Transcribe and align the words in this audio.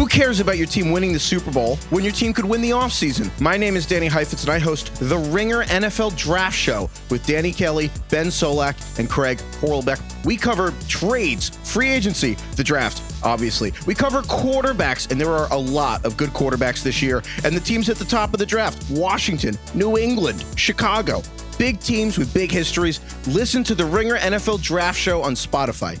Who 0.00 0.06
cares 0.06 0.40
about 0.40 0.56
your 0.56 0.66
team 0.66 0.92
winning 0.92 1.12
the 1.12 1.18
Super 1.18 1.50
Bowl 1.50 1.76
when 1.90 2.02
your 2.02 2.12
team 2.14 2.32
could 2.32 2.46
win 2.46 2.62
the 2.62 2.70
offseason? 2.70 3.38
My 3.38 3.58
name 3.58 3.76
is 3.76 3.84
Danny 3.84 4.06
Heifetz, 4.06 4.44
and 4.44 4.50
I 4.50 4.58
host 4.58 4.94
the 4.94 5.18
Ringer 5.18 5.64
NFL 5.64 6.16
Draft 6.16 6.56
Show 6.56 6.88
with 7.10 7.26
Danny 7.26 7.52
Kelly, 7.52 7.90
Ben 8.08 8.28
Solak, 8.28 8.98
and 8.98 9.10
Craig 9.10 9.42
Horlbeck. 9.60 10.00
We 10.24 10.38
cover 10.38 10.72
trades, 10.88 11.50
free 11.64 11.90
agency, 11.90 12.38
the 12.56 12.64
draft, 12.64 13.02
obviously. 13.22 13.74
We 13.86 13.94
cover 13.94 14.22
quarterbacks, 14.22 15.10
and 15.10 15.20
there 15.20 15.32
are 15.32 15.52
a 15.52 15.58
lot 15.58 16.02
of 16.06 16.16
good 16.16 16.30
quarterbacks 16.30 16.82
this 16.82 17.02
year. 17.02 17.22
And 17.44 17.54
the 17.54 17.60
teams 17.60 17.90
at 17.90 17.98
the 17.98 18.06
top 18.06 18.32
of 18.32 18.38
the 18.38 18.46
draft 18.46 18.90
Washington, 18.90 19.58
New 19.74 19.98
England, 19.98 20.46
Chicago. 20.56 21.22
Big 21.58 21.78
teams 21.78 22.16
with 22.16 22.32
big 22.32 22.50
histories. 22.50 23.00
Listen 23.26 23.62
to 23.64 23.74
the 23.74 23.84
Ringer 23.84 24.16
NFL 24.16 24.62
Draft 24.62 24.98
Show 24.98 25.20
on 25.20 25.34
Spotify. 25.34 26.00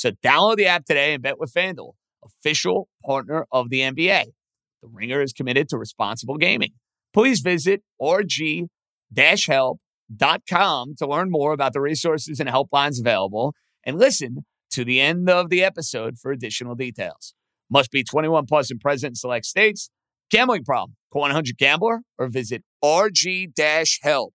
So 0.00 0.12
download 0.24 0.56
the 0.56 0.64
app 0.64 0.86
today 0.86 1.12
and 1.12 1.22
bet 1.22 1.38
with 1.38 1.52
FanDuel, 1.52 1.92
official 2.24 2.88
partner 3.04 3.44
of 3.52 3.68
the 3.68 3.80
NBA. 3.80 4.24
The 4.80 4.88
Ringer 4.90 5.20
is 5.20 5.34
committed 5.34 5.68
to 5.68 5.76
responsible 5.76 6.38
gaming. 6.38 6.70
Please 7.12 7.40
visit 7.40 7.82
rg-help.com 8.00 8.68
to 10.96 11.06
learn 11.06 11.30
more 11.30 11.52
about 11.52 11.74
the 11.74 11.82
resources 11.82 12.40
and 12.40 12.48
helplines 12.48 12.98
available 12.98 13.52
and 13.84 13.98
listen 13.98 14.46
to 14.70 14.86
the 14.86 15.02
end 15.02 15.28
of 15.28 15.50
the 15.50 15.62
episode 15.62 16.16
for 16.16 16.32
additional 16.32 16.74
details. 16.74 17.34
Must 17.70 17.90
be 17.90 18.02
21 18.02 18.46
plus 18.46 18.70
and 18.70 18.80
present 18.80 19.10
in 19.10 19.16
select 19.16 19.44
states. 19.44 19.90
Gambling 20.30 20.64
problem? 20.64 20.96
Call 21.12 21.20
100 21.22 21.58
Gambler 21.58 22.00
or 22.16 22.28
visit 22.28 22.64
rg-help.com. 22.82 24.30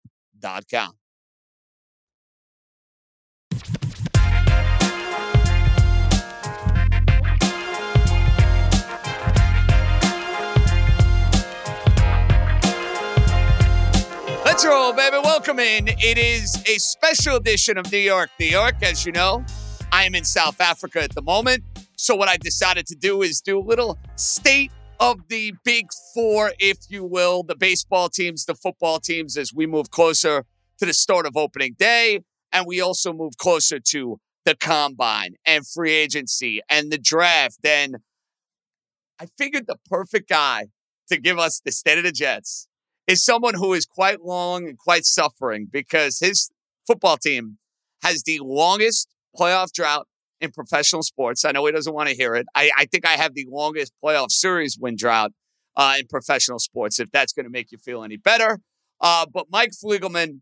Let's 14.67 14.97
baby. 14.97 15.17
Welcome 15.23 15.59
in. 15.59 15.89
It 15.89 16.17
is 16.17 16.55
a 16.65 16.79
special 16.79 17.35
edition 17.35 17.77
of 17.77 17.91
New 17.91 17.99
York, 17.99 18.31
New 18.39 18.47
York. 18.47 18.81
As 18.81 19.05
you 19.05 19.11
know, 19.11 19.45
I 19.91 20.05
am 20.05 20.15
in 20.15 20.23
South 20.23 20.59
Africa 20.59 21.03
at 21.03 21.13
the 21.13 21.21
moment. 21.21 21.63
So, 21.97 22.15
what 22.15 22.29
I 22.29 22.37
decided 22.37 22.87
to 22.87 22.95
do 22.95 23.21
is 23.21 23.41
do 23.41 23.59
a 23.59 23.61
little 23.61 23.99
state 24.15 24.71
of 24.99 25.27
the 25.27 25.53
big 25.63 25.89
four, 26.15 26.53
if 26.57 26.79
you 26.89 27.05
will, 27.05 27.43
the 27.43 27.55
baseball 27.55 28.09
teams, 28.09 28.45
the 28.45 28.55
football 28.55 28.99
teams, 28.99 29.37
as 29.37 29.53
we 29.53 29.67
move 29.67 29.91
closer 29.91 30.45
to 30.79 30.85
the 30.85 30.95
start 30.95 31.27
of 31.27 31.37
opening 31.37 31.75
day. 31.77 32.21
And 32.51 32.65
we 32.65 32.81
also 32.81 33.13
move 33.13 33.37
closer 33.37 33.79
to 33.79 34.19
the 34.45 34.55
combine 34.55 35.35
and 35.45 35.67
free 35.67 35.93
agency 35.93 36.61
and 36.67 36.91
the 36.91 36.97
draft. 36.97 37.59
And 37.63 37.97
I 39.19 39.27
figured 39.37 39.67
the 39.67 39.77
perfect 39.87 40.27
guy 40.27 40.69
to 41.09 41.17
give 41.17 41.37
us 41.37 41.61
the 41.63 41.71
state 41.71 41.99
of 41.99 42.03
the 42.03 42.11
Jets 42.11 42.67
is 43.07 43.23
someone 43.23 43.53
who 43.53 43.73
is 43.73 43.85
quite 43.85 44.21
long 44.21 44.67
and 44.67 44.77
quite 44.77 45.05
suffering 45.05 45.67
because 45.71 46.19
his 46.19 46.49
football 46.87 47.17
team 47.17 47.57
has 48.03 48.23
the 48.23 48.39
longest 48.41 49.07
playoff 49.37 49.71
drought 49.71 50.07
in 50.41 50.51
professional 50.51 51.03
sports. 51.03 51.45
I 51.45 51.51
know 51.51 51.65
he 51.65 51.71
doesn't 51.71 51.93
want 51.93 52.09
to 52.09 52.15
hear 52.15 52.35
it. 52.35 52.45
I, 52.55 52.71
I 52.77 52.85
think 52.85 53.05
I 53.05 53.13
have 53.13 53.33
the 53.33 53.45
longest 53.49 53.93
playoff 54.03 54.31
series 54.31 54.77
win 54.79 54.95
drought 54.95 55.31
uh, 55.75 55.95
in 55.99 56.07
professional 56.07 56.59
sports, 56.59 56.99
if 56.99 57.11
that's 57.11 57.33
going 57.33 57.45
to 57.45 57.49
make 57.49 57.71
you 57.71 57.77
feel 57.77 58.03
any 58.03 58.17
better. 58.17 58.59
Uh, 59.01 59.25
but 59.31 59.47
Mike 59.49 59.71
Fliegelman, 59.71 60.41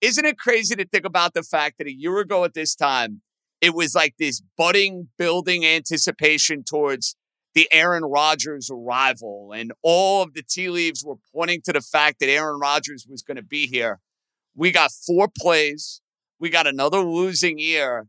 isn't 0.00 0.24
it 0.24 0.38
crazy 0.38 0.74
to 0.76 0.86
think 0.86 1.04
about 1.04 1.34
the 1.34 1.42
fact 1.42 1.78
that 1.78 1.86
a 1.86 1.92
year 1.92 2.18
ago 2.18 2.44
at 2.44 2.54
this 2.54 2.74
time, 2.74 3.22
it 3.60 3.74
was 3.74 3.94
like 3.94 4.14
this 4.18 4.40
budding, 4.56 5.08
building 5.18 5.64
anticipation 5.66 6.62
towards 6.62 7.16
the 7.54 7.68
Aaron 7.72 8.04
Rodgers 8.04 8.70
arrival, 8.70 9.52
and 9.54 9.72
all 9.82 10.22
of 10.22 10.34
the 10.34 10.42
tea 10.42 10.68
leaves 10.68 11.04
were 11.04 11.16
pointing 11.34 11.60
to 11.62 11.72
the 11.72 11.80
fact 11.80 12.20
that 12.20 12.28
Aaron 12.28 12.60
Rodgers 12.60 13.06
was 13.08 13.22
going 13.22 13.36
to 13.36 13.42
be 13.42 13.66
here. 13.66 14.00
We 14.54 14.70
got 14.70 14.90
four 14.92 15.28
plays. 15.36 16.00
We 16.38 16.50
got 16.50 16.66
another 16.66 17.00
losing 17.00 17.58
year. 17.58 18.06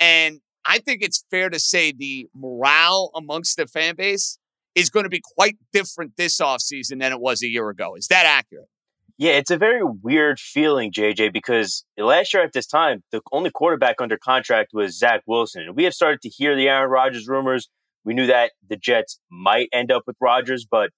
And 0.00 0.40
I 0.64 0.78
think 0.78 1.02
it's 1.02 1.24
fair 1.30 1.50
to 1.50 1.58
say 1.58 1.92
the 1.92 2.28
morale 2.34 3.10
amongst 3.14 3.56
the 3.56 3.66
fan 3.66 3.96
base 3.96 4.38
is 4.74 4.90
going 4.90 5.04
to 5.04 5.10
be 5.10 5.22
quite 5.36 5.56
different 5.72 6.16
this 6.16 6.40
offseason 6.40 7.00
than 7.00 7.12
it 7.12 7.20
was 7.20 7.42
a 7.42 7.48
year 7.48 7.68
ago. 7.68 7.94
Is 7.96 8.06
that 8.08 8.26
accurate? 8.26 8.68
Yeah, 9.16 9.32
it's 9.32 9.50
a 9.50 9.56
very 9.56 9.82
weird 9.82 10.38
feeling, 10.38 10.92
JJ, 10.92 11.32
because 11.32 11.84
last 11.96 12.32
year 12.32 12.44
at 12.44 12.52
this 12.52 12.68
time, 12.68 13.02
the 13.10 13.20
only 13.32 13.50
quarterback 13.50 13.96
under 14.00 14.16
contract 14.16 14.70
was 14.72 14.96
Zach 14.96 15.22
Wilson. 15.26 15.62
And 15.62 15.74
we 15.74 15.82
have 15.82 15.94
started 15.94 16.20
to 16.22 16.28
hear 16.28 16.54
the 16.54 16.68
Aaron 16.68 16.88
Rodgers 16.88 17.26
rumors. 17.26 17.68
We 18.08 18.14
knew 18.14 18.26
that 18.28 18.52
the 18.66 18.78
Jets 18.78 19.20
might 19.30 19.68
end 19.70 19.92
up 19.92 20.04
with 20.06 20.16
Rodgers, 20.18 20.66
but 20.68 20.88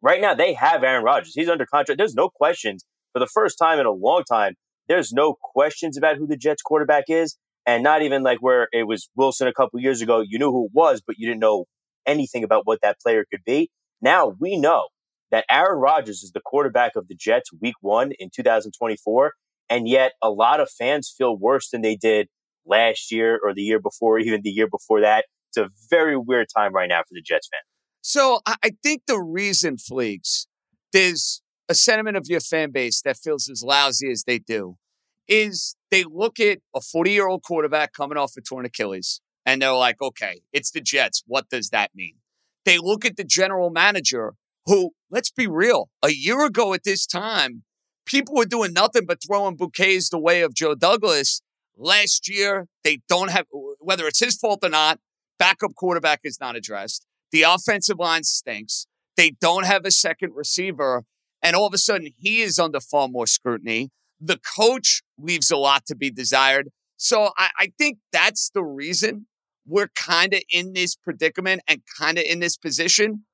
right 0.00 0.18
now 0.18 0.32
they 0.32 0.54
have 0.54 0.82
Aaron 0.82 1.04
Rodgers. 1.04 1.34
He's 1.34 1.50
under 1.50 1.66
contract. 1.66 1.98
There's 1.98 2.14
no 2.14 2.30
questions. 2.30 2.86
For 3.12 3.18
the 3.18 3.26
first 3.26 3.58
time 3.58 3.78
in 3.78 3.84
a 3.84 3.92
long 3.92 4.22
time, 4.26 4.54
there's 4.88 5.12
no 5.12 5.36
questions 5.38 5.98
about 5.98 6.16
who 6.16 6.26
the 6.26 6.38
Jets 6.38 6.62
quarterback 6.62 7.04
is. 7.08 7.36
And 7.66 7.82
not 7.82 8.00
even 8.00 8.22
like 8.22 8.38
where 8.40 8.68
it 8.72 8.84
was 8.84 9.10
Wilson 9.14 9.46
a 9.46 9.52
couple 9.52 9.78
years 9.78 10.00
ago. 10.00 10.24
You 10.26 10.38
knew 10.38 10.50
who 10.50 10.64
it 10.64 10.70
was, 10.72 11.02
but 11.06 11.16
you 11.18 11.28
didn't 11.28 11.40
know 11.40 11.66
anything 12.06 12.44
about 12.44 12.62
what 12.64 12.80
that 12.80 12.98
player 12.98 13.26
could 13.30 13.44
be. 13.44 13.70
Now 14.00 14.32
we 14.40 14.56
know 14.56 14.86
that 15.32 15.44
Aaron 15.50 15.80
Rodgers 15.80 16.22
is 16.22 16.32
the 16.32 16.40
quarterback 16.40 16.96
of 16.96 17.08
the 17.08 17.14
Jets 17.14 17.50
week 17.60 17.74
one 17.82 18.12
in 18.18 18.30
2024. 18.34 19.32
And 19.68 19.86
yet 19.86 20.12
a 20.22 20.30
lot 20.30 20.60
of 20.60 20.70
fans 20.70 21.14
feel 21.14 21.36
worse 21.36 21.68
than 21.68 21.82
they 21.82 21.94
did 21.94 22.28
last 22.64 23.12
year 23.12 23.38
or 23.44 23.52
the 23.52 23.60
year 23.60 23.78
before, 23.78 24.18
even 24.18 24.40
the 24.42 24.50
year 24.50 24.66
before 24.66 25.02
that. 25.02 25.26
It's 25.54 25.58
a 25.58 25.70
very 25.90 26.16
weird 26.16 26.48
time 26.54 26.72
right 26.72 26.88
now 26.88 27.00
for 27.00 27.12
the 27.12 27.22
Jets 27.22 27.48
fan. 27.48 27.60
So 28.00 28.40
I 28.46 28.72
think 28.82 29.02
the 29.06 29.20
reason, 29.20 29.76
Fleeks, 29.76 30.46
there's 30.92 31.42
a 31.68 31.74
sentiment 31.74 32.16
of 32.16 32.26
your 32.26 32.40
fan 32.40 32.70
base 32.72 33.00
that 33.02 33.16
feels 33.16 33.48
as 33.48 33.62
lousy 33.62 34.10
as 34.10 34.24
they 34.24 34.38
do, 34.38 34.76
is 35.28 35.76
they 35.90 36.04
look 36.04 36.40
at 36.40 36.58
a 36.74 36.80
40 36.80 37.10
year 37.10 37.28
old 37.28 37.42
quarterback 37.42 37.92
coming 37.92 38.18
off 38.18 38.32
a 38.36 38.40
torn 38.40 38.64
Achilles 38.64 39.20
and 39.46 39.62
they're 39.62 39.72
like, 39.72 40.00
okay, 40.00 40.42
it's 40.52 40.70
the 40.70 40.80
Jets. 40.80 41.22
What 41.26 41.48
does 41.48 41.70
that 41.70 41.90
mean? 41.94 42.16
They 42.64 42.78
look 42.78 43.04
at 43.04 43.16
the 43.16 43.24
general 43.24 43.70
manager 43.70 44.34
who, 44.66 44.92
let's 45.10 45.30
be 45.30 45.46
real, 45.46 45.88
a 46.02 46.10
year 46.10 46.44
ago 46.44 46.74
at 46.74 46.84
this 46.84 47.06
time, 47.06 47.62
people 48.06 48.34
were 48.34 48.44
doing 48.44 48.72
nothing 48.72 49.06
but 49.06 49.18
throwing 49.24 49.56
bouquets 49.56 50.08
the 50.08 50.18
way 50.18 50.42
of 50.42 50.54
Joe 50.54 50.74
Douglas. 50.74 51.42
Last 51.76 52.28
year, 52.28 52.66
they 52.84 53.00
don't 53.08 53.30
have, 53.30 53.46
whether 53.78 54.06
it's 54.06 54.20
his 54.20 54.36
fault 54.36 54.60
or 54.62 54.68
not, 54.68 55.00
backup 55.42 55.74
quarterback 55.74 56.20
is 56.22 56.38
not 56.40 56.54
addressed. 56.54 57.04
The 57.32 57.42
offensive 57.42 57.98
line 57.98 58.22
stinks. 58.22 58.86
They 59.16 59.30
don't 59.40 59.66
have 59.66 59.84
a 59.84 59.90
second 59.90 60.34
receiver. 60.36 61.02
And 61.42 61.56
all 61.56 61.66
of 61.66 61.74
a 61.74 61.78
sudden, 61.78 62.10
he 62.16 62.42
is 62.42 62.60
under 62.60 62.78
far 62.78 63.08
more 63.08 63.26
scrutiny. 63.26 63.90
The 64.20 64.38
coach 64.56 65.02
leaves 65.18 65.50
a 65.50 65.56
lot 65.56 65.84
to 65.86 65.96
be 65.96 66.10
desired. 66.10 66.68
So 66.96 67.30
I, 67.36 67.50
I 67.58 67.72
think 67.76 67.98
that's 68.12 68.50
the 68.54 68.62
reason 68.62 69.26
we're 69.66 69.88
kind 69.88 70.32
of 70.32 70.42
in 70.48 70.74
this 70.74 70.94
predicament 70.94 71.62
and 71.66 71.82
kind 71.98 72.18
of 72.18 72.24
in 72.24 72.38
this 72.38 72.56
position. 72.56 73.24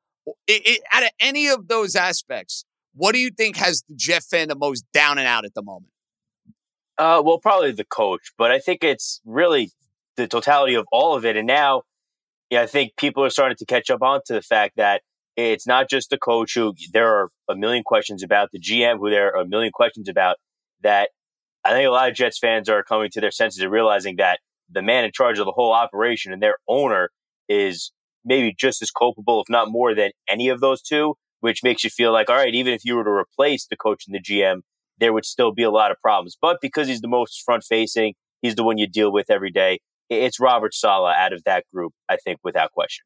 It, 0.47 0.63
it, 0.65 0.81
out 0.95 1.03
of 1.03 1.11
any 1.21 1.49
of 1.49 1.69
those 1.69 1.95
aspects, 1.95 2.65
what 2.95 3.13
do 3.13 3.19
you 3.19 3.31
think 3.31 3.57
has 3.57 3.83
the 3.87 3.95
Jet 3.95 4.23
fan 4.23 4.49
the 4.49 4.57
most 4.57 4.87
down 4.95 5.19
and 5.19 5.27
out 5.27 5.45
at 5.45 5.53
the 5.53 5.63
moment? 5.63 5.93
Uh, 6.97 7.21
well, 7.23 7.39
probably 7.39 7.73
the 7.73 7.85
coach, 7.85 8.33
but 8.39 8.51
I 8.51 8.59
think 8.59 8.83
it's 8.83 9.21
really 9.27 9.73
the 10.17 10.27
totality 10.27 10.75
of 10.75 10.87
all 10.91 11.15
of 11.15 11.27
it. 11.27 11.37
And 11.37 11.47
now 11.47 11.83
yeah, 12.51 12.63
I 12.63 12.67
think 12.67 12.97
people 12.97 13.25
are 13.25 13.31
starting 13.31 13.57
to 13.57 13.67
catch 13.67 13.91
up 13.91 14.03
on 14.03 14.21
to 14.27 14.33
the 14.33 14.43
fact 14.43 14.77
that 14.77 15.03
it's 15.37 15.67
not 15.67 15.89
just 15.89 16.11
the 16.11 16.19
coach 16.19 16.55
who 16.55 16.75
there 16.93 17.09
are 17.09 17.29
a 17.49 17.55
million 17.55 17.85
questions 17.85 18.23
about, 18.23 18.51
the 18.53 18.61
GM 18.61 18.99
who 18.99 19.11
there 19.11 19.35
are 19.35 19.43
a 19.43 19.47
million 19.47 19.71
questions 19.73 20.09
about. 20.09 20.37
That 20.83 21.11
I 21.65 21.73
think 21.73 21.87
a 21.87 21.91
lot 21.91 22.09
of 22.09 22.15
Jets 22.15 22.39
fans 22.39 22.69
are 22.69 22.83
coming 22.83 23.11
to 23.11 23.21
their 23.21 23.31
senses 23.31 23.63
and 23.63 23.71
realizing 23.71 24.17
that 24.17 24.41
the 24.71 24.83
man 24.83 25.05
in 25.05 25.13
charge 25.13 25.39
of 25.39 25.45
the 25.45 25.53
whole 25.53 25.73
operation 25.73 26.33
and 26.33 26.43
their 26.43 26.57
owner 26.69 27.11
is 27.49 27.93
maybe 28.25 28.55
just 28.57 28.83
as 28.83 28.91
culpable, 28.91 29.41
if 29.41 29.49
not 29.49 29.71
more, 29.71 29.95
than 29.95 30.11
any 30.29 30.49
of 30.49 30.61
those 30.61 30.83
two. 30.83 31.15
Which 31.41 31.63
makes 31.63 31.85
you 31.85 31.91
feel 31.91 32.13
like, 32.13 32.29
all 32.29 32.35
right, 32.35 32.53
even 32.53 32.73
if 32.73 32.85
you 32.85 32.97
were 32.97 33.05
to 33.05 33.11
replace 33.11 33.65
the 33.65 33.77
coach 33.77 34.07
and 34.09 34.15
the 34.15 34.21
GM, 34.21 34.63
there 34.99 35.13
would 35.13 35.25
still 35.25 35.53
be 35.53 35.63
a 35.63 35.71
lot 35.71 35.93
of 35.93 36.01
problems. 36.01 36.37
But 36.41 36.59
because 36.61 36.89
he's 36.89 37.01
the 37.01 37.07
most 37.07 37.45
front 37.45 37.63
facing, 37.63 38.15
he's 38.43 38.57
the 38.57 38.65
one 38.65 38.77
you 38.77 38.89
deal 38.89 39.13
with 39.13 39.31
every 39.31 39.53
day 39.53 39.79
it's 40.11 40.41
Robert 40.41 40.75
Saleh 40.75 41.15
out 41.17 41.33
of 41.33 41.45
that 41.45 41.65
group, 41.73 41.93
I 42.09 42.17
think, 42.17 42.39
without 42.43 42.73
question. 42.73 43.05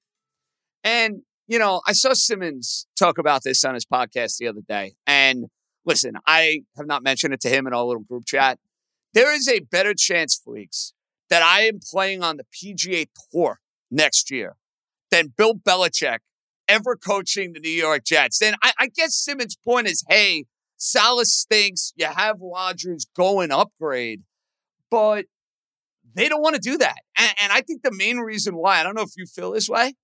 And, 0.85 1.23
you 1.47 1.59
know, 1.59 1.81
I 1.87 1.93
saw 1.93 2.13
Simmons 2.13 2.87
talk 2.99 3.19
about 3.19 3.43
this 3.45 3.65
on 3.65 3.75
his 3.75 3.87
podcast 3.87 4.39
the 4.39 4.49
other 4.49 4.63
day. 4.67 4.95
And 5.07 5.47
listen, 5.85 6.15
I 6.27 6.61
have 6.77 6.87
not 6.87 7.03
mentioned 7.03 7.35
it 7.35 7.41
to 7.43 7.49
him 7.49 7.67
in 7.67 7.75
our 7.75 7.85
little 7.85 8.03
group 8.03 8.25
chat. 8.27 8.59
There 9.15 9.35
is 9.35 9.49
a 9.49 9.61
better 9.61 9.95
chance, 9.95 10.41
Fleeks, 10.41 10.93
that 11.29 11.43
I 11.43 11.63
am 11.63 11.79
playing 11.91 12.23
on 12.23 12.39
the 12.39 12.45
PGA 12.45 13.07
Tour 13.33 13.61
next 13.91 14.31
year 14.31 14.57
than 15.11 15.33
Bill 15.37 15.55
Belichick 15.55 16.19
ever 16.69 16.97
coaching 16.97 17.53
the 17.53 17.61
New 17.61 17.69
York 17.69 18.05
Jets. 18.05 18.41
And 18.41 18.57
I, 18.63 18.73
I 18.79 18.87
guess 18.89 19.15
Simmons' 19.15 19.57
point 19.57 19.87
is, 19.87 20.05
hey, 20.09 20.47
Saleh 20.77 21.27
stinks. 21.27 21.93
You 21.97 22.07
have 22.07 22.39
Rodgers 22.41 23.07
going 23.15 23.53
upgrade, 23.53 24.23
but 24.91 25.27
they 26.15 26.29
don't 26.29 26.43
want 26.43 26.55
to 26.55 26.61
do 26.61 26.79
that. 26.79 26.99
And, 27.17 27.35
and 27.43 27.53
I 27.53 27.61
think 27.61 27.83
the 27.83 27.93
main 27.93 28.19
reason 28.19 28.55
why, 28.55 28.81
I 28.81 28.83
don't 28.83 28.95
know 28.95 29.03
if 29.03 29.17
you 29.17 29.27
feel 29.27 29.53
this 29.53 29.69
way, 29.69 29.95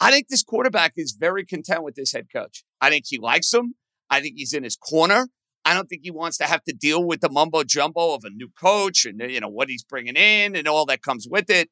I 0.00 0.10
think 0.10 0.28
this 0.28 0.42
quarterback 0.42 0.94
is 0.96 1.16
very 1.18 1.44
content 1.44 1.84
with 1.84 1.94
this 1.94 2.12
head 2.12 2.26
coach. 2.34 2.64
I 2.80 2.90
think 2.90 3.04
he 3.06 3.18
likes 3.18 3.52
him. 3.52 3.74
I 4.10 4.20
think 4.20 4.34
he's 4.36 4.52
in 4.52 4.64
his 4.64 4.76
corner. 4.76 5.28
I 5.64 5.74
don't 5.74 5.86
think 5.86 6.02
he 6.02 6.10
wants 6.10 6.38
to 6.38 6.44
have 6.44 6.64
to 6.64 6.72
deal 6.72 7.04
with 7.04 7.20
the 7.20 7.30
mumbo 7.30 7.62
jumbo 7.62 8.14
of 8.14 8.24
a 8.24 8.30
new 8.30 8.48
coach 8.60 9.04
and 9.04 9.20
you 9.30 9.40
know 9.40 9.48
what 9.48 9.68
he's 9.68 9.84
bringing 9.84 10.16
in 10.16 10.56
and 10.56 10.66
all 10.66 10.86
that 10.86 11.02
comes 11.02 11.28
with 11.30 11.48
it. 11.50 11.70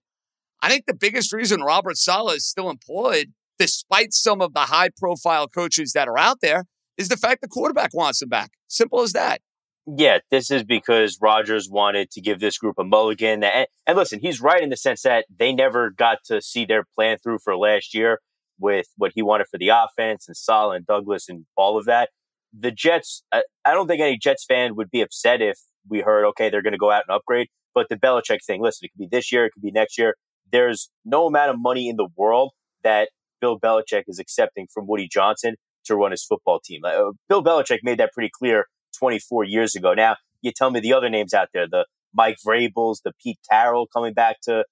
I 0.62 0.68
think 0.68 0.86
the 0.86 0.94
biggest 0.94 1.32
reason 1.32 1.62
Robert 1.62 1.96
Saleh 1.96 2.36
is 2.36 2.46
still 2.46 2.70
employed, 2.70 3.32
despite 3.58 4.12
some 4.12 4.40
of 4.40 4.54
the 4.54 4.60
high 4.60 4.90
profile 4.96 5.48
coaches 5.48 5.92
that 5.94 6.06
are 6.06 6.18
out 6.18 6.38
there, 6.40 6.66
is 6.96 7.08
the 7.08 7.16
fact 7.16 7.40
the 7.40 7.48
quarterback 7.48 7.90
wants 7.94 8.22
him 8.22 8.28
back. 8.28 8.52
Simple 8.68 9.00
as 9.00 9.12
that. 9.12 9.40
Yeah, 9.86 10.18
this 10.30 10.50
is 10.50 10.62
because 10.62 11.18
Rodgers 11.20 11.68
wanted 11.68 12.10
to 12.12 12.20
give 12.20 12.38
this 12.38 12.58
group 12.58 12.76
a 12.78 12.84
mulligan. 12.84 13.42
And, 13.42 13.66
and 13.86 13.96
listen, 13.96 14.20
he's 14.20 14.40
right 14.40 14.62
in 14.62 14.70
the 14.70 14.76
sense 14.76 15.02
that 15.02 15.24
they 15.34 15.52
never 15.52 15.90
got 15.90 16.18
to 16.26 16.40
see 16.40 16.64
their 16.64 16.84
plan 16.94 17.18
through 17.18 17.38
for 17.42 17.56
last 17.56 17.94
year 17.94 18.20
with 18.58 18.86
what 18.96 19.12
he 19.14 19.22
wanted 19.22 19.46
for 19.50 19.58
the 19.58 19.70
offense 19.70 20.28
and 20.28 20.36
Saleh 20.36 20.76
and 20.76 20.86
Douglas 20.86 21.28
and 21.28 21.46
all 21.56 21.78
of 21.78 21.86
that. 21.86 22.10
The 22.52 22.70
Jets, 22.70 23.22
I, 23.32 23.42
I 23.64 23.72
don't 23.72 23.88
think 23.88 24.02
any 24.02 24.18
Jets 24.18 24.44
fan 24.44 24.76
would 24.76 24.90
be 24.90 25.00
upset 25.00 25.40
if 25.40 25.58
we 25.88 26.00
heard, 26.00 26.26
okay, 26.28 26.50
they're 26.50 26.62
going 26.62 26.72
to 26.72 26.78
go 26.78 26.90
out 26.90 27.04
and 27.08 27.16
upgrade. 27.16 27.48
But 27.74 27.88
the 27.88 27.96
Belichick 27.96 28.44
thing, 28.46 28.62
listen, 28.62 28.86
it 28.86 28.90
could 28.92 29.10
be 29.10 29.16
this 29.16 29.32
year, 29.32 29.46
it 29.46 29.52
could 29.52 29.62
be 29.62 29.70
next 29.70 29.96
year. 29.96 30.14
There's 30.52 30.90
no 31.04 31.26
amount 31.26 31.50
of 31.50 31.56
money 31.58 31.88
in 31.88 31.96
the 31.96 32.08
world 32.16 32.52
that 32.82 33.08
Bill 33.40 33.58
Belichick 33.58 34.04
is 34.08 34.18
accepting 34.18 34.66
from 34.72 34.86
Woody 34.86 35.08
Johnson 35.10 35.54
to 35.84 35.96
run 35.96 36.10
his 36.10 36.24
football 36.24 36.60
team. 36.62 36.82
Uh, 36.84 37.12
Bill 37.28 37.42
Belichick 37.42 37.78
made 37.82 37.98
that 37.98 38.12
pretty 38.12 38.30
clear 38.32 38.66
24 39.00 39.44
years 39.44 39.74
ago. 39.74 39.94
Now, 39.94 40.16
you 40.42 40.52
tell 40.52 40.70
me 40.70 40.78
the 40.78 40.92
other 40.92 41.10
names 41.10 41.34
out 41.34 41.48
there, 41.52 41.66
the 41.68 41.86
Mike 42.14 42.36
Vrabels, 42.46 42.98
the 43.04 43.12
Pete 43.20 43.40
Carroll 43.50 43.88
coming 43.92 44.14
back 44.14 44.40
to 44.42 44.64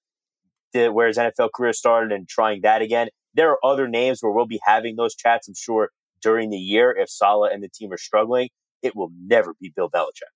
the, 0.73 0.87
where 0.89 1.07
his 1.07 1.17
NFL 1.17 1.49
career 1.53 1.73
started 1.73 2.11
and 2.11 2.27
trying 2.27 2.61
that 2.61 2.81
again. 2.81 3.09
There 3.33 3.49
are 3.49 3.59
other 3.63 3.87
names 3.87 4.19
where 4.21 4.31
we'll 4.31 4.47
be 4.47 4.59
having 4.63 4.95
those 4.95 5.15
chats, 5.15 5.47
I'm 5.47 5.55
sure, 5.55 5.89
during 6.21 6.49
the 6.49 6.57
year 6.57 6.95
if 6.97 7.09
Saleh 7.09 7.51
and 7.53 7.63
the 7.63 7.69
team 7.69 7.91
are 7.91 7.97
struggling. 7.97 8.49
It 8.81 8.95
will 8.95 9.11
never 9.19 9.55
be 9.59 9.71
Bill 9.75 9.89
Belichick. 9.89 10.31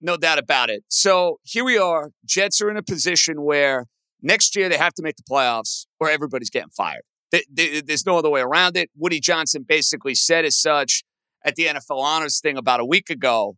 No 0.00 0.16
doubt 0.16 0.38
about 0.38 0.68
it. 0.70 0.84
So 0.88 1.38
here 1.42 1.64
we 1.64 1.78
are. 1.78 2.10
Jets 2.24 2.60
are 2.60 2.70
in 2.70 2.76
a 2.76 2.82
position 2.82 3.42
where 3.42 3.86
next 4.20 4.56
year 4.56 4.68
they 4.68 4.76
have 4.76 4.94
to 4.94 5.02
make 5.02 5.16
the 5.16 5.22
playoffs 5.22 5.86
or 6.00 6.10
everybody's 6.10 6.50
getting 6.50 6.70
fired. 6.70 7.02
There's 7.50 8.06
no 8.06 8.18
other 8.18 8.30
way 8.30 8.42
around 8.42 8.76
it. 8.76 8.90
Woody 8.96 9.20
Johnson 9.20 9.64
basically 9.66 10.14
said 10.14 10.44
as 10.44 10.56
such 10.56 11.02
at 11.44 11.56
the 11.56 11.66
NFL 11.66 12.00
Honors 12.00 12.40
thing 12.40 12.56
about 12.56 12.80
a 12.80 12.84
week 12.84 13.10
ago. 13.10 13.56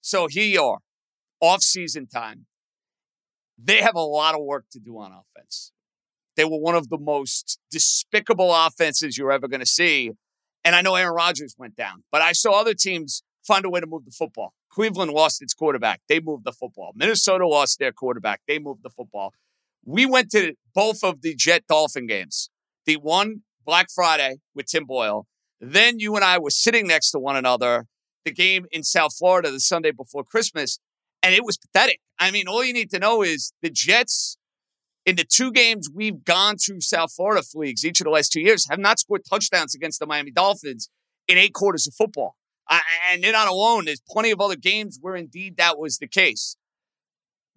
So 0.00 0.26
here 0.26 0.44
you 0.44 0.62
are, 0.62 0.78
off 1.40 1.62
season 1.62 2.06
time. 2.06 2.46
They 3.62 3.80
have 3.82 3.94
a 3.94 4.00
lot 4.00 4.34
of 4.34 4.42
work 4.42 4.64
to 4.72 4.80
do 4.80 4.98
on 4.98 5.12
offense. 5.12 5.72
They 6.36 6.44
were 6.44 6.58
one 6.58 6.74
of 6.74 6.88
the 6.88 6.98
most 6.98 7.58
despicable 7.70 8.52
offenses 8.52 9.16
you're 9.16 9.30
ever 9.30 9.46
going 9.46 9.60
to 9.60 9.66
see. 9.66 10.10
And 10.64 10.74
I 10.74 10.82
know 10.82 10.94
Aaron 10.94 11.14
Rodgers 11.14 11.54
went 11.58 11.76
down, 11.76 12.02
but 12.10 12.22
I 12.22 12.32
saw 12.32 12.60
other 12.60 12.74
teams 12.74 13.22
find 13.46 13.64
a 13.64 13.70
way 13.70 13.80
to 13.80 13.86
move 13.86 14.04
the 14.04 14.10
football. 14.10 14.54
Cleveland 14.70 15.12
lost 15.12 15.40
its 15.40 15.54
quarterback. 15.54 16.00
They 16.08 16.18
moved 16.18 16.44
the 16.44 16.52
football. 16.52 16.92
Minnesota 16.96 17.46
lost 17.46 17.78
their 17.78 17.92
quarterback. 17.92 18.40
They 18.48 18.58
moved 18.58 18.82
the 18.82 18.90
football. 18.90 19.32
We 19.84 20.06
went 20.06 20.30
to 20.30 20.54
both 20.74 21.04
of 21.04 21.22
the 21.22 21.34
Jet 21.34 21.64
Dolphin 21.68 22.06
games. 22.06 22.50
The 22.86 22.96
one 22.96 23.42
Black 23.64 23.86
Friday 23.94 24.38
with 24.54 24.66
Tim 24.66 24.84
Boyle. 24.84 25.26
Then 25.60 25.98
you 25.98 26.14
and 26.16 26.24
I 26.24 26.38
were 26.38 26.50
sitting 26.50 26.86
next 26.86 27.10
to 27.12 27.18
one 27.18 27.36
another, 27.36 27.86
the 28.24 28.32
game 28.32 28.66
in 28.70 28.82
South 28.82 29.14
Florida 29.16 29.50
the 29.50 29.60
Sunday 29.60 29.90
before 29.90 30.24
Christmas, 30.24 30.78
and 31.22 31.34
it 31.34 31.44
was 31.44 31.56
pathetic. 31.56 32.00
I 32.18 32.30
mean, 32.30 32.48
all 32.48 32.64
you 32.64 32.72
need 32.72 32.90
to 32.90 32.98
know 32.98 33.22
is 33.22 33.52
the 33.62 33.70
Jets, 33.70 34.36
in 35.06 35.16
the 35.16 35.24
two 35.24 35.52
games 35.52 35.90
we've 35.92 36.24
gone 36.24 36.56
to 36.62 36.80
South 36.80 37.12
Florida 37.12 37.42
leagues 37.54 37.84
each 37.84 38.00
of 38.00 38.04
the 38.04 38.10
last 38.10 38.32
two 38.32 38.40
years, 38.40 38.66
have 38.70 38.78
not 38.78 38.98
scored 38.98 39.22
touchdowns 39.28 39.74
against 39.74 40.00
the 40.00 40.06
Miami 40.06 40.30
Dolphins 40.30 40.88
in 41.28 41.38
eight 41.38 41.52
quarters 41.52 41.86
of 41.86 41.94
football. 41.94 42.36
and 43.10 43.22
they're 43.22 43.32
not 43.32 43.48
alone. 43.48 43.84
There's 43.84 44.02
plenty 44.08 44.30
of 44.30 44.40
other 44.40 44.56
games 44.56 44.98
where 45.00 45.16
indeed 45.16 45.56
that 45.58 45.78
was 45.78 45.98
the 45.98 46.08
case. 46.08 46.56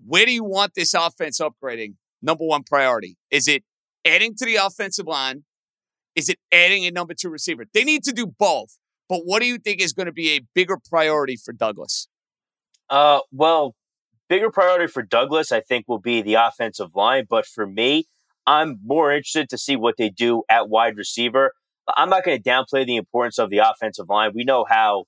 Where 0.06 0.26
do 0.26 0.32
you 0.32 0.44
want 0.44 0.74
this 0.76 0.94
offense 0.94 1.40
upgrading? 1.40 1.96
Number 2.22 2.46
one 2.46 2.64
priority. 2.64 3.18
Is 3.32 3.48
it 3.48 3.64
adding 4.06 4.36
to 4.36 4.46
the 4.46 4.56
offensive 4.58 5.08
line? 5.08 5.44
Is 6.18 6.30
it 6.30 6.40
adding 6.52 6.84
a 6.86 6.92
number 6.92 7.14
two 7.14 7.30
receiver? 7.30 7.66
They 7.72 7.84
need 7.84 8.04
to 8.06 8.12
do 8.12 8.26
both. 8.26 8.80
But 9.08 9.22
what 9.24 9.40
do 9.40 9.48
you 9.48 9.60
think 9.60 9.82
is 9.82 9.94
going 9.94 10.08
to 10.08 10.12
be 10.12 10.32
a 10.32 10.42
bigger 10.56 10.78
priority 10.90 11.38
for 11.38 11.54
Douglas? 11.54 12.08
Uh, 12.90 13.20
well, 13.32 13.76
bigger 14.28 14.50
priority 14.50 14.88
for 14.88 15.04
Douglas, 15.04 15.52
I 15.52 15.62
think, 15.62 15.86
will 15.88 16.00
be 16.00 16.24
the 16.24 16.34
offensive 16.34 16.96
line. 16.96 17.26
But 17.30 17.46
for 17.46 17.68
me, 17.68 18.06
I'm 18.48 18.80
more 18.84 19.12
interested 19.12 19.48
to 19.50 19.60
see 19.60 19.76
what 19.76 19.96
they 19.98 20.10
do 20.10 20.42
at 20.50 20.70
wide 20.70 20.98
receiver. 20.98 21.54
I'm 21.96 22.10
not 22.10 22.26
going 22.26 22.42
to 22.42 22.50
downplay 22.50 22.86
the 22.86 22.96
importance 22.96 23.38
of 23.38 23.52
the 23.52 23.60
offensive 23.60 24.10
line. 24.10 24.32
We 24.34 24.44
know 24.44 24.66
how 24.68 25.06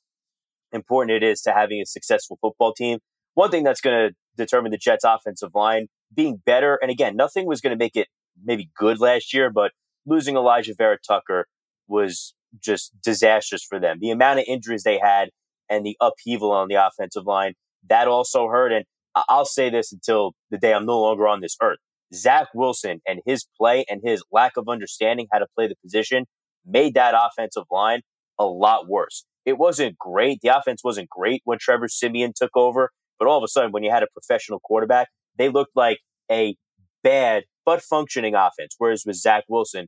important 0.72 1.12
it 1.12 1.24
is 1.24 1.42
to 1.42 1.52
having 1.52 1.82
a 1.82 1.86
successful 1.88 2.38
football 2.40 2.74
team. 2.74 3.00
One 3.34 3.50
thing 3.50 3.64
that's 3.64 3.82
going 3.82 4.10
to 4.10 4.16
determine 4.38 4.72
the 4.72 4.78
Jets' 4.78 5.04
offensive 5.04 5.56
line 5.56 5.88
being 6.14 6.42
better, 6.46 6.78
and 6.82 6.92
again, 6.92 7.16
nothing 7.16 7.48
was 7.48 7.62
going 7.62 7.72
to 7.72 7.84
make 7.84 7.96
it 7.96 8.08
maybe 8.44 8.70
good 8.78 9.00
last 9.00 9.34
year, 9.34 9.50
but 9.50 9.72
losing 10.10 10.36
Alijah 10.36 10.76
Vera 10.78 10.98
Tucker 11.06 11.48
was 11.88 12.34
just 12.64 12.94
disastrous 13.04 13.64
for 13.64 13.80
them. 13.80 13.98
The 14.00 14.12
amount 14.12 14.40
of 14.40 14.46
injuries 14.48 14.84
they 14.84 15.00
had 15.00 15.30
and 15.70 15.86
the 15.86 15.98
upheaval 16.02 16.52
on 16.52 16.68
the 16.68 16.76
offensive 16.76 17.26
line, 17.26 17.54
that 17.90 18.08
also 18.08 18.48
hurt. 18.48 18.72
And 18.72 18.86
I'll 19.16 19.46
say 19.46 19.70
this 19.70 19.92
until 19.92 20.34
the 20.50 20.58
day 20.58 20.74
I'm 20.74 20.86
no 20.86 21.00
longer 21.00 21.28
on 21.28 21.42
this 21.42 21.56
earth. 21.62 21.78
Zach 22.14 22.48
Wilson 22.56 23.02
and 23.08 23.20
his 23.26 23.46
play 23.58 23.86
and 23.90 24.02
his 24.04 24.24
lack 24.32 24.58
of 24.58 24.68
understanding 24.68 25.28
how 25.32 25.40
to 25.40 25.46
play 25.56 25.68
the 25.68 25.76
position 25.84 26.25
made 26.66 26.96
that 26.96 27.13
offensive 27.16 27.66
line 27.72 28.01
a 28.39 28.46
lot 28.46 28.88
worse. 28.88 29.25
It 29.46 29.58
wasn't 29.58 29.98
great. 29.98 30.39
The 30.42 30.50
offense 30.50 30.84
wasn't 30.84 31.10
great 31.10 31.42
when 31.46 31.60
Trevor 31.60 31.88
Siemian 31.88 32.34
took 32.36 32.51
over, 32.56 32.92
but 33.18 33.28
all 33.28 33.38
of 33.38 33.44
a 33.44 33.48
sudden, 33.48 33.72
when 33.72 33.84
you 33.84 33.92
had 33.92 34.04
a 34.04 34.08
professional 34.13 34.60
quarterback, 34.60 35.08
they 35.38 35.50
looked 35.50 35.75
like 35.75 36.00
a 36.32 36.56
bad 37.04 37.44
but 37.66 37.82
functioning 37.82 38.36
offense. 38.36 38.75
Whereas 38.78 39.04
with 39.06 39.16
Zach 39.16 39.44
Wilson, 39.48 39.88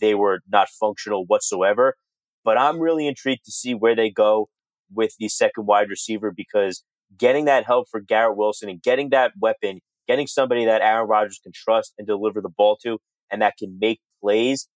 they 0.00 0.14
were 0.14 0.40
not 0.48 0.68
functional 0.68 1.24
whatsoever. 1.26 1.96
But 2.44 2.58
I'm 2.58 2.80
really 2.80 3.06
intrigued 3.06 3.44
to 3.44 3.52
see 3.52 3.74
where 3.74 3.96
they 3.96 4.10
go 4.10 4.48
with 4.92 5.12
the 5.18 5.28
second 5.28 5.66
wide 5.66 5.88
receiver 5.88 6.32
because 6.34 6.82
getting 7.16 7.46
that 7.46 7.66
help 7.66 7.88
for 7.90 8.00
Garrett 8.00 8.36
Wilson 8.36 8.68
and 8.68 8.82
getting 8.82 9.10
that 9.10 9.32
weapon, 9.38 9.80
getting 10.06 10.26
somebody 10.26 10.64
that 10.64 10.82
Aaron 10.82 11.08
Rodgers 11.08 11.40
can 11.42 11.52
trust 11.54 11.94
and 11.98 12.06
deliver 12.06 12.40
the 12.40 12.48
ball 12.48 12.78
to 12.82 12.98
and 13.30 13.42
that 13.42 13.54
can 13.58 13.78
make 13.80 14.00
plays. 14.20 14.68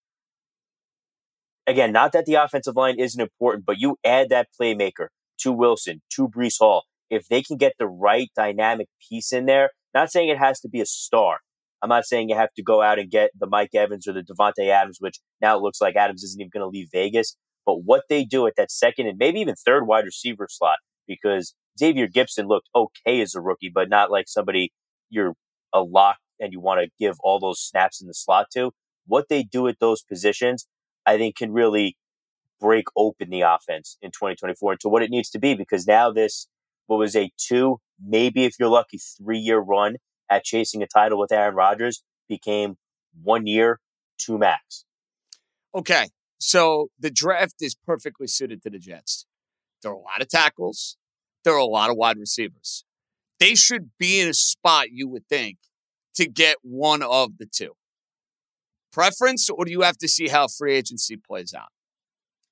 Again, 1.67 1.93
not 1.93 2.13
that 2.13 2.27
the 2.27 2.35
offensive 2.35 2.77
line 2.77 2.99
isn't 2.99 3.21
important, 3.21 3.65
but 3.65 3.79
you 3.79 3.97
add 4.05 4.31
that 4.31 4.49
playmaker 4.61 5.09
to 5.39 5.53
Wilson, 5.53 6.03
to 6.15 6.29
Breece 6.29 6.59
Hall. 6.59 6.85
If 7.09 7.29
they 7.29 7.43
can 7.43 7.57
get 7.57 7.75
the 7.79 7.87
right 7.87 8.31
dynamic 8.35 8.89
piece 9.09 9.33
in 9.33 9.47
there, 9.47 9.71
not 9.95 10.11
saying 10.11 10.29
it 10.29 10.39
has 10.39 10.61
to 10.61 10.69
be 10.69 10.81
a 10.81 10.87
star, 10.87 11.39
I'm 11.83 11.89
not 11.89 12.05
saying 12.05 12.29
you 12.29 12.37
have 12.37 12.53
to 12.55 12.63
go 12.63 12.81
out 12.81 12.99
and 12.99 13.11
get 13.11 13.31
the 13.39 13.47
Mike 13.47 13.75
Evans 13.75 14.07
or 14.07 14.13
the 14.13 14.23
Davante 14.23 14.69
Adams, 14.69 14.99
which 15.01 15.19
now 15.41 15.57
it 15.57 15.63
looks 15.63 15.81
like 15.81 15.97
Adams 15.97 16.23
isn't 16.23 16.41
even 16.41 16.51
going 16.53 16.63
to 16.63 16.69
leave 16.69 16.89
Vegas. 16.93 17.37
But 17.67 17.85
what 17.85 18.05
they 18.09 18.25
do 18.25 18.47
at 18.47 18.55
that 18.57 18.71
second 18.71 19.09
and 19.09 19.19
maybe 19.19 19.41
even 19.41 19.55
third 19.55 19.87
wide 19.87 20.05
receiver 20.05 20.47
slot, 20.49 20.79
because 21.07 21.55
Xavier 21.79 22.07
Gipson 22.07 22.47
looked 22.47 22.69
okay 22.75 23.21
as 23.21 23.35
a 23.35 23.41
rookie, 23.41 23.71
but 23.73 23.89
not 23.89 24.11
like 24.11 24.29
somebody 24.29 24.73
you're 25.11 25.35
a 25.73 25.83
lock 25.83 26.19
and 26.41 26.53
you 26.53 26.61
want 26.61 26.81
to 26.83 26.91
give 26.99 27.17
all 27.21 27.39
those 27.41 27.61
snaps 27.61 28.01
in 28.01 28.07
the 28.07 28.15
slot 28.15 28.47
to. 28.55 28.71
What 29.07 29.29
they 29.29 29.43
do 29.43 29.67
at 29.69 29.81
those 29.81 30.03
positions, 30.03 30.67
I 31.07 31.17
think, 31.19 31.37
can 31.37 31.53
really 31.53 31.97
break 32.61 32.85
open 32.97 33.31
the 33.31 33.41
offense 33.41 33.97
in 34.01 34.11
2024 34.11 34.75
into 34.75 34.89
what 34.89 35.03
it 35.03 35.11
needs 35.11 35.31
to 35.31 35.39
be 35.39 35.55
because 35.55 35.87
now 35.87 36.13
this, 36.13 36.47
what 36.87 36.99
was 36.99 37.17
a 37.17 37.31
two, 37.37 37.79
maybe 38.05 38.45
if 38.45 38.55
you're 38.59 38.69
lucky, 38.69 38.99
three 38.99 39.39
year 39.39 39.59
run 39.59 39.97
at 40.31 40.45
chasing 40.45 40.83
a 40.83 40.87
title 40.87 41.19
with 41.19 41.33
Aaron 41.33 41.55
Rodgers 41.55 42.03
became 42.29 42.77
one 43.23 43.47
year, 43.47 43.81
two 44.19 44.39
max. 44.39 44.85
Okay. 45.75 46.09
So 46.39 46.89
the 46.99 47.11
draft 47.11 47.57
is 47.61 47.75
perfectly 47.87 48.27
suited 48.27 48.63
to 48.63 48.71
the 48.71 48.79
Jets. 48.79 49.27
There 49.83 49.93
are 49.93 49.95
a 49.95 49.99
lot 49.99 50.21
of 50.21 50.29
tackles. 50.29 50.97
There 51.45 51.55
are 51.55 51.59
a 51.59 51.65
lot 51.65 51.91
of 51.91 51.97
wide 51.97 52.19
receivers. 52.19 52.85
They 53.39 53.55
should 53.55 53.91
be 53.99 54.21
in 54.21 54.29
a 54.29 54.35
spot, 54.35 54.91
you 54.91 55.09
would 55.09 55.29
think, 55.29 55.59
to 56.15 56.29
get 56.29 56.57
one 56.63 57.03
of 57.03 57.39
the 57.39 57.47
two. 57.47 57.73
preference, 58.93 59.49
or 59.51 59.65
do 59.65 59.73
you 59.73 59.81
have 59.81 59.99
to 59.99 60.09
see 60.09 60.29
how 60.29 60.47
free 60.47 60.75
agency 60.75 61.17
plays 61.17 61.53
out? 61.55 61.71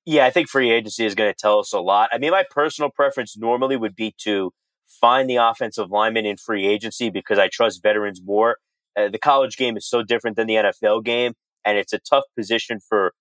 Yeah, 0.05 0.25
I 0.25 0.31
think 0.31 0.49
free 0.49 0.71
agency 0.71 1.05
is 1.05 1.15
going 1.15 1.31
to 1.31 1.37
tell 1.37 1.59
us 1.59 1.71
a 1.73 1.79
lot. 1.79 2.09
I 2.11 2.17
mean, 2.17 2.31
my 2.31 2.43
personal 2.49 2.89
preference 2.89 3.37
normally 3.37 3.77
would 3.77 3.95
be 3.95 4.13
to 4.23 4.51
find 4.99 5.29
the 5.29 5.37
offensive 5.37 5.89
lineman 5.89 6.25
in 6.25 6.37
free 6.37 6.67
agency 6.67 7.09
because 7.09 7.39
I 7.39 7.47
trust 7.47 7.81
veterans 7.81 8.21
more. 8.23 8.57
Uh, 8.97 9.09
the 9.09 9.19
college 9.19 9.57
game 9.57 9.77
is 9.77 9.87
so 9.87 10.03
different 10.03 10.35
than 10.35 10.47
the 10.47 10.55
NFL 10.55 11.03
game, 11.05 11.33
and 11.65 11.77
it's 11.77 11.93
a 11.93 11.99
tough 11.99 12.25
position 12.37 12.79
for 12.79 13.13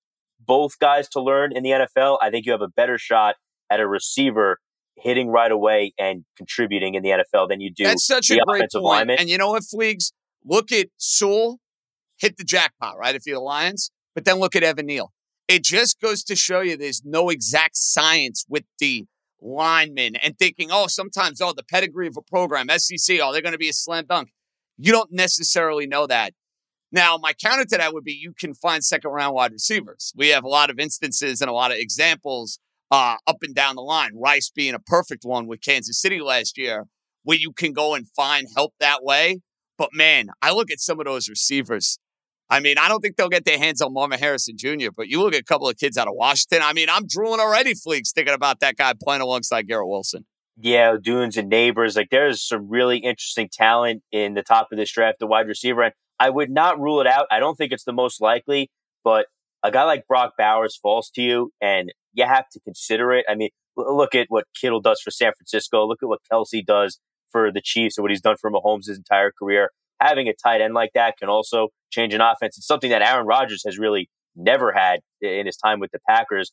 both 0.45 0.79
guys 0.79 1.09
to 1.11 1.21
learn 1.21 1.55
in 1.55 1.63
the 1.63 1.71
NFL. 1.71 2.19
I 2.21 2.31
think 2.31 2.47
you 2.47 2.53
have 2.53 2.63
a 2.63 2.69
better 2.69 2.99
shot 2.99 3.37
at 3.71 3.79
a 3.79 3.87
receiver 3.87 4.59
hitting 4.97 5.29
right 5.29 5.53
away 5.53 5.93
and 5.99 6.25
contributing 6.37 6.95
in 6.95 7.03
the 7.03 7.11
NFL 7.11 7.49
than 7.49 7.61
you 7.61 7.73
do. 7.73 7.85
That's 7.85 8.07
such 8.07 8.31
a 8.31 8.39
great 8.47 8.65
point. 8.73 8.85
Lineman. 8.85 9.17
And 9.19 9.29
you 9.29 9.39
know 9.39 9.51
what, 9.51 9.63
Fleegs? 9.63 10.13
Look 10.45 10.73
at 10.73 10.89
Sewell 10.97 11.59
hit 12.19 12.37
the 12.37 12.45
jackpot, 12.45 12.99
right? 12.99 13.15
If 13.15 13.27
you're 13.27 13.37
the 13.37 13.43
Lions, 13.43 13.91
but 14.15 14.25
then 14.25 14.37
look 14.37 14.55
at 14.55 14.63
Evan 14.63 14.87
Neal. 14.87 15.13
It 15.49 15.65
just 15.65 16.01
goes 16.01 16.23
to 16.25 16.37
show 16.37 16.61
you 16.61 16.77
there's 16.77 17.03
no 17.05 17.29
exact 17.29 17.77
science 17.77 18.45
with 18.49 18.65
the 18.79 19.07
linemen 19.43 20.17
and 20.17 20.39
thinking, 20.39 20.69
oh, 20.71 20.87
sometimes, 20.87 21.41
oh, 21.41 21.53
the 21.53 21.63
pedigree 21.63 22.07
of 22.07 22.17
a 22.17 22.23
program, 22.23 22.69
SEC, 22.79 23.19
oh, 23.21 23.33
they're 23.33 23.43
going 23.43 23.53
to 23.53 23.59
be 23.59 23.69
a 23.69 23.75
slam 23.75 24.07
dunk. 24.09 24.31
You 24.79 24.93
don't 24.93 25.13
necessarily 25.13 25.87
know 25.87 26.07
that. 26.07 26.33
Now, 26.93 27.19
my 27.19 27.33
counter 27.33 27.65
to 27.65 27.77
that 27.79 27.93
would 27.95 28.05
be 28.05 28.13
you 28.13 28.33
can 28.39 28.55
find 28.55 28.85
second 28.85 29.11
round 29.11 29.35
wide 29.35 29.53
receivers. 29.53 30.13
We 30.17 30.29
have 30.29 30.45
a 30.45 30.49
lot 30.49 30.71
of 30.71 30.79
instances 30.79 31.41
and 31.41 31.49
a 31.49 31.55
lot 31.55 31.71
of 31.71 31.79
examples 31.79 32.59
uh, 32.91 33.17
up 33.27 33.39
and 33.43 33.55
down 33.55 33.77
the 33.77 33.83
line. 33.83 34.13
Rice 34.17 34.51
being 34.51 34.75
a 34.75 34.81
perfect 34.81 35.25
one 35.25 35.47
with 35.47 35.61
Kansas 35.63 36.01
City 36.01 36.21
last 36.21 36.59
year, 36.59 36.87
where 37.23 37.39
you 37.39 37.53
can 37.53 37.73
go 37.73 37.95
and 37.95 38.09
find 38.09 38.49
help 38.57 38.75
that 38.81 39.05
way. 39.05 39.41
But 39.79 39.91
man, 39.95 40.31
I 40.43 40.53
look 40.53 40.71
at 40.71 40.81
some 40.81 40.99
of 40.99 41.07
those 41.07 41.29
receivers. 41.29 41.99
I 42.51 42.59
mean, 42.59 42.79
I 42.79 42.89
don't 42.89 43.01
think 43.01 43.17
they'll 43.17 43.29
get 43.29 43.45
their 43.45 43.59
hands 43.59 43.81
on 43.81 43.95
Marvin 43.95 44.19
Harrison 44.19 44.57
Jr., 44.59 44.89
but 44.95 45.07
you 45.07 45.23
look 45.23 45.35
at 45.35 45.41
a 45.41 45.45
couple 45.45 45.69
of 45.69 45.77
kids 45.77 45.97
out 45.97 46.09
of 46.09 46.15
Washington. 46.17 46.61
I 46.63 46.73
mean, 46.73 46.89
I'm 46.91 47.07
drooling 47.07 47.39
already, 47.39 47.75
Fleeks, 47.75 48.13
thinking 48.13 48.35
about 48.35 48.59
that 48.61 48.77
guy 48.77 48.93
playing 49.01 49.23
alongside 49.23 49.69
Garrett 49.69 49.89
Wilson. 49.89 50.27
Yeah, 50.57 50.97
Dunes 51.01 51.37
and 51.37 51.51
Nabers. 51.51 51.97
Like, 51.97 52.11
there's 52.11 52.43
some 52.43 52.69
really 52.69 52.99
interesting 52.99 53.49
talent 53.51 54.03
in 54.11 54.35
the 54.35 54.43
top 54.43 54.69
of 54.73 54.79
this 54.79 54.91
draft, 54.91 55.21
the 55.21 55.27
wide 55.29 55.47
receiver. 55.47 55.83
And 55.83 55.95
I 56.19 56.29
would 56.29 56.51
not 56.51 56.81
rule 56.81 57.01
it 57.01 57.07
out. 57.07 57.27
I 57.31 57.39
don't 57.39 57.55
think 57.55 57.73
it's 57.73 57.85
the 57.85 57.93
most 57.93 58.21
likely, 58.21 58.69
but 59.05 59.27
a 59.63 59.71
guy 59.71 59.85
like 59.85 60.07
Brock 60.09 60.33
Bowers 60.37 60.77
falls 60.77 61.09
to 61.15 61.23
you, 61.23 61.53
and 61.61 61.93
you 62.13 62.27
have 62.27 62.49
to 62.51 62.61
consider 62.61 63.13
it. 63.13 63.25
I 63.29 63.37
mean, 63.37 63.51
look 63.77 64.15
at 64.15 64.27
what 64.29 64.45
Kittle 64.61 64.81
does 64.81 65.01
for 65.01 65.11
San 65.11 65.33
Francisco. 65.39 65.87
Look 65.87 66.03
at 66.03 66.09
what 66.09 66.21
Kelce 66.31 66.65
does 66.67 66.99
for 67.31 67.53
the 67.53 67.63
Chiefs 67.63 67.97
and 67.97 68.03
what 68.03 68.11
he's 68.11 68.21
done 68.21 68.37
for 68.41 68.51
Mahomes 68.51 68.89
his 68.89 68.99
entire 68.99 69.31
career. 69.31 69.71
Having 70.01 70.29
a 70.29 70.35
tight 70.35 70.61
end 70.61 70.75
like 70.75 70.91
that 70.95 71.17
can 71.19 71.29
also 71.29 71.69
change 71.91 72.15
an 72.15 72.21
offense. 72.21 72.57
It's 72.57 72.67
something 72.67 72.91
that 72.91 73.03
Aaron 73.03 73.27
Rodgers 73.27 73.63
has 73.67 73.79
really 73.79 74.09
never 74.35 74.73
had 74.73 75.01
in 75.21 75.47
his 75.47 75.57
time 75.57 75.81
with 75.81 75.91
the 75.91 75.99
Packers. 76.09 76.53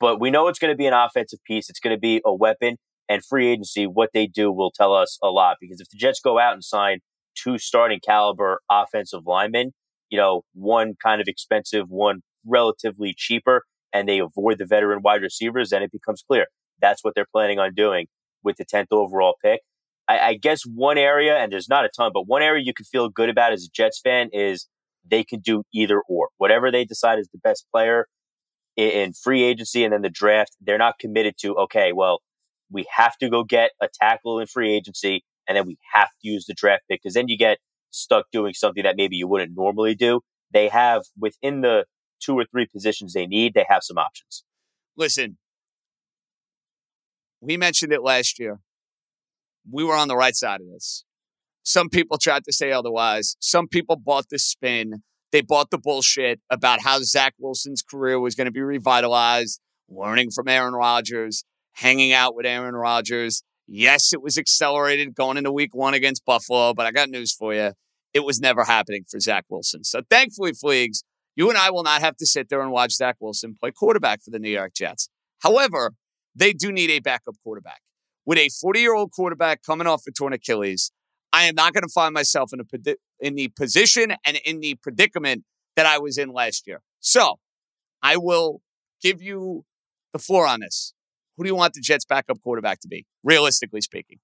But 0.00 0.20
we 0.20 0.30
know 0.30 0.48
it's 0.48 0.58
going 0.58 0.72
to 0.72 0.76
be 0.76 0.86
an 0.86 0.94
offensive 0.94 1.38
piece. 1.46 1.70
It's 1.70 1.78
going 1.78 1.94
to 1.94 2.00
be 2.00 2.20
a 2.24 2.34
weapon. 2.34 2.76
And 3.08 3.24
free 3.24 3.48
agency, 3.48 3.86
what 3.86 4.10
they 4.14 4.26
do 4.26 4.50
will 4.50 4.72
tell 4.72 4.94
us 4.94 5.18
a 5.22 5.28
lot. 5.28 5.58
Because 5.60 5.80
if 5.80 5.88
the 5.90 5.96
Jets 5.96 6.20
go 6.20 6.38
out 6.38 6.54
and 6.54 6.64
sign 6.64 6.98
two 7.36 7.58
starting 7.58 8.00
caliber 8.04 8.60
offensive 8.70 9.22
linemen, 9.26 9.72
you 10.10 10.18
know, 10.18 10.42
one 10.54 10.94
kind 11.02 11.20
of 11.20 11.28
expensive, 11.28 11.86
one 11.88 12.22
relatively 12.44 13.14
cheaper, 13.16 13.62
and 13.92 14.08
they 14.08 14.18
avoid 14.18 14.58
the 14.58 14.66
veteran 14.66 15.00
wide 15.02 15.22
receivers, 15.22 15.70
then 15.70 15.82
it 15.82 15.92
becomes 15.92 16.22
clear 16.26 16.46
that's 16.80 17.04
what 17.04 17.14
they're 17.14 17.26
planning 17.30 17.58
on 17.58 17.74
doing 17.74 18.06
with 18.42 18.56
the 18.56 18.64
10th 18.64 18.86
overall 18.90 19.36
pick. 19.42 19.60
I, 20.08 20.18
I, 20.18 20.34
guess 20.34 20.62
one 20.62 20.98
area, 20.98 21.36
and 21.36 21.52
there's 21.52 21.68
not 21.68 21.84
a 21.84 21.88
ton, 21.88 22.10
but 22.12 22.26
one 22.26 22.42
area 22.42 22.62
you 22.64 22.74
can 22.74 22.84
feel 22.84 23.08
good 23.08 23.28
about 23.28 23.52
as 23.52 23.64
a 23.64 23.70
Jets 23.72 24.00
fan 24.00 24.30
is 24.32 24.66
they 25.08 25.24
can 25.24 25.40
do 25.40 25.62
either 25.72 26.00
or. 26.08 26.28
Whatever 26.38 26.70
they 26.70 26.84
decide 26.84 27.18
is 27.18 27.28
the 27.32 27.38
best 27.38 27.66
player 27.72 28.06
in, 28.76 28.90
in 28.90 29.12
free 29.12 29.42
agency 29.42 29.84
and 29.84 29.92
then 29.92 30.02
the 30.02 30.10
draft, 30.10 30.56
they're 30.60 30.78
not 30.78 30.98
committed 30.98 31.34
to, 31.38 31.54
okay, 31.56 31.92
well, 31.92 32.20
we 32.70 32.86
have 32.96 33.16
to 33.18 33.28
go 33.28 33.44
get 33.44 33.70
a 33.80 33.88
tackle 33.92 34.38
in 34.38 34.46
free 34.46 34.74
agency 34.74 35.24
and 35.48 35.56
then 35.56 35.66
we 35.66 35.78
have 35.94 36.08
to 36.08 36.28
use 36.28 36.46
the 36.46 36.54
draft 36.54 36.82
pick 36.88 37.00
because 37.02 37.14
then 37.14 37.28
you 37.28 37.36
get 37.36 37.58
stuck 37.90 38.26
doing 38.32 38.54
something 38.54 38.82
that 38.82 38.96
maybe 38.96 39.16
you 39.16 39.28
wouldn't 39.28 39.52
normally 39.54 39.94
do. 39.94 40.20
They 40.52 40.68
have 40.68 41.02
within 41.18 41.60
the 41.60 41.84
two 42.20 42.38
or 42.38 42.44
three 42.44 42.66
positions 42.66 43.12
they 43.12 43.26
need, 43.26 43.54
they 43.54 43.66
have 43.68 43.82
some 43.82 43.98
options. 43.98 44.44
Listen, 44.96 45.38
we 47.40 47.56
mentioned 47.56 47.92
it 47.92 48.02
last 48.02 48.38
year. 48.38 48.60
We 49.70 49.84
were 49.84 49.96
on 49.96 50.08
the 50.08 50.16
right 50.16 50.34
side 50.34 50.60
of 50.60 50.66
this. 50.68 51.04
Some 51.62 51.88
people 51.88 52.18
tried 52.18 52.44
to 52.44 52.52
say 52.52 52.72
otherwise. 52.72 53.36
Some 53.40 53.68
people 53.68 53.96
bought 53.96 54.28
the 54.30 54.38
spin. 54.38 55.02
They 55.30 55.40
bought 55.40 55.70
the 55.70 55.78
bullshit 55.78 56.40
about 56.50 56.82
how 56.82 56.98
Zach 57.00 57.34
Wilson's 57.38 57.82
career 57.82 58.18
was 58.20 58.34
going 58.34 58.46
to 58.46 58.52
be 58.52 58.60
revitalized, 58.60 59.60
learning 59.88 60.30
from 60.30 60.48
Aaron 60.48 60.74
Rodgers, 60.74 61.44
hanging 61.74 62.12
out 62.12 62.34
with 62.34 62.46
Aaron 62.46 62.74
Rodgers. 62.74 63.42
Yes, 63.66 64.12
it 64.12 64.20
was 64.20 64.36
accelerated 64.36 65.14
going 65.14 65.36
into 65.36 65.52
week 65.52 65.74
one 65.74 65.94
against 65.94 66.24
Buffalo, 66.24 66.74
but 66.74 66.84
I 66.84 66.90
got 66.90 67.08
news 67.08 67.32
for 67.32 67.54
you. 67.54 67.72
It 68.12 68.24
was 68.24 68.40
never 68.40 68.64
happening 68.64 69.04
for 69.08 69.20
Zach 69.20 69.44
Wilson. 69.48 69.84
So 69.84 70.02
thankfully, 70.10 70.52
Fleegs, 70.52 71.04
you 71.34 71.48
and 71.48 71.56
I 71.56 71.70
will 71.70 71.82
not 71.82 72.02
have 72.02 72.16
to 72.16 72.26
sit 72.26 72.48
there 72.50 72.60
and 72.60 72.70
watch 72.70 72.92
Zach 72.92 73.16
Wilson 73.20 73.56
play 73.58 73.70
quarterback 73.70 74.22
for 74.22 74.30
the 74.30 74.38
New 74.38 74.50
York 74.50 74.74
Jets. 74.74 75.08
However, 75.38 75.92
they 76.34 76.52
do 76.52 76.72
need 76.72 76.90
a 76.90 76.98
backup 76.98 77.36
quarterback. 77.42 77.80
With 78.24 78.38
a 78.38 78.48
40 78.48 78.80
year 78.80 78.94
old 78.94 79.12
quarterback 79.12 79.62
coming 79.62 79.86
off 79.86 80.02
a 80.06 80.12
torn 80.12 80.32
Achilles, 80.32 80.92
I 81.32 81.44
am 81.44 81.54
not 81.54 81.72
going 81.72 81.82
to 81.82 81.92
find 81.92 82.12
myself 82.14 82.52
in, 82.52 82.60
a, 82.60 82.94
in 83.20 83.34
the 83.34 83.48
position 83.48 84.14
and 84.24 84.38
in 84.44 84.60
the 84.60 84.76
predicament 84.76 85.44
that 85.76 85.86
I 85.86 85.98
was 85.98 86.18
in 86.18 86.30
last 86.30 86.66
year. 86.66 86.82
So 87.00 87.38
I 88.02 88.16
will 88.16 88.60
give 89.02 89.22
you 89.22 89.64
the 90.12 90.18
floor 90.18 90.46
on 90.46 90.60
this. 90.60 90.92
Who 91.36 91.44
do 91.44 91.48
you 91.48 91.56
want 91.56 91.74
the 91.74 91.80
Jets' 91.80 92.04
backup 92.04 92.40
quarterback 92.42 92.80
to 92.80 92.88
be, 92.88 93.06
realistically 93.24 93.80
speaking? 93.80 94.18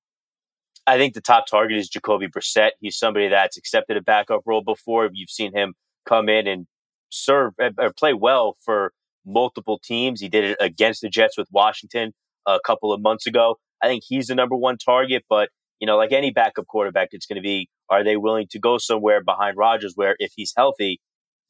I 0.87 0.97
think 0.97 1.15
the 1.15 1.21
top 1.21 1.47
target 1.47 1.77
is 1.77 1.89
Jacoby 1.89 2.29
Brissett. 2.29 2.71
He's 2.81 2.97
somebody 2.97 3.29
that's 3.29 3.57
accepted 3.57 3.97
a 3.97 4.03
backup 4.03 4.43
role 4.47 4.63
before. 4.63 5.09
You've 5.13 5.31
seen 5.31 5.55
him 5.55 5.75
come 6.07 6.29
in 6.29 6.47
and 6.47 6.67
serve 7.11 7.55
eh, 7.61 7.71
or 7.79 7.93
play 7.93 8.15
well 8.15 8.57
for 8.65 8.93
multiple 9.27 9.79
teams. 9.83 10.21
He 10.21 10.29
did 10.29 10.45
it 10.45 10.57
against 10.61 11.03
the 11.03 11.09
Jets 11.09 11.37
with 11.37 11.49
Washington 11.51 12.13
a 12.47 12.59
couple 12.65 12.93
of 12.93 13.01
months 13.01 13.27
ago. 13.27 13.59
I 13.83 13.89
think 13.89 14.05
he's 14.07 14.27
the 14.29 14.35
number 14.35 14.57
one 14.57 14.77
target, 14.79 15.25
but 15.29 15.51
you 15.81 15.87
know, 15.87 15.97
like 15.97 16.13
any 16.13 16.31
backup 16.31 16.67
quarterback, 16.67 17.09
it's 17.13 17.27
going 17.27 17.37
to 17.37 17.43
be 17.43 17.69
are 17.91 18.05
they 18.05 18.17
willing 18.17 18.47
to 18.51 18.59
go 18.59 18.79
somewhere 18.79 19.23
behind 19.23 19.57
Rodgers 19.57 19.93
where 19.95 20.17
if 20.19 20.33
he's 20.37 20.53
healthy, 20.57 21.01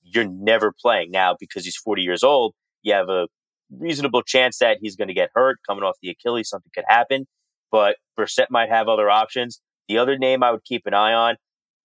you're 0.02 0.28
never 0.28 0.72
playing 0.72 1.10
now 1.10 1.36
because 1.38 1.64
he's 1.64 1.76
40 1.76 2.02
years 2.02 2.22
old. 2.22 2.54
You 2.82 2.94
have 2.94 3.08
a 3.08 3.26
reasonable 3.70 4.22
chance 4.22 4.58
that 4.58 4.78
he's 4.80 4.96
going 4.96 5.08
to 5.08 5.14
get 5.14 5.30
hurt 5.34 5.58
coming 5.66 5.84
off 5.84 5.96
the 6.02 6.10
Achilles. 6.10 6.48
Something 6.48 6.70
could 6.74 6.84
happen, 6.88 7.26
but 7.70 7.96
Brissett 8.18 8.46
might 8.50 8.68
have 8.68 8.88
other 8.88 9.10
options. 9.10 9.60
The 9.88 9.98
other 9.98 10.18
name 10.18 10.42
I 10.42 10.50
would 10.50 10.64
keep 10.64 10.82
an 10.86 10.94
eye 10.94 11.12
on, 11.12 11.36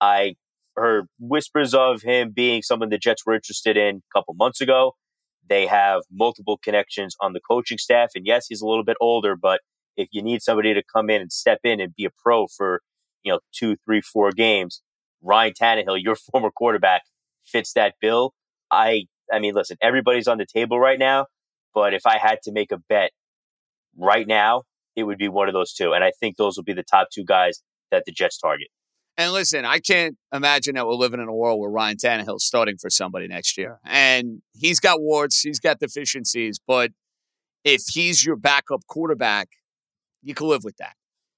I 0.01 0.35
heard 0.75 1.05
whispers 1.19 1.73
of 1.73 2.01
him 2.01 2.31
being 2.31 2.61
someone 2.61 2.89
the 2.89 2.97
Jets 2.97 3.25
were 3.25 3.33
interested 3.33 3.77
in 3.77 3.97
a 3.97 4.17
couple 4.17 4.33
months 4.33 4.61
ago. 4.61 4.93
They 5.47 5.67
have 5.67 6.01
multiple 6.11 6.57
connections 6.63 7.15
on 7.19 7.33
the 7.33 7.39
coaching 7.39 7.77
staff. 7.77 8.11
And 8.15 8.25
yes, 8.25 8.47
he's 8.47 8.61
a 8.61 8.67
little 8.67 8.83
bit 8.83 8.97
older, 8.99 9.35
but 9.35 9.61
if 9.95 10.09
you 10.11 10.21
need 10.21 10.41
somebody 10.41 10.73
to 10.73 10.83
come 10.83 11.09
in 11.09 11.21
and 11.21 11.31
step 11.31 11.59
in 11.63 11.79
and 11.79 11.95
be 11.95 12.05
a 12.05 12.09
pro 12.21 12.47
for, 12.47 12.81
you 13.23 13.31
know, 13.31 13.39
two, 13.53 13.75
three, 13.85 14.01
four 14.01 14.31
games, 14.31 14.81
Ryan 15.21 15.53
Tannehill, 15.53 16.01
your 16.01 16.15
former 16.31 16.51
quarterback, 16.51 17.03
fits 17.43 17.73
that 17.73 17.95
bill. 18.01 18.33
I, 18.71 19.05
I 19.31 19.39
mean, 19.39 19.53
listen, 19.53 19.77
everybody's 19.81 20.27
on 20.27 20.37
the 20.37 20.45
table 20.45 20.79
right 20.79 20.99
now, 20.99 21.27
but 21.73 21.93
if 21.93 22.05
I 22.05 22.17
had 22.17 22.39
to 22.43 22.51
make 22.51 22.71
a 22.71 22.77
bet 22.77 23.11
right 23.97 24.27
now, 24.27 24.63
it 24.95 25.03
would 25.03 25.17
be 25.17 25.27
one 25.27 25.47
of 25.47 25.53
those 25.53 25.73
two. 25.73 25.93
And 25.93 26.03
I 26.03 26.11
think 26.19 26.37
those 26.37 26.55
will 26.55 26.63
be 26.63 26.73
the 26.73 26.83
top 26.83 27.07
two 27.11 27.23
guys 27.23 27.61
that 27.91 28.03
the 28.05 28.11
Jets 28.11 28.37
target. 28.37 28.67
And 29.15 29.31
listen, 29.31 29.63
I 29.63 29.79
can't 29.79 30.17
imagine 30.33 30.73
that 30.75 30.87
we're 30.87 30.95
living 30.95 31.19
in 31.19 31.27
a 31.27 31.33
world 31.33 31.59
where 31.59 31.69
Ryan 31.69 31.97
Tannehill's 31.97 32.43
starting 32.43 32.77
for 32.77 32.89
somebody 32.89 33.27
next 33.27 33.57
year. 33.57 33.79
And 33.85 34.41
he's 34.53 34.79
got 34.79 35.01
warts, 35.01 35.41
he's 35.41 35.59
got 35.59 35.79
deficiencies, 35.79 36.59
but 36.65 36.91
if 37.63 37.83
he's 37.93 38.25
your 38.25 38.35
backup 38.35 38.81
quarterback, 38.87 39.49
you 40.23 40.33
can 40.33 40.47
live 40.47 40.63
with 40.63 40.77
that. 40.77 40.95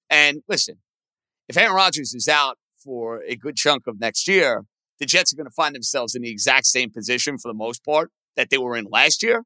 And 0.09 0.41
listen, 0.47 0.77
if 1.47 1.57
Aaron 1.57 1.75
Rodgers 1.75 2.13
is 2.13 2.27
out 2.27 2.57
for 2.77 3.21
a 3.23 3.35
good 3.35 3.55
chunk 3.55 3.87
of 3.87 3.99
next 3.99 4.27
year, 4.27 4.65
the 4.99 5.05
Jets 5.05 5.33
are 5.33 5.35
going 5.35 5.47
to 5.47 5.53
find 5.53 5.75
themselves 5.75 6.15
in 6.15 6.21
the 6.21 6.29
exact 6.29 6.65
same 6.67 6.89
position 6.89 7.37
for 7.37 7.49
the 7.49 7.57
most 7.57 7.83
part 7.83 8.11
that 8.35 8.49
they 8.49 8.57
were 8.57 8.75
in 8.75 8.85
last 8.85 9.23
year. 9.23 9.43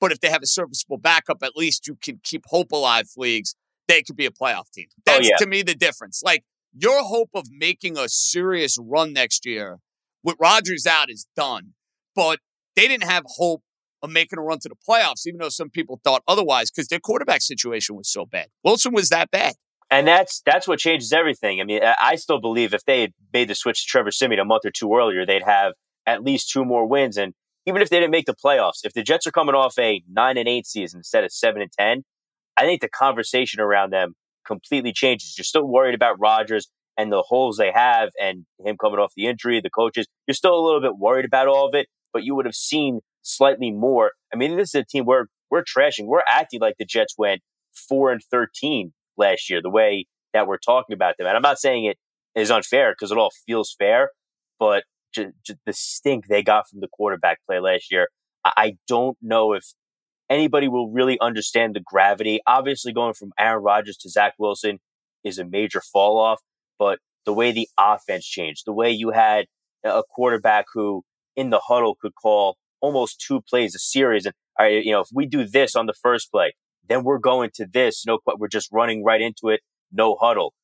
But 0.00 0.12
if 0.12 0.20
they 0.20 0.30
have 0.30 0.42
a 0.42 0.46
serviceable 0.46 0.98
backup, 0.98 1.42
at 1.42 1.56
least 1.56 1.86
you 1.86 1.96
can 2.02 2.20
keep 2.22 2.44
hope 2.46 2.72
alive, 2.72 3.06
Fleegs. 3.06 3.54
They 3.86 4.02
could 4.02 4.16
be 4.16 4.26
a 4.26 4.30
playoff 4.30 4.70
team. 4.72 4.86
Oh, 4.90 5.02
That's 5.04 5.26
oh, 5.26 5.30
yeah. 5.30 5.36
to 5.38 5.46
me 5.46 5.62
the 5.62 5.74
difference. 5.74 6.22
Like 6.24 6.44
your 6.72 7.02
hope 7.02 7.30
of 7.34 7.46
making 7.50 7.98
a 7.98 8.08
serious 8.08 8.78
run 8.80 9.12
next 9.12 9.44
year 9.44 9.78
with 10.22 10.36
Rodgers 10.40 10.86
out 10.86 11.10
is 11.10 11.26
done. 11.36 11.74
But 12.14 12.40
they 12.76 12.88
didn't 12.88 13.08
have 13.08 13.24
hope 13.26 13.62
of 14.02 14.10
making 14.10 14.38
a 14.38 14.42
run 14.42 14.58
to 14.60 14.68
the 14.68 14.76
playoffs, 14.88 15.26
even 15.26 15.38
though 15.40 15.48
some 15.48 15.70
people 15.70 16.00
thought 16.02 16.22
otherwise, 16.26 16.70
because 16.70 16.88
their 16.88 17.00
quarterback 17.00 17.42
situation 17.42 17.96
was 17.96 18.10
so 18.10 18.26
bad. 18.26 18.48
Wilson 18.64 18.92
was 18.92 19.08
that 19.10 19.30
bad. 19.30 19.54
And 19.90 20.06
that's 20.06 20.40
that's 20.46 20.68
what 20.68 20.78
changes 20.78 21.12
everything. 21.12 21.60
I 21.60 21.64
mean, 21.64 21.80
I 21.82 22.14
still 22.14 22.40
believe 22.40 22.72
if 22.72 22.84
they 22.84 23.00
had 23.00 23.12
made 23.32 23.48
the 23.48 23.56
switch 23.56 23.82
to 23.82 23.86
Trevor 23.88 24.12
Siemian 24.12 24.40
a 24.40 24.44
month 24.44 24.64
or 24.64 24.70
two 24.70 24.94
earlier, 24.94 25.26
they'd 25.26 25.42
have 25.42 25.72
at 26.06 26.22
least 26.22 26.50
two 26.50 26.64
more 26.64 26.86
wins. 26.86 27.16
And 27.16 27.34
even 27.66 27.82
if 27.82 27.90
they 27.90 27.98
didn't 27.98 28.12
make 28.12 28.26
the 28.26 28.34
playoffs, 28.34 28.84
if 28.84 28.92
the 28.92 29.02
Jets 29.02 29.26
are 29.26 29.32
coming 29.32 29.54
off 29.54 29.76
a 29.78 30.02
nine 30.08 30.38
and 30.38 30.48
eight 30.48 30.66
season 30.66 31.00
instead 31.00 31.24
of 31.24 31.32
seven 31.32 31.60
and 31.60 31.72
10, 31.72 32.04
I 32.56 32.62
think 32.62 32.80
the 32.80 32.88
conversation 32.88 33.60
around 33.60 33.92
them 33.92 34.14
completely 34.46 34.92
changes. 34.92 35.34
You're 35.36 35.44
still 35.44 35.66
worried 35.66 35.94
about 35.94 36.20
Rodgers 36.20 36.68
and 36.96 37.12
the 37.12 37.22
holes 37.22 37.56
they 37.56 37.72
have 37.72 38.10
and 38.20 38.44
him 38.64 38.76
coming 38.80 38.98
off 38.98 39.12
the 39.16 39.26
injury, 39.26 39.60
the 39.60 39.70
coaches. 39.70 40.06
You're 40.26 40.34
still 40.34 40.54
a 40.54 40.64
little 40.64 40.80
bit 40.80 40.98
worried 40.98 41.24
about 41.24 41.48
all 41.48 41.68
of 41.68 41.74
it, 41.74 41.86
but 42.12 42.24
you 42.24 42.34
would 42.34 42.46
have 42.46 42.54
seen 42.54 43.00
slightly 43.22 43.70
more. 43.70 44.12
I 44.32 44.36
mean, 44.36 44.56
this 44.56 44.70
is 44.70 44.74
a 44.76 44.84
team 44.84 45.04
where 45.04 45.26
we're 45.50 45.64
trashing. 45.64 46.06
We're 46.06 46.22
acting 46.28 46.60
like 46.60 46.76
the 46.78 46.84
Jets 46.84 47.14
went 47.18 47.42
four 47.74 48.12
and 48.12 48.22
13 48.30 48.92
last 49.16 49.50
year, 49.50 49.60
the 49.62 49.70
way 49.70 50.06
that 50.32 50.46
we're 50.46 50.58
talking 50.58 50.94
about 50.94 51.16
them. 51.18 51.26
And 51.26 51.36
I'm 51.36 51.42
not 51.42 51.58
saying 51.58 51.84
it 51.84 51.98
is 52.34 52.50
unfair 52.50 52.92
because 52.92 53.10
it 53.10 53.18
all 53.18 53.32
feels 53.46 53.74
fair, 53.78 54.10
but 54.58 54.84
j- 55.12 55.32
j- 55.44 55.56
the 55.66 55.72
stink 55.72 56.26
they 56.26 56.42
got 56.42 56.68
from 56.68 56.80
the 56.80 56.88
quarterback 56.88 57.38
play 57.46 57.60
last 57.60 57.90
year, 57.90 58.08
I, 58.44 58.52
I 58.56 58.76
don't 58.86 59.16
know 59.20 59.52
if 59.52 59.64
anybody 60.28 60.68
will 60.68 60.90
really 60.90 61.18
understand 61.20 61.74
the 61.74 61.80
gravity. 61.80 62.40
Obviously, 62.46 62.92
going 62.92 63.14
from 63.14 63.32
Aaron 63.38 63.62
Rodgers 63.62 63.96
to 63.98 64.08
Zach 64.08 64.34
Wilson 64.38 64.78
is 65.24 65.38
a 65.38 65.44
major 65.44 65.80
fall 65.80 66.18
off, 66.18 66.40
but 66.78 67.00
the 67.26 67.32
way 67.32 67.52
the 67.52 67.68
offense 67.78 68.24
changed, 68.26 68.62
the 68.64 68.72
way 68.72 68.90
you 68.90 69.10
had 69.10 69.46
a 69.84 70.02
quarterback 70.08 70.66
who 70.72 71.02
in 71.36 71.50
the 71.50 71.60
huddle 71.60 71.96
could 72.00 72.14
call 72.14 72.56
almost 72.80 73.20
two 73.20 73.40
plays 73.48 73.74
a 73.74 73.78
series. 73.78 74.26
And 74.26 74.34
all 74.58 74.66
right, 74.66 74.84
you 74.84 74.92
know, 74.92 75.00
if 75.00 75.08
we 75.12 75.26
do 75.26 75.44
this 75.46 75.76
on 75.76 75.86
the 75.86 75.94
first 75.94 76.30
play, 76.30 76.54
then 76.88 77.04
we're 77.04 77.18
going 77.18 77.50
to 77.54 77.66
this. 77.66 78.04
No, 78.06 78.18
we're 78.38 78.48
just 78.48 78.68
running 78.72 79.04
right 79.04 79.20
into 79.20 79.48
it. 79.48 79.60
No 79.92 80.16
huddle. 80.20 80.54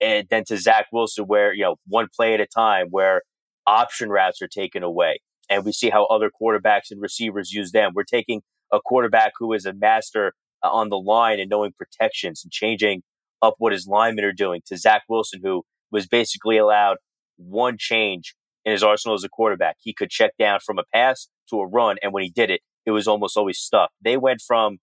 And 0.00 0.26
then 0.30 0.44
to 0.48 0.58
Zach 0.58 0.86
Wilson, 0.92 1.24
where 1.24 1.54
you 1.54 1.62
know 1.62 1.76
one 1.86 2.08
play 2.14 2.34
at 2.34 2.40
a 2.40 2.46
time, 2.46 2.88
where 2.90 3.22
option 3.66 4.10
routes 4.10 4.42
are 4.42 4.48
taken 4.48 4.82
away, 4.82 5.20
and 5.48 5.64
we 5.64 5.72
see 5.72 5.90
how 5.90 6.04
other 6.06 6.30
quarterbacks 6.30 6.90
and 6.90 7.00
receivers 7.00 7.52
use 7.52 7.72
them. 7.72 7.92
We're 7.94 8.04
taking 8.04 8.42
a 8.72 8.80
quarterback 8.84 9.32
who 9.38 9.52
is 9.52 9.66
a 9.66 9.72
master 9.72 10.34
uh, 10.62 10.70
on 10.70 10.88
the 10.88 10.98
line 10.98 11.40
and 11.40 11.48
knowing 11.48 11.72
protections 11.72 12.42
and 12.44 12.52
changing 12.52 13.02
up 13.40 13.54
what 13.58 13.72
his 13.72 13.86
linemen 13.86 14.24
are 14.24 14.32
doing 14.32 14.62
to 14.66 14.76
Zach 14.76 15.02
Wilson, 15.08 15.40
who 15.42 15.62
was 15.90 16.06
basically 16.06 16.56
allowed 16.56 16.96
one 17.36 17.76
change 17.78 18.34
in 18.64 18.72
his 18.72 18.82
arsenal 18.82 19.14
as 19.14 19.24
a 19.24 19.28
quarterback. 19.28 19.76
He 19.80 19.92
could 19.92 20.10
check 20.10 20.32
down 20.38 20.60
from 20.60 20.78
a 20.78 20.84
pass 20.92 21.28
to 21.50 21.60
a 21.60 21.66
run, 21.66 21.96
and 22.02 22.12
when 22.12 22.22
he 22.22 22.30
did 22.30 22.50
it, 22.50 22.60
it 22.86 22.90
was 22.90 23.08
almost 23.08 23.36
always 23.36 23.58
stuffed. 23.58 23.94
They 24.02 24.16
went 24.16 24.40
from 24.40 24.78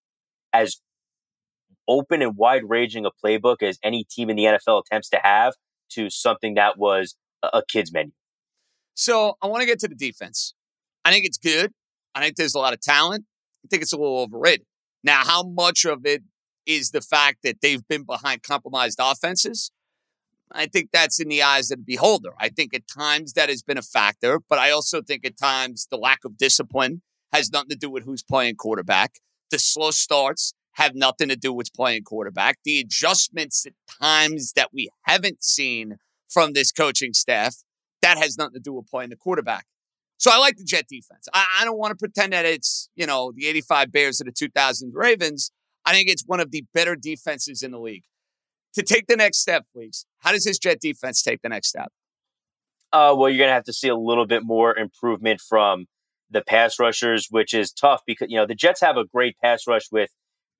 as 0.54 0.78
open 1.88 2.22
and 2.22 2.38
wide 2.38 2.64
ranging 2.68 3.06
a 3.06 3.12
playbook 3.24 3.62
as 3.62 3.78
any 3.84 4.04
team 4.04 4.30
in 4.30 4.36
the 4.36 4.44
NFL 4.44 4.84
attempts 4.86 5.10
to 5.10 5.20
have 5.24 5.54
to 5.92 6.10
something 6.10 6.56
that 6.56 6.78
was 6.78 7.16
a, 7.44 7.48
a 7.56 7.64
kid's 7.68 7.92
menu. 7.92 8.12
So 8.94 9.38
I 9.42 9.48
want 9.48 9.62
to 9.62 9.68
get 9.68 9.80
to 9.80 9.88
the 9.88 9.96
defense. 9.96 10.54
I 11.04 11.12
think 11.12 11.26
it's 11.26 11.38
good. 11.38 11.72
I 12.14 12.22
think 12.22 12.36
there's 12.36 12.56
a 12.56 12.60
lot 12.60 12.74
of 12.74 12.82
talent. 12.82 13.26
I 13.66 13.68
think 13.68 13.82
it's 13.82 13.94
a 13.94 13.98
little 13.98 14.20
overrated. 14.20 14.66
Now, 15.04 15.24
how 15.24 15.44
much 15.44 15.86
of 15.86 16.06
it 16.06 16.24
is 16.66 16.92
the 16.92 17.02
fact 17.02 17.40
that 17.44 17.62
they've 17.62 17.86
been 17.88 18.04
behind 18.04 18.44
compromised 18.44 19.00
offenses? 19.02 19.72
I 20.54 20.68
think 20.68 20.90
that's 20.92 21.20
in 21.20 21.30
the 21.30 21.44
eyes 21.44 21.72
of 21.72 21.80
the 21.80 21.84
beholder. 21.84 22.32
I 22.40 22.50
think 22.50 22.74
at 22.74 22.88
times 22.88 23.34
that 23.34 23.50
has 23.50 23.62
been 23.62 23.78
a 23.78 23.84
factor, 23.84 24.40
but 24.50 24.60
I 24.60 24.72
also 24.72 25.02
think 25.02 25.26
at 25.26 25.38
times 25.38 25.88
the 25.90 25.98
lack 25.98 26.26
of 26.26 26.38
discipline 26.38 27.02
has 27.32 27.52
nothing 27.52 27.70
to 27.70 27.76
do 27.76 27.90
with 27.90 28.04
who's 28.04 28.24
playing 28.24 28.56
quarterback. 28.56 29.20
The 29.50 29.60
slow 29.60 29.92
starts 29.92 30.54
have 30.74 30.96
nothing 30.96 31.30
to 31.30 31.36
do 31.36 31.54
with 31.54 31.74
playing 31.74 32.04
quarterback. 32.04 32.58
The 32.64 32.80
adjustments 32.80 33.66
at 33.66 33.74
times 34.02 34.54
that 34.54 34.70
we 34.74 34.90
haven't 35.04 35.44
seen 35.44 35.98
from 36.30 36.54
this 36.54 36.72
coaching 36.72 37.14
staff, 37.14 37.58
that 38.02 38.18
has 38.18 38.38
nothing 38.38 38.54
to 38.54 38.60
do 38.60 38.74
with 38.74 38.88
playing 38.88 39.10
the 39.10 39.16
quarterback. 39.16 39.66
So 40.18 40.32
I 40.32 40.38
like 40.38 40.58
the 40.58 40.64
Jet 40.64 40.86
defense. 40.88 41.28
I, 41.34 41.46
I 41.60 41.66
don't 41.66 41.78
want 41.78 41.92
to 41.92 41.96
pretend 41.96 42.34
that 42.34 42.46
it's, 42.46 42.90
you 42.96 43.06
know, 43.06 43.32
the 43.36 43.48
85 43.48 43.92
Bears 43.92 44.22
or 44.22 44.26
the 44.26 44.32
2000 44.32 44.92
Ravens. 44.94 45.52
I 45.86 45.94
think 45.94 46.10
it's 46.10 46.24
one 46.26 46.40
of 46.40 46.52
the 46.52 46.64
better 46.74 46.96
defenses 46.96 47.64
in 47.64 47.72
the 47.72 47.80
league 47.80 48.04
to 48.74 48.84
take 48.84 49.08
the 49.08 49.16
next 49.16 49.40
step, 49.40 49.66
please. 49.74 50.06
How 50.20 50.32
does 50.32 50.46
this 50.46 50.58
Jet 50.58 50.80
defense 50.80 51.22
take 51.22 51.42
the 51.42 51.50
next 51.50 51.70
step? 51.70 51.92
Uh, 52.94 53.16
well, 53.18 53.30
you're 53.30 53.38
going 53.38 53.50
to 53.50 53.54
have 53.54 53.64
to 53.66 53.74
see 53.74 53.88
a 53.88 53.96
little 53.96 54.26
bit 54.26 54.44
more 54.44 54.78
improvement 54.78 55.40
from 55.42 55.86
the 56.30 56.42
pass 56.42 56.80
rushers, 56.80 57.28
which 57.30 57.54
is 57.54 57.72
tough 57.72 58.02
because 58.06 58.28
you 58.30 58.38
know 58.38 58.46
the 58.46 58.56
Jets 58.56 58.82
have 58.82 58.98
a 58.98 59.06
great 59.06 59.36
pass 59.44 59.68
rush 59.68 59.92
with 59.92 60.10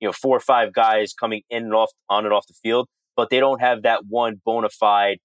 you 0.00 0.08
know 0.08 0.12
four 0.12 0.36
or 0.36 0.40
five 0.40 0.72
guys 0.72 1.12
coming 1.12 1.42
in 1.50 1.64
and 1.64 1.74
off 1.74 1.90
on 2.08 2.24
and 2.24 2.32
off 2.32 2.46
the 2.46 2.54
field, 2.54 2.88
but 3.16 3.30
they 3.30 3.40
don't 3.40 3.60
have 3.60 3.82
that 3.82 4.06
one 4.08 4.40
bona 4.44 4.68
fide 4.68 5.18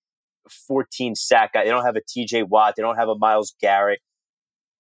14 0.67 1.15
sack 1.15 1.54
guy. 1.54 1.63
They 1.63 1.69
don't 1.69 1.86
have 1.86 1.95
a 1.95 2.02
T.J. 2.08 2.43
Watt. 2.43 2.76
They 2.76 2.84
don't 2.84 2.97
have 2.97 3.10
a 3.10 3.17
Myles 3.17 3.54
Garrett. 3.62 4.00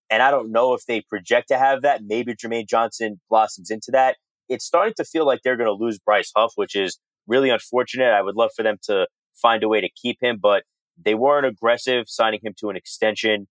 And 0.09 0.23
I 0.23 0.31
don't 0.31 0.51
know 0.51 0.73
if 0.73 0.85
they 0.85 1.01
project 1.01 1.49
to 1.49 1.57
have 1.57 1.81
that. 1.81 2.01
Maybe 2.05 2.33
Jermaine 2.33 2.67
Johnson 2.67 3.19
blossoms 3.29 3.69
into 3.69 3.91
that. 3.91 4.17
It's 4.47 4.65
starting 4.65 4.93
to 4.97 5.03
feel 5.03 5.25
like 5.25 5.41
they're 5.43 5.57
going 5.57 5.67
to 5.67 5.73
lose 5.73 5.99
Bryce 5.99 6.31
Huff, 6.35 6.53
which 6.55 6.75
is 6.75 6.97
really 7.27 7.49
unfortunate. 7.49 8.11
I 8.11 8.21
would 8.21 8.35
love 8.35 8.51
for 8.55 8.63
them 8.63 8.77
to 8.83 9.07
find 9.35 9.63
a 9.63 9.67
way 9.67 9.81
to 9.81 9.89
keep 9.89 10.17
him, 10.21 10.39
but 10.41 10.63
they 10.99 11.13
weren't 11.13 11.45
aggressive 11.45 12.05
signing 12.07 12.39
him 12.43 12.53
to 12.59 12.69
an 12.69 12.75
extension 12.75 13.47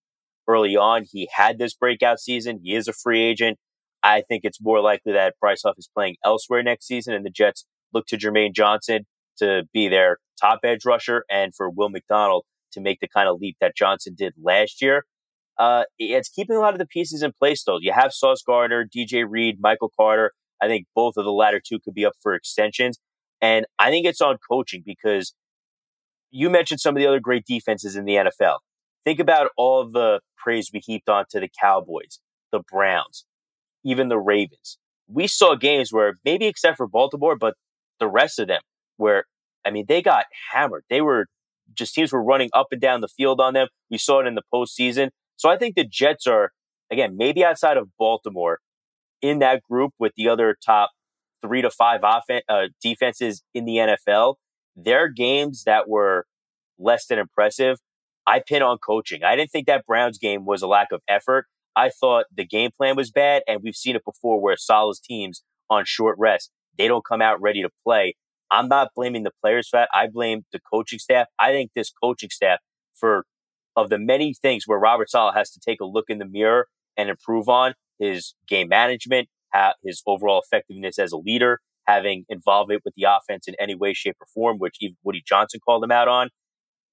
early 0.47 0.75
on. 0.75 1.05
He 1.09 1.29
had 1.31 1.59
this 1.59 1.73
breakout 1.73 2.19
season. 2.19 2.59
He 2.63 2.75
is 2.75 2.87
a 2.87 2.93
free 2.93 3.23
agent. 3.23 3.57
I 4.03 4.21
think 4.21 4.41
it's 4.43 4.61
more 4.61 4.81
likely 4.81 5.13
that 5.13 5.35
Bryce 5.39 5.63
Huff 5.65 5.75
is 5.77 5.89
playing 5.93 6.15
elsewhere 6.23 6.63
next 6.63 6.87
season, 6.87 7.13
and 7.13 7.25
the 7.25 7.29
Jets 7.29 7.65
look 7.93 8.05
to 8.07 8.17
Jermaine 8.17 8.53
Johnson 8.53 9.05
to 9.39 9.63
be 9.73 9.87
their 9.87 10.17
top 10.39 10.59
edge 10.63 10.85
rusher 10.85 11.23
and 11.29 11.53
for 11.55 11.69
Will 11.69 11.89
McDonald 11.89 12.45
to 12.73 12.81
make 12.81 12.99
the 12.99 13.07
kind 13.07 13.27
of 13.27 13.39
leap 13.39 13.57
that 13.59 13.75
Johnson 13.75 14.15
did 14.17 14.33
last 14.41 14.81
year. 14.81 15.05
Uh, 15.57 15.83
it's 15.97 16.29
keeping 16.29 16.55
a 16.55 16.59
lot 16.59 16.73
of 16.73 16.79
the 16.79 16.85
pieces 16.85 17.23
in 17.23 17.31
place, 17.33 17.63
though. 17.63 17.79
You 17.79 17.91
have 17.91 18.13
Sauce 18.13 18.43
Gardner, 18.45 18.85
DJ 18.85 19.25
Reed, 19.27 19.57
Michael 19.59 19.91
Carter. 19.97 20.33
I 20.61 20.67
think 20.67 20.85
both 20.95 21.17
of 21.17 21.25
the 21.25 21.31
latter 21.31 21.61
two 21.65 21.79
could 21.79 21.93
be 21.93 22.05
up 22.05 22.13
for 22.21 22.35
extensions. 22.35 22.99
And 23.41 23.65
I 23.77 23.89
think 23.89 24.05
it's 24.05 24.21
on 24.21 24.37
coaching 24.49 24.83
because 24.85 25.33
you 26.31 26.49
mentioned 26.49 26.79
some 26.79 26.95
of 26.95 26.99
the 26.99 27.07
other 27.07 27.19
great 27.19 27.45
defenses 27.45 27.95
in 27.95 28.05
the 28.05 28.15
NFL. 28.15 28.59
Think 29.03 29.19
about 29.19 29.51
all 29.57 29.89
the 29.89 30.21
praise 30.35 30.69
we 30.73 30.79
heaped 30.79 31.09
onto 31.09 31.39
the 31.39 31.49
Cowboys, 31.61 32.19
the 32.51 32.59
Browns, 32.59 33.25
even 33.83 34.09
the 34.09 34.19
Ravens. 34.19 34.77
We 35.07 35.27
saw 35.27 35.55
games 35.55 35.93
where 35.93 36.15
maybe 36.25 36.47
except 36.47 36.77
for 36.77 36.87
Baltimore, 36.87 37.37
but 37.37 37.53
the 37.99 38.07
rest 38.07 38.39
of 38.39 38.47
them 38.47 38.61
where, 38.97 39.25
I 39.65 39.71
mean, 39.71 39.85
they 39.87 40.01
got 40.01 40.25
hammered. 40.51 40.83
They 40.89 41.01
were 41.01 41.27
just 41.73 41.93
teams 41.93 42.11
were 42.11 42.23
running 42.23 42.49
up 42.53 42.67
and 42.71 42.81
down 42.81 43.01
the 43.01 43.07
field 43.07 43.39
on 43.39 43.53
them. 43.53 43.67
We 43.89 43.97
saw 43.97 44.19
it 44.19 44.27
in 44.27 44.35
the 44.35 44.43
postseason. 44.53 45.09
So 45.35 45.49
I 45.49 45.57
think 45.57 45.75
the 45.75 45.85
Jets 45.85 46.27
are, 46.27 46.51
again, 46.91 47.15
maybe 47.17 47.43
outside 47.43 47.77
of 47.77 47.89
Baltimore 47.97 48.59
in 49.21 49.39
that 49.39 49.61
group 49.63 49.93
with 49.99 50.13
the 50.15 50.29
other 50.29 50.55
top 50.65 50.91
three 51.41 51.61
to 51.61 51.69
five 51.69 52.03
offen- 52.03 52.41
uh, 52.49 52.67
defenses 52.81 53.43
in 53.53 53.65
the 53.65 53.77
NFL, 53.77 54.35
their 54.75 55.07
games 55.07 55.63
that 55.65 55.87
were 55.89 56.25
less 56.79 57.07
than 57.07 57.19
impressive, 57.19 57.79
I 58.25 58.41
pin 58.45 58.61
on 58.61 58.77
coaching. 58.77 59.23
I 59.23 59.35
didn't 59.35 59.51
think 59.51 59.67
that 59.67 59.85
Browns 59.85 60.17
game 60.17 60.45
was 60.45 60.61
a 60.61 60.67
lack 60.67 60.91
of 60.91 61.01
effort. 61.07 61.45
I 61.75 61.89
thought 61.89 62.25
the 62.35 62.45
game 62.45 62.71
plan 62.75 62.95
was 62.95 63.11
bad, 63.11 63.43
and 63.47 63.61
we've 63.63 63.75
seen 63.75 63.95
it 63.95 64.03
before 64.03 64.41
where 64.41 64.57
Saleh's 64.57 64.99
teams 64.99 65.43
on 65.69 65.85
short 65.85 66.17
rest, 66.19 66.51
they 66.77 66.87
don't 66.87 67.05
come 67.05 67.21
out 67.21 67.41
ready 67.41 67.61
to 67.61 67.69
play. 67.85 68.15
I'm 68.49 68.67
not 68.67 68.89
blaming 68.95 69.23
the 69.23 69.31
players 69.41 69.67
for 69.69 69.77
that. 69.77 69.89
I 69.93 70.07
blame 70.07 70.45
the 70.51 70.59
coaching 70.59 70.99
staff. 70.99 71.27
I 71.39 71.51
think 71.51 71.71
this 71.75 71.91
coaching 71.91 72.29
staff, 72.29 72.59
for 72.93 73.25
of 73.75 73.89
the 73.89 73.99
many 73.99 74.33
things 74.33 74.63
where 74.65 74.79
Robert 74.79 75.09
Saleh 75.09 75.35
has 75.35 75.51
to 75.51 75.59
take 75.59 75.79
a 75.79 75.85
look 75.85 76.05
in 76.09 76.17
the 76.17 76.25
mirror 76.25 76.67
and 76.97 77.09
improve 77.09 77.47
on 77.47 77.75
his 77.99 78.33
game 78.47 78.69
management, 78.69 79.29
his 79.83 80.01
overall 80.05 80.41
effectiveness 80.43 80.99
as 80.99 81.11
a 81.11 81.17
leader, 81.17 81.59
having 81.85 82.25
involvement 82.29 82.81
with 82.83 82.93
the 82.95 83.05
offense 83.09 83.47
in 83.47 83.55
any 83.59 83.75
way, 83.75 83.93
shape, 83.93 84.17
or 84.19 84.27
form, 84.33 84.57
which 84.57 84.75
even 84.81 84.97
Woody 85.03 85.23
Johnson 85.25 85.59
called 85.63 85.83
him 85.83 85.91
out 85.91 86.07
on. 86.07 86.29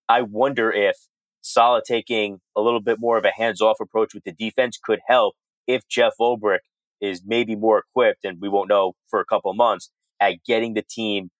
I 0.09 0.23
wonder 0.23 0.71
if 0.71 0.97
Saleh 1.41 1.83
taking 1.87 2.39
a 2.57 2.61
little 2.61 2.81
bit 2.81 2.99
more 2.99 3.19
of 3.19 3.25
a 3.25 3.33
hands-off 3.33 3.79
approach 3.81 4.15
with 4.15 4.25
the 4.25 4.33
defense 4.33 4.79
could 4.83 5.01
help 5.07 5.35
if 5.67 5.87
Jeff 5.89 6.15
Ulbrich 6.21 6.59
is 7.01 7.23
maybe 7.25 7.57
more 7.57 7.79
equipped, 7.79 8.25
and 8.25 8.39
we 8.41 8.49
won't 8.49 8.69
know 8.69 8.95
for 9.09 9.21
a 9.21 9.25
couple 9.25 9.53
months, 9.55 9.91
at 10.21 10.35
getting 10.47 10.75
the 10.75 10.85
team 10.89 11.31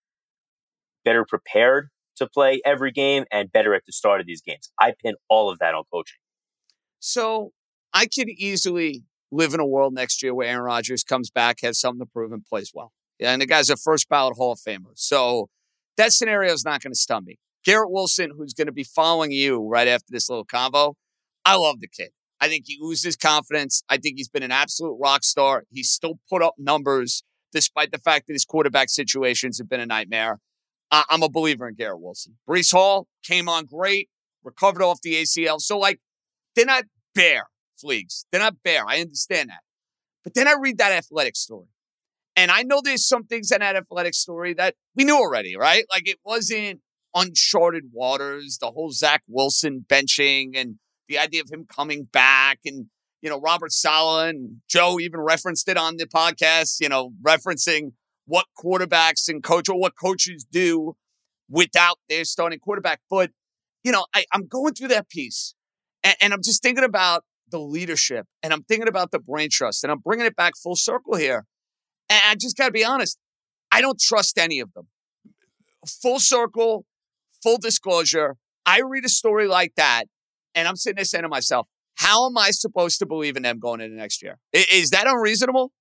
better 1.03 1.25
prepared 1.25 1.89
to 2.17 2.27
play 2.27 2.61
every 2.65 2.91
game 2.91 3.25
and 3.31 3.51
better 3.51 3.73
at 3.73 3.83
the 3.85 3.91
start 3.91 4.21
of 4.21 4.27
these 4.27 4.41
games. 4.41 4.69
I 4.79 4.93
pin 5.03 5.15
all 5.29 5.49
of 5.49 5.59
that 5.59 5.73
on 5.73 5.83
coaching. 5.91 6.17
So 6.99 7.51
I 7.93 8.05
could 8.05 8.29
easily 8.29 9.03
live 9.31 9.53
in 9.53 9.59
a 9.59 9.65
world 9.65 9.93
next 9.93 10.21
year 10.23 10.33
where 10.33 10.47
Aaron 10.47 10.63
Rodgers 10.63 11.03
comes 11.03 11.29
back, 11.29 11.59
has 11.61 11.79
something 11.79 11.99
to 11.99 12.05
prove, 12.05 12.31
and 12.31 12.45
plays 12.45 12.71
well. 12.73 12.91
Yeah, 13.19 13.31
and 13.31 13.41
the 13.41 13.45
guy's 13.45 13.69
a 13.69 13.77
first 13.77 14.09
ballot 14.09 14.35
Hall 14.35 14.51
of 14.51 14.59
Famer. 14.59 14.91
So 14.95 15.49
that 15.97 16.11
scenario 16.11 16.53
is 16.53 16.65
not 16.65 16.81
going 16.81 16.91
to 16.91 16.99
stun 16.99 17.25
me. 17.25 17.39
Garrett 17.63 17.91
Wilson, 17.91 18.31
who's 18.37 18.53
going 18.53 18.67
to 18.67 18.73
be 18.73 18.83
following 18.83 19.31
you 19.31 19.65
right 19.67 19.87
after 19.87 20.07
this 20.09 20.29
little 20.29 20.45
convo, 20.45 20.93
I 21.45 21.55
love 21.55 21.79
the 21.79 21.87
kid. 21.87 22.09
I 22.39 22.47
think 22.47 22.65
he 22.67 22.77
oozes 22.83 23.15
confidence. 23.15 23.81
I 23.89 23.97
think 23.97 24.17
he's 24.17 24.27
been 24.27 24.43
an 24.43 24.51
absolute 24.51 24.97
rock 25.01 25.23
star. 25.23 25.63
He's 25.71 25.89
still 25.89 26.19
put 26.29 26.43
up 26.43 26.55
numbers 26.57 27.23
despite 27.53 27.91
the 27.91 27.97
fact 27.97 28.27
that 28.27 28.33
his 28.33 28.45
quarterback 28.45 28.89
situations 28.89 29.57
have 29.57 29.69
been 29.69 29.79
a 29.79 29.85
nightmare. 29.85 30.39
I- 30.91 31.05
am 31.09 31.23
a 31.23 31.29
believer 31.29 31.67
in 31.67 31.75
Garrett 31.75 32.01
Wilson. 32.01 32.37
Breece 32.47 32.71
Hall 32.71 33.07
came 33.23 33.47
on 33.47 33.65
great, 33.65 34.09
recovered 34.43 34.83
off 34.83 35.01
the 35.01 35.15
ACL. 35.15 35.59
So, 35.59 35.79
like, 35.79 35.99
they're 36.55 36.65
not 36.65 36.83
bare 37.15 37.47
fleas. 37.79 38.25
They're 38.31 38.41
not 38.41 38.55
bare. 38.63 38.83
I 38.87 38.99
understand 38.99 39.49
that. 39.49 39.61
But 40.23 40.33
then 40.33 40.47
I 40.47 40.55
read 40.59 40.77
that 40.79 40.91
athletic 40.91 41.35
story. 41.35 41.67
And 42.35 42.51
I 42.51 42.63
know 42.63 42.81
there's 42.83 43.07
some 43.07 43.23
things 43.23 43.51
in 43.51 43.59
that 43.59 43.75
athletic 43.75 44.13
story 44.13 44.53
that 44.55 44.75
we 44.95 45.05
knew 45.05 45.15
already, 45.15 45.55
right? 45.55 45.85
Like 45.89 46.07
it 46.09 46.19
wasn't 46.25 46.81
uncharted 47.13 47.85
waters, 47.93 48.57
the 48.59 48.71
whole 48.71 48.91
Zach 48.91 49.23
Wilson 49.27 49.85
benching 49.87 50.51
and 50.55 50.75
the 51.07 51.17
idea 51.17 51.41
of 51.41 51.51
him 51.51 51.65
coming 51.65 52.07
back 52.11 52.59
and, 52.65 52.87
you 53.21 53.29
know, 53.29 53.39
Robert 53.39 53.71
Saleh 53.71 54.29
and 54.29 54.57
Joe 54.67 54.99
even 54.99 55.21
referenced 55.21 55.69
it 55.69 55.77
on 55.77 55.95
the 55.97 56.07
podcast, 56.07 56.81
you 56.81 56.89
know, 56.89 57.13
referencing 57.21 57.93
what 58.25 58.47
quarterbacks 58.61 59.29
and 59.29 59.41
coach 59.41 59.69
or 59.69 59.79
what 59.79 59.93
coaches 59.95 60.45
do 60.51 60.95
without 61.49 61.99
their 62.09 62.25
starting 62.25 62.59
quarterback. 62.59 62.99
But, 63.09 63.31
you 63.83 63.91
know, 63.91 64.05
I, 64.13 64.25
am 64.33 64.47
going 64.47 64.73
through 64.73 64.89
that 64.89 65.09
piece 65.09 65.53
and, 66.03 66.15
and 66.21 66.33
I'm 66.33 66.41
just 66.43 66.61
thinking 66.61 66.83
about 66.83 67.23
the 67.55 67.61
leadership 67.61 68.27
and 68.43 68.51
I'm 68.51 68.63
thinking 68.63 68.89
about 68.89 69.11
the 69.11 69.19
brain 69.19 69.47
trust 69.49 69.83
and 69.83 69.91
I'm 69.91 69.99
bringing 69.99 70.25
it 70.25 70.35
back 70.35 70.53
full 70.61 70.75
circle 70.75 71.15
here. 71.15 71.45
And 72.09 72.19
I 72.27 72.35
just 72.35 72.57
got 72.57 72.65
to 72.65 72.71
be 72.71 72.83
honest, 72.83 73.17
I 73.71 73.79
don't 73.79 73.99
trust 73.99 74.37
any 74.37 74.59
of 74.59 74.73
them. 74.73 74.87
Full 76.01 76.19
circle, 76.19 76.85
full 77.41 77.57
disclosure. 77.57 78.35
I 78.65 78.81
read 78.81 79.05
a 79.05 79.09
story 79.09 79.47
like 79.47 79.73
that 79.77 80.03
and 80.53 80.67
I'm 80.67 80.75
sitting 80.75 80.97
there 80.97 81.05
saying 81.05 81.23
to 81.23 81.29
myself, 81.29 81.67
how 81.95 82.27
am 82.27 82.37
I 82.37 82.51
supposed 82.51 82.99
to 82.99 83.05
believe 83.05 83.37
in 83.37 83.43
them 83.43 83.59
going 83.59 83.79
into 83.79 83.95
next 83.95 84.21
year? 84.21 84.37
Is 84.51 84.89
that 84.89 85.07
unreasonable? 85.07 85.71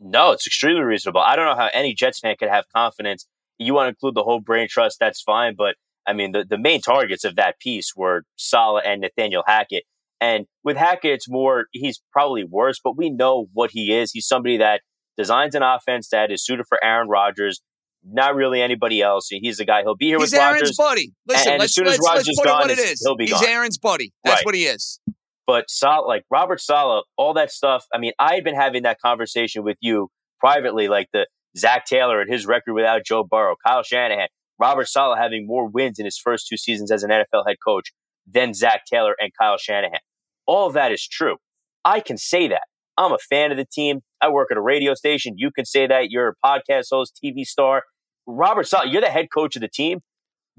No, 0.00 0.32
it's 0.32 0.48
extremely 0.48 0.82
reasonable. 0.82 1.20
I 1.20 1.36
don't 1.36 1.46
know 1.46 1.54
how 1.54 1.70
any 1.72 1.94
Jets 1.94 2.18
fan 2.18 2.34
could 2.36 2.48
have 2.48 2.64
confidence. 2.74 3.28
You 3.58 3.72
want 3.72 3.86
to 3.86 3.90
include 3.90 4.16
the 4.16 4.24
whole 4.24 4.40
brain 4.40 4.66
trust, 4.68 4.98
that's 4.98 5.22
fine. 5.22 5.54
But 5.56 5.76
I 6.06 6.12
mean, 6.12 6.32
the, 6.32 6.44
the 6.44 6.58
main 6.58 6.80
targets 6.80 7.22
of 7.22 7.36
that 7.36 7.60
piece 7.60 7.92
were 7.94 8.24
Saleh 8.34 8.82
and 8.84 9.00
Nathaniel 9.00 9.44
Hackett. 9.46 9.84
And 10.20 10.46
with 10.62 10.76
Hackett, 10.76 11.12
it's 11.12 11.28
more, 11.28 11.66
he's 11.72 12.00
probably 12.12 12.44
worse, 12.44 12.80
but 12.82 12.96
we 12.96 13.10
know 13.10 13.46
what 13.52 13.70
he 13.72 13.92
is. 13.94 14.10
He's 14.12 14.26
somebody 14.26 14.56
that 14.58 14.80
designs 15.16 15.54
an 15.54 15.62
offense 15.62 16.08
that 16.10 16.30
is 16.30 16.44
suited 16.44 16.66
for 16.68 16.82
Aaron 16.82 17.08
Rodgers, 17.08 17.60
not 18.06 18.34
really 18.34 18.62
anybody 18.62 19.02
else. 19.02 19.28
He's 19.28 19.58
the 19.58 19.64
guy. 19.64 19.82
He'll 19.82 19.96
be 19.96 20.06
here 20.06 20.18
he's 20.18 20.32
with 20.32 20.40
Aaron's 20.40 20.60
Rodgers. 20.62 20.76
buddy. 20.76 21.12
Listen, 21.28 21.52
and 21.52 21.60
let's, 21.60 21.70
as 21.72 21.74
soon 21.74 21.84
let's, 21.86 21.98
as 21.98 22.04
Rodgers 22.04 22.30
put 22.36 22.44
gone, 22.46 22.60
it 22.62 22.64
what 22.64 22.70
it 22.70 22.78
is. 22.78 23.02
he'll 23.04 23.16
be 23.16 23.24
he's 23.24 23.32
gone. 23.34 23.46
Aaron's 23.48 23.78
buddy. 23.78 24.12
That's 24.24 24.36
Right. 24.40 24.44
what 24.46 24.54
he 24.54 24.64
is. 24.64 25.00
But 25.46 25.68
Sal, 25.68 26.06
like 26.08 26.24
Robert 26.30 26.60
Saleh, 26.60 27.04
all 27.18 27.34
that 27.34 27.50
stuff. 27.50 27.84
I 27.92 27.98
mean, 27.98 28.12
I 28.18 28.34
had 28.36 28.44
been 28.44 28.54
having 28.54 28.84
that 28.84 28.98
conversation 29.00 29.62
with 29.62 29.76
you 29.80 30.08
privately, 30.40 30.88
like 30.88 31.08
the 31.12 31.26
Zac 31.56 31.84
Taylor 31.86 32.20
and 32.20 32.32
his 32.32 32.46
record 32.46 32.72
without 32.74 33.04
Joe 33.04 33.24
Burrow, 33.24 33.54
Kyle 33.66 33.82
Shanahan, 33.82 34.28
Robert 34.58 34.88
Saleh 34.88 35.18
having 35.18 35.46
more 35.46 35.68
wins 35.68 35.98
in 35.98 36.06
his 36.06 36.18
first 36.18 36.46
two 36.48 36.56
seasons 36.56 36.90
as 36.90 37.02
an 37.02 37.10
NFL 37.10 37.46
head 37.46 37.56
coach 37.64 37.92
than 38.30 38.54
Zac 38.54 38.82
Taylor 38.86 39.14
and 39.20 39.32
Kyle 39.38 39.56
Shanahan. 39.58 40.00
All 40.46 40.66
of 40.66 40.74
that 40.74 40.92
is 40.92 41.06
true. 41.06 41.36
I 41.84 42.00
can 42.00 42.16
say 42.16 42.48
that. 42.48 42.62
I'm 42.96 43.12
a 43.12 43.18
fan 43.18 43.50
of 43.50 43.56
the 43.56 43.64
team. 43.64 44.00
I 44.20 44.28
work 44.30 44.50
at 44.50 44.56
a 44.56 44.60
radio 44.62 44.94
station. 44.94 45.34
You 45.36 45.50
can 45.50 45.64
say 45.64 45.86
that. 45.86 46.10
You're 46.10 46.28
a 46.28 46.46
podcast 46.46 46.86
host, 46.92 47.18
TV 47.22 47.44
star. 47.44 47.82
Robert 48.26 48.66
Saleh, 48.68 48.90
you're 48.90 49.02
the 49.02 49.10
head 49.10 49.26
coach 49.34 49.56
of 49.56 49.62
the 49.62 49.68
team. 49.68 50.00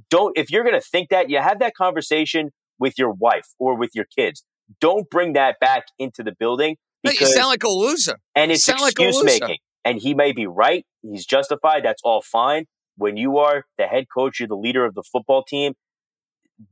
Don't, 0.10 0.38
if 0.38 0.52
you're 0.52 0.64
going 0.64 0.76
to 0.80 0.82
think 0.86 1.10
that, 1.10 1.30
you 1.30 1.38
have 1.40 1.60
that 1.60 1.74
conversation 1.76 2.52
with 2.80 2.98
your 2.98 3.12
wife 3.12 3.48
or 3.58 3.76
with 3.78 3.92
your 3.94 4.06
kids. 4.16 4.44
Don't 4.82 5.10
bring 5.10 5.34
that 5.34 5.56
back 5.62 5.86
into 5.98 6.24
the 6.24 6.34
building 6.38 6.76
No, 7.04 7.12
you 7.12 7.26
sound 7.26 7.48
like 7.48 7.64
a 7.64 7.70
loser. 7.70 8.18
and 8.36 8.52
it's 8.52 8.68
like 8.68 8.80
excuse 8.92 9.16
loser. 9.16 9.26
making. 9.26 9.58
And 9.86 10.00
he 10.00 10.14
may 10.16 10.32
be 10.32 10.48
right. 10.48 10.86
He's 11.04 11.26
justified. 11.26 11.86
That's 11.86 12.02
all 12.04 12.22
fine. 12.22 12.66
When 12.98 13.16
you 13.18 13.38
are 13.38 13.66
the 13.78 13.86
head 13.86 14.06
coach, 14.14 14.40
you're 14.40 14.48
the 14.48 14.58
leader 14.58 14.86
of 14.86 14.96
the 14.96 15.04
football 15.04 15.44
team. 15.44 15.74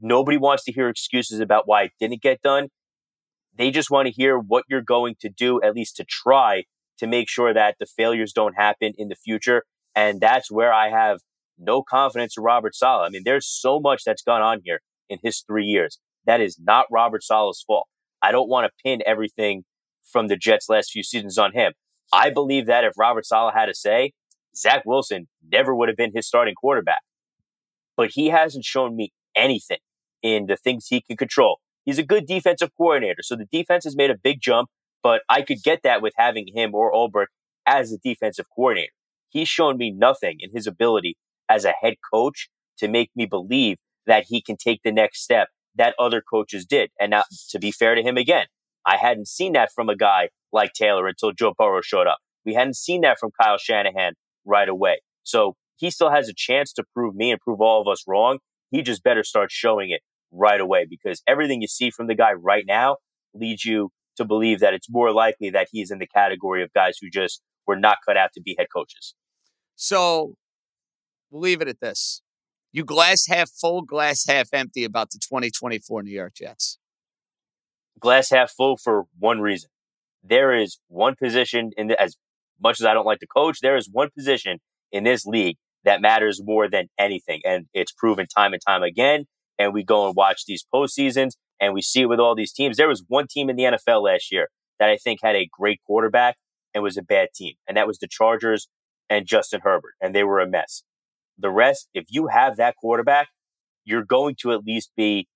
Nobody 0.02 0.38
wants 0.38 0.64
to 0.66 0.72
hear 0.72 0.90
excuses 0.90 1.40
about 1.40 1.68
why 1.68 1.84
it 1.84 1.92
didn't 2.00 2.22
get 2.22 2.42
done. 2.42 2.70
They 3.56 3.72
just 3.72 3.92
want 3.92 4.08
to 4.08 4.14
hear 4.14 4.38
what 4.38 4.64
you're 4.70 4.82
going 4.82 5.16
to 5.22 5.30
do, 5.30 5.62
at 5.62 5.76
least 5.76 5.98
to 5.98 6.06
try 6.06 6.64
to 6.98 7.08
make 7.08 7.30
sure 7.30 7.54
that 7.54 7.76
the 7.80 7.86
failures 7.86 8.34
don't 8.34 8.56
happen 8.56 8.94
in 8.98 9.10
the 9.10 9.16
future. 9.16 9.64
And 9.96 10.20
that's 10.20 10.50
where 10.52 10.74
I 10.74 10.90
have 10.90 11.20
no 11.58 11.84
confidence 11.84 12.36
in 12.38 12.44
Robert 12.44 12.76
Saleh. 12.76 13.06
I 13.06 13.10
mean, 13.10 13.24
there's 13.26 13.48
so 13.48 13.80
much 13.80 14.04
that's 14.04 14.24
gone 14.24 14.42
on 14.42 14.62
here 14.64 14.82
in 15.10 15.20
his 15.22 15.42
three 15.42 15.66
years. 15.66 16.00
That 16.26 16.42
is 16.42 16.58
not 16.60 16.86
Robert 16.90 17.24
Saleh's 17.24 17.64
fault. 17.66 17.88
I 18.22 18.32
don't 18.32 18.50
want 18.50 18.66
to 18.66 18.84
pin 18.84 19.02
everything 19.06 19.64
from 20.04 20.28
the 20.28 20.38
Jets' 20.38 20.70
last 20.70 20.92
few 20.92 21.04
seasons 21.04 21.38
on 21.38 21.54
him. 21.54 21.74
I 22.12 22.30
believe 22.30 22.66
that 22.68 22.84
if 22.84 22.94
Robert 22.98 23.26
Saleh 23.26 23.54
had 23.54 23.70
a 23.70 23.76
say, 23.76 24.14
Zach 24.56 24.84
Wilson 24.86 25.28
never 25.52 25.76
would 25.76 25.90
have 25.90 25.98
been 25.98 26.12
his 26.14 26.28
starting 26.28 26.56
quarterback. 26.56 27.02
But 27.98 28.12
he 28.14 28.30
hasn't 28.30 28.66
shown 28.66 28.96
me 28.96 29.12
anything 29.36 29.80
in 30.22 30.46
the 30.48 30.56
things 30.56 30.88
he 30.88 31.02
can 31.02 31.18
control. 31.18 31.60
He's 31.86 32.00
a 32.00 32.04
good 32.04 32.26
defensive 32.26 32.72
coordinator, 32.78 33.22
so 33.22 33.36
the 33.36 33.48
defense 33.52 33.84
has 33.84 33.96
made 33.96 34.10
a 34.10 34.18
big 34.18 34.40
jump, 34.42 34.70
but 35.02 35.22
I 35.28 35.42
could 35.42 35.62
get 35.64 35.82
that 35.84 36.02
with 36.02 36.14
having 36.18 36.48
him 36.54 36.74
or 36.74 36.94
Ulbrich 36.94 37.28
as 37.66 37.92
a 37.92 37.98
defensive 37.98 38.46
coordinator. 38.56 38.94
He's 39.30 39.50
shown 39.50 39.78
me 39.78 39.92
nothing 39.92 40.38
in 40.40 40.52
his 40.54 40.68
ability 40.68 41.18
as 41.50 41.66
a 41.66 41.74
head 41.82 41.96
coach 42.14 42.50
to 42.78 42.88
make 42.88 43.12
me 43.16 43.26
believe 43.26 43.78
that 44.06 44.26
he 44.28 44.42
can 44.42 44.58
take 44.58 44.82
the 44.84 44.92
next 44.92 45.24
step 45.24 45.50
that 45.76 45.96
other 46.00 46.22
coaches 46.22 46.66
did. 46.66 46.92
And 47.00 47.12
now, 47.12 47.24
to 47.50 47.60
be 47.60 47.72
fair 47.72 47.96
to 47.96 48.04
him 48.04 48.18
again, 48.18 48.46
I 48.86 48.98
hadn't 48.98 49.28
seen 49.28 49.54
that 49.54 49.72
from 49.74 49.90
a 49.90 49.96
guy 49.96 50.30
like 50.52 50.74
Taylor 50.74 51.08
until 51.08 51.32
Joe 51.32 51.54
Burrow 51.58 51.82
showed 51.82 52.08
up. 52.08 52.20
We 52.46 52.54
hadn't 52.54 52.76
seen 52.76 53.02
that 53.02 53.18
from 53.20 53.32
Kyle 53.42 53.58
Shanahan 53.58 54.14
right 54.46 54.68
away. 54.68 55.02
So 55.24 55.56
he 55.78 55.90
still 55.90 56.12
has 56.12 56.30
a 56.30 56.34
chance 56.36 56.74
to 56.74 56.84
prove 56.94 57.16
me 57.16 57.32
and 57.32 57.40
prove 57.40 57.62
all 57.62 57.82
of 57.82 57.88
us 57.88 58.04
wrong. 58.08 58.40
He 58.74 58.82
just 58.82 59.04
better 59.04 59.24
start 59.24 59.52
showing 59.52 59.92
it 59.92 60.02
right 60.32 60.60
away 60.60 60.86
because 60.90 61.22
everything 61.28 61.62
you 61.62 61.68
see 61.70 61.92
from 61.92 62.08
the 62.08 62.16
guy 62.16 62.34
right 62.34 62.66
now 62.68 62.98
leads 63.36 63.64
you 63.64 63.92
to 64.18 64.26
believe 64.26 64.60
that 64.62 64.74
it's 64.74 64.90
more 64.90 65.12
likely 65.14 65.50
that 65.52 65.68
he's 65.72 65.92
in 65.92 66.00
the 66.00 66.08
category 66.08 66.64
of 66.64 66.74
guys 66.74 66.98
who 67.00 67.10
just 67.10 67.42
were 67.68 67.76
not 67.78 68.00
cut 68.06 68.18
out 68.18 68.32
to 68.34 68.42
be 68.42 68.56
head 68.58 68.68
coaches. 68.76 69.14
So 69.76 70.36
we'll 71.30 71.42
leave 71.42 71.62
it 71.62 71.68
at 71.68 71.80
this. 71.82 72.22
You 72.72 72.84
glass 72.84 73.28
half 73.28 73.52
full, 73.52 73.84
glass 73.84 74.26
half 74.28 74.50
empty 74.54 74.84
about 74.84 75.12
the 75.12 75.20
2024 75.20 76.02
New 76.02 76.12
York 76.12 76.34
Jets. 76.36 76.80
glass 78.00 78.32
half 78.32 78.52
full 78.52 78.76
for 78.78 79.06
one 79.20 79.40
reason. 79.40 79.70
There 80.24 80.54
is 80.56 80.80
one 80.88 81.16
position 81.16 81.72
in 81.78 81.88
the, 81.88 82.02
as 82.02 82.18
much 82.62 82.80
as 82.80 82.86
I 82.86 82.94
don't 82.94 83.06
like 83.06 83.20
to 83.20 83.28
coach, 83.28 83.60
there 83.62 83.78
is 83.78 83.90
one 83.92 84.10
position 84.18 84.60
in 84.92 85.04
this 85.04 85.26
league 85.26 85.58
that 85.86 86.02
matters 86.02 86.42
more 86.44 86.70
than 86.70 86.90
anything. 86.98 87.42
And 87.46 87.68
it's 87.74 87.92
proven 87.92 88.26
time 88.28 88.54
and 88.54 88.62
time 88.66 88.84
again. 88.84 89.26
And 89.60 89.74
we 89.74 89.84
go 89.84 90.08
and 90.08 90.16
watch 90.16 90.46
these 90.46 90.66
postseasons 90.74 91.32
and 91.60 91.74
we 91.74 91.82
see 91.82 92.02
it 92.02 92.10
with 92.10 92.20
all 92.20 92.36
these 92.36 92.54
teams. 92.54 92.78
There 92.78 92.88
was 92.88 93.04
one 93.08 93.28
team 93.28 93.50
in 93.50 93.56
the 93.56 93.64
NFL 93.64 94.04
last 94.04 94.32
year 94.32 94.50
that 94.80 94.90
I 94.90 94.98
think 94.98 95.20
had 95.22 95.36
a 95.36 95.50
great 95.52 95.80
quarterback 95.86 96.38
and 96.74 96.84
was 96.84 96.98
a 96.98 97.04
bad 97.04 97.30
team. 97.36 97.54
And 97.68 97.78
that 97.78 97.88
was 97.88 98.00
the 98.00 98.08
Chargers 98.08 98.68
and 99.10 99.26
Justin 99.26 99.62
Herbert. 99.64 99.94
And 100.02 100.16
they 100.16 100.24
were 100.24 100.40
a 100.40 100.50
mess. 100.50 100.84
The 101.38 101.52
rest, 101.52 101.90
if 101.94 102.06
you 102.10 102.28
have 102.28 102.58
that 102.58 102.76
quarterback, 102.76 103.30
you're 103.86 104.06
going 104.06 104.36
to 104.42 104.52
at 104.54 104.64
least 104.64 104.92
be 104.96 105.28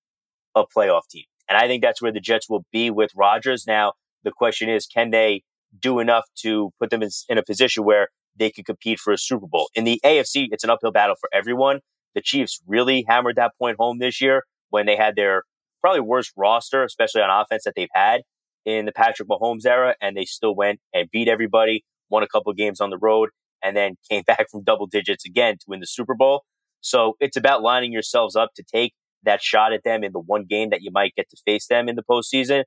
a 0.54 0.64
playoff 0.64 1.02
team. 1.10 1.24
And 1.48 1.56
I 1.56 1.66
think 1.66 1.82
that's 1.82 2.02
where 2.02 2.12
the 2.12 2.20
Jets 2.20 2.48
will 2.48 2.64
be 2.72 2.90
with 2.90 3.10
Rodgers. 3.16 3.66
Now, 3.66 3.94
the 4.24 4.30
question 4.30 4.68
is, 4.68 4.86
can 4.86 5.10
they 5.10 5.42
do 5.78 5.98
enough 5.98 6.24
to 6.42 6.70
put 6.78 6.90
them 6.90 7.02
in, 7.02 7.10
in 7.28 7.38
a 7.38 7.42
position 7.42 7.84
where 7.84 8.08
they 8.38 8.50
could 8.50 8.66
compete 8.66 8.98
for 8.98 9.12
a 9.12 9.18
Super 9.18 9.46
Bowl? 9.46 9.68
In 9.74 9.84
the 9.84 10.00
AFC, 10.04 10.48
it's 10.50 10.64
an 10.64 10.70
uphill 10.70 10.92
battle 10.92 11.16
for 11.20 11.28
everyone. 11.32 11.80
The 12.14 12.22
Chiefs 12.22 12.60
really 12.66 13.04
hammered 13.08 13.36
that 13.36 13.52
point 13.58 13.76
home 13.78 13.98
this 13.98 14.20
year 14.20 14.44
when 14.70 14.86
they 14.86 14.96
had 14.96 15.16
their 15.16 15.44
probably 15.80 16.00
worst 16.00 16.32
roster, 16.36 16.82
especially 16.84 17.22
on 17.22 17.30
offense 17.30 17.64
that 17.64 17.74
they've 17.76 17.88
had 17.92 18.22
in 18.64 18.86
the 18.86 18.92
Patrick 18.92 19.28
Mahomes 19.28 19.66
era. 19.66 19.94
And 20.00 20.16
they 20.16 20.24
still 20.24 20.54
went 20.54 20.80
and 20.92 21.10
beat 21.10 21.28
everybody, 21.28 21.84
won 22.10 22.22
a 22.22 22.28
couple 22.28 22.52
games 22.54 22.80
on 22.80 22.90
the 22.90 22.98
road, 22.98 23.30
and 23.62 23.76
then 23.76 23.96
came 24.10 24.22
back 24.26 24.50
from 24.50 24.62
double 24.62 24.86
digits 24.86 25.24
again 25.24 25.54
to 25.54 25.64
win 25.66 25.80
the 25.80 25.86
Super 25.86 26.14
Bowl. 26.14 26.44
So 26.80 27.16
it's 27.20 27.36
about 27.36 27.62
lining 27.62 27.92
yourselves 27.92 28.36
up 28.36 28.50
to 28.54 28.62
take 28.62 28.94
that 29.24 29.42
shot 29.42 29.72
at 29.72 29.84
them 29.84 30.04
in 30.04 30.12
the 30.12 30.20
one 30.20 30.44
game 30.44 30.70
that 30.70 30.82
you 30.82 30.90
might 30.92 31.14
get 31.16 31.28
to 31.30 31.36
face 31.44 31.66
them 31.66 31.88
in 31.88 31.96
the 31.96 32.04
postseason 32.08 32.64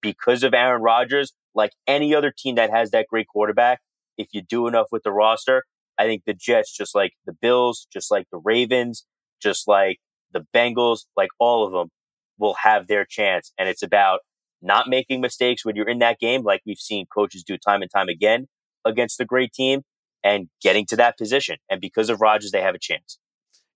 because 0.00 0.42
of 0.42 0.52
Aaron 0.52 0.82
Rodgers. 0.82 1.32
Like 1.54 1.72
any 1.86 2.14
other 2.14 2.32
team 2.36 2.56
that 2.56 2.70
has 2.70 2.90
that 2.90 3.06
great 3.08 3.28
quarterback, 3.28 3.80
if 4.22 4.28
you 4.32 4.42
do 4.42 4.66
enough 4.66 4.86
with 4.90 5.02
the 5.02 5.12
roster, 5.12 5.64
I 5.98 6.04
think 6.04 6.22
the 6.26 6.34
Jets, 6.34 6.74
just 6.74 6.94
like 6.94 7.12
the 7.26 7.32
Bills, 7.32 7.86
just 7.92 8.10
like 8.10 8.26
the 8.32 8.40
Ravens, 8.42 9.04
just 9.42 9.68
like 9.68 9.98
the 10.32 10.46
Bengals, 10.54 11.00
like 11.16 11.30
all 11.38 11.66
of 11.66 11.72
them 11.72 11.90
will 12.38 12.56
have 12.62 12.86
their 12.86 13.04
chance. 13.04 13.52
And 13.58 13.68
it's 13.68 13.82
about 13.82 14.20
not 14.62 14.88
making 14.88 15.20
mistakes 15.20 15.64
when 15.64 15.76
you're 15.76 15.88
in 15.88 15.98
that 15.98 16.18
game, 16.18 16.42
like 16.42 16.62
we've 16.64 16.78
seen 16.78 17.06
coaches 17.12 17.42
do 17.42 17.58
time 17.58 17.82
and 17.82 17.90
time 17.90 18.08
again 18.08 18.46
against 18.84 19.20
a 19.20 19.24
great 19.24 19.52
team 19.52 19.82
and 20.24 20.48
getting 20.62 20.86
to 20.86 20.96
that 20.96 21.18
position. 21.18 21.56
And 21.68 21.80
because 21.80 22.08
of 22.08 22.20
Rodgers, 22.20 22.52
they 22.52 22.62
have 22.62 22.74
a 22.74 22.80
chance. 22.80 23.18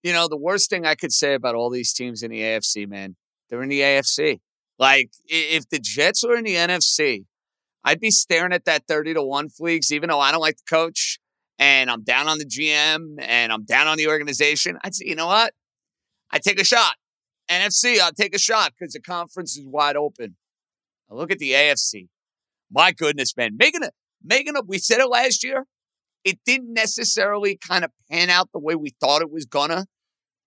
You 0.03 0.13
know, 0.13 0.29
the 0.29 0.37
worst 0.37 0.71
thing 0.71 0.87
I 0.87 0.95
could 0.95 1.13
say 1.13 1.35
about 1.35 1.55
all 1.55 1.71
these 1.71 1.93
teams 1.93 2.23
in 2.23 2.31
the 2.31 2.41
AFC, 2.41 2.89
man, 2.89 3.17
they're 3.51 3.63
in 3.63 3.69
the 3.69 3.81
AFC. 3.81 4.39
Like, 4.79 5.11
if 5.27 5.69
the 5.69 5.79
Jets 5.79 6.25
were 6.25 6.37
in 6.37 6.45
the 6.45 6.55
NFC, 6.55 7.25
I'd 7.87 8.01
be 8.01 8.11
staring 8.11 8.53
at 8.53 8.65
that 8.65 8.89
30 8.89 9.15
to 9.15 9.23
1 9.23 9.49
fleeks, 9.49 9.93
even 9.93 10.11
though 10.11 10.19
I 10.19 10.33
don't 10.33 10.41
like 10.41 10.57
the 10.57 10.69
coach 10.69 11.21
and 11.57 11.89
I'm 11.89 12.03
down 12.03 12.27
on 12.27 12.39
the 12.39 12.45
GM 12.45 13.15
and 13.21 13.53
I'm 13.53 13.65
down 13.65 13.87
on 13.87 13.97
the 13.97 14.09
organization. 14.09 14.77
I'd 14.83 14.97
say, 14.97 15.05
you 15.07 15.15
know 15.15 15.29
what? 15.29 15.55
I 16.33 16.39
take 16.39 16.61
a 16.61 16.65
shot. 16.65 16.97
NFC, 17.49 18.01
I'll 18.01 18.13
take 18.13 18.35
a 18.35 18.41
shot 18.41 18.73
because 18.77 18.93
the 18.93 19.01
conference 19.01 19.57
is 19.57 19.65
wide 19.65 19.97
open. 19.97 20.35
I 21.09 21.15
look 21.15 21.31
at 21.31 21.39
the 21.39 21.53
AFC. 21.53 22.09
My 22.73 22.91
goodness, 22.91 23.37
man. 23.37 23.57
Making 23.57 23.85
a 23.85 23.91
making 24.21 24.57
a 24.57 24.63
we 24.67 24.79
said 24.79 24.99
it 24.99 25.09
last 25.09 25.45
year. 25.45 25.67
It 26.25 26.41
didn't 26.45 26.73
necessarily 26.73 27.57
kind 27.57 27.85
of 27.85 27.93
pan 28.11 28.31
out 28.31 28.51
the 28.53 28.59
way 28.59 28.75
we 28.75 28.91
thought 29.01 29.23
it 29.23 29.31
was 29.31 29.47
gonna 29.47 29.87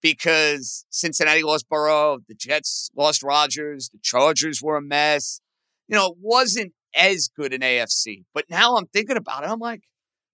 because 0.02 0.86
Cincinnati 0.90 1.42
lost 1.42 1.70
Burrow, 1.70 2.20
the 2.28 2.36
Jets 2.36 2.92
lost 2.98 3.24
Rodgers, 3.24 3.90
the 3.90 4.00
Chargers 4.04 4.62
were 4.62 4.76
a 4.76 4.82
mess. 4.82 5.40
You 5.88 5.96
know, 5.96 6.08
it 6.08 6.18
wasn't 6.20 6.74
as 6.96 7.30
good 7.36 7.54
an 7.54 7.62
AFC. 7.62 8.24
But 8.34 8.46
now 8.50 8.76
I'm 8.76 8.88
thinking 8.88 9.18
about 9.18 9.44
it. 9.44 9.50
I'm 9.50 9.60
like, 9.60 9.82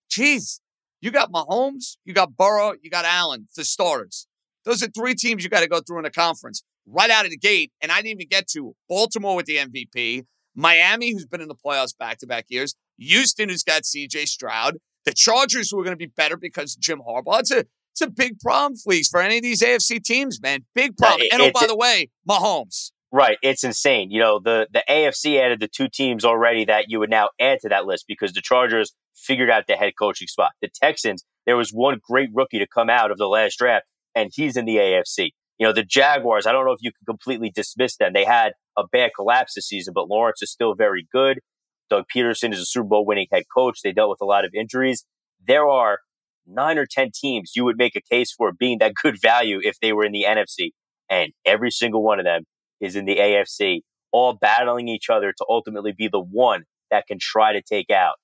geez, 0.10 0.60
you 1.02 1.12
got 1.12 1.32
Mahomes, 1.32 1.98
you 2.06 2.14
got 2.14 2.36
Burrow, 2.36 2.74
you 2.82 2.90
got 2.90 3.06
Allen, 3.06 3.48
the 3.56 3.66
starters. 3.66 4.28
Those 4.64 4.82
are 4.82 4.88
three 4.88 5.14
teams 5.14 5.44
you 5.44 5.50
got 5.50 5.62
to 5.62 5.68
go 5.68 5.80
through 5.80 6.00
in 6.00 6.04
the 6.04 6.12
conference 6.12 6.64
right 6.88 7.10
out 7.10 7.26
of 7.26 7.32
the 7.32 7.38
gate. 7.38 7.72
And 7.82 7.92
I 7.92 7.98
didn't 7.98 8.12
even 8.12 8.28
get 8.30 8.48
to 8.50 8.76
Baltimore 8.90 9.36
with 9.36 9.46
the 9.46 9.58
MVP, 9.58 10.26
Miami, 10.56 11.12
who's 11.12 11.26
been 11.26 11.42
in 11.42 11.48
the 11.48 11.56
playoffs 11.56 11.98
back 11.98 12.18
to 12.20 12.28
back 12.28 12.46
years, 12.50 12.76
Houston, 12.98 13.50
who's 13.50 13.64
got 13.64 13.84
CJ 13.84 14.28
Stroud, 14.28 14.78
the 15.06 15.14
Chargers, 15.14 15.70
who 15.70 15.80
are 15.80 15.84
going 15.84 15.98
to 15.98 15.98
be 15.98 16.12
better 16.16 16.38
because 16.38 16.76
Jim 16.76 17.02
Harbaugh. 17.08 17.40
It's 17.40 17.52
a 17.52 17.66
it's 17.92 18.02
a 18.02 18.10
big 18.10 18.40
problem, 18.40 18.78
Fleeks, 18.78 19.08
for 19.10 19.22
any 19.22 19.38
of 19.38 19.44
these 19.44 19.62
AFC 19.62 20.04
teams, 20.04 20.42
man. 20.42 20.66
Big 20.76 20.98
problem. 20.98 21.30
and 21.32 21.42
oh, 21.42 21.52
by 21.54 21.66
the 21.66 21.78
way, 21.78 22.10
Mahomes. 22.30 22.92
Right. 23.16 23.38
It's 23.42 23.64
insane. 23.64 24.12
You 24.12 24.20
know, 24.20 24.42
the, 24.44 24.68
the 24.74 24.84
AFC 24.90 25.40
added 25.40 25.62
the 25.62 25.70
two 25.70 25.88
teams 25.88 26.26
already 26.26 26.66
that 26.66 26.90
you 26.90 27.00
would 27.00 27.10
now 27.10 27.30
add 27.40 27.60
to 27.62 27.70
that 27.70 27.86
list 27.86 28.04
because 28.10 28.34
the 28.34 28.42
Chargers 28.42 28.94
figured 29.16 29.50
out 29.50 29.68
the 29.68 29.78
head 29.78 29.94
coaching 29.98 30.28
spot. 30.28 30.52
The 30.62 30.68
Texans, 30.68 31.24
there 31.46 31.56
was 31.56 31.70
one 31.70 32.02
great 32.06 32.28
rookie 32.34 32.60
to 32.60 32.68
come 32.68 32.90
out 32.90 33.12
of 33.12 33.18
the 33.18 33.30
last 33.30 33.58
draft, 33.58 33.86
and 34.16 34.32
he's 34.36 34.58
in 34.58 34.66
the 34.66 34.76
AFC. 34.76 35.30
You 35.58 35.66
know, 35.66 35.72
the 35.72 35.86
Jaguars, 35.86 36.46
I 36.46 36.52
don't 36.52 36.66
know 36.66 36.74
if 36.74 36.82
you 36.82 36.92
can 36.92 37.06
completely 37.06 37.50
dismiss 37.50 37.96
them. 37.96 38.12
They 38.12 38.26
had 38.26 38.52
a 38.78 38.84
bad 38.86 39.12
collapse 39.16 39.54
this 39.56 39.70
season, 39.70 39.94
but 39.96 40.10
Lawrence 40.10 40.42
is 40.42 40.52
still 40.52 40.76
very 40.76 41.08
good. 41.10 41.40
Doug 41.90 42.04
Pederson 42.14 42.52
is 42.52 42.60
a 42.60 42.66
Super 42.66 42.90
Bowl 42.90 43.06
winning 43.06 43.28
head 43.32 43.44
coach. 43.56 43.80
They 43.82 43.94
dealt 43.94 44.10
with 44.10 44.20
a 44.22 44.26
lot 44.26 44.44
of 44.44 44.54
injuries. 44.54 45.06
There 45.48 45.70
are 45.70 46.00
nine 46.46 46.78
or 46.78 46.86
10 46.86 47.12
teams 47.16 47.54
you 47.56 47.64
would 47.64 47.78
make 47.78 47.96
a 47.96 48.02
case 48.02 48.34
for 48.34 48.52
being 48.52 48.80
that 48.80 48.94
good 49.02 49.22
value 49.22 49.62
if 49.64 49.80
they 49.80 49.94
were 49.94 50.04
in 50.04 50.12
the 50.12 50.26
NFC. 50.28 50.72
And 51.10 51.32
every 51.46 51.72
single 51.72 52.04
one 52.04 52.20
of 52.20 52.26
them 52.26 52.44
is 52.80 52.96
in 52.96 53.06
the 53.06 53.18
AFC, 53.18 53.82
all 54.12 54.34
battling 54.34 54.88
each 54.88 55.10
other 55.10 55.32
to 55.32 55.46
ultimately 55.50 55.92
be 55.92 56.08
the 56.08 56.20
one 56.20 56.64
that 56.92 57.08
can 57.08 57.18
try 57.20 57.54
to 57.54 57.62
take 57.62 57.90
out 57.90 58.16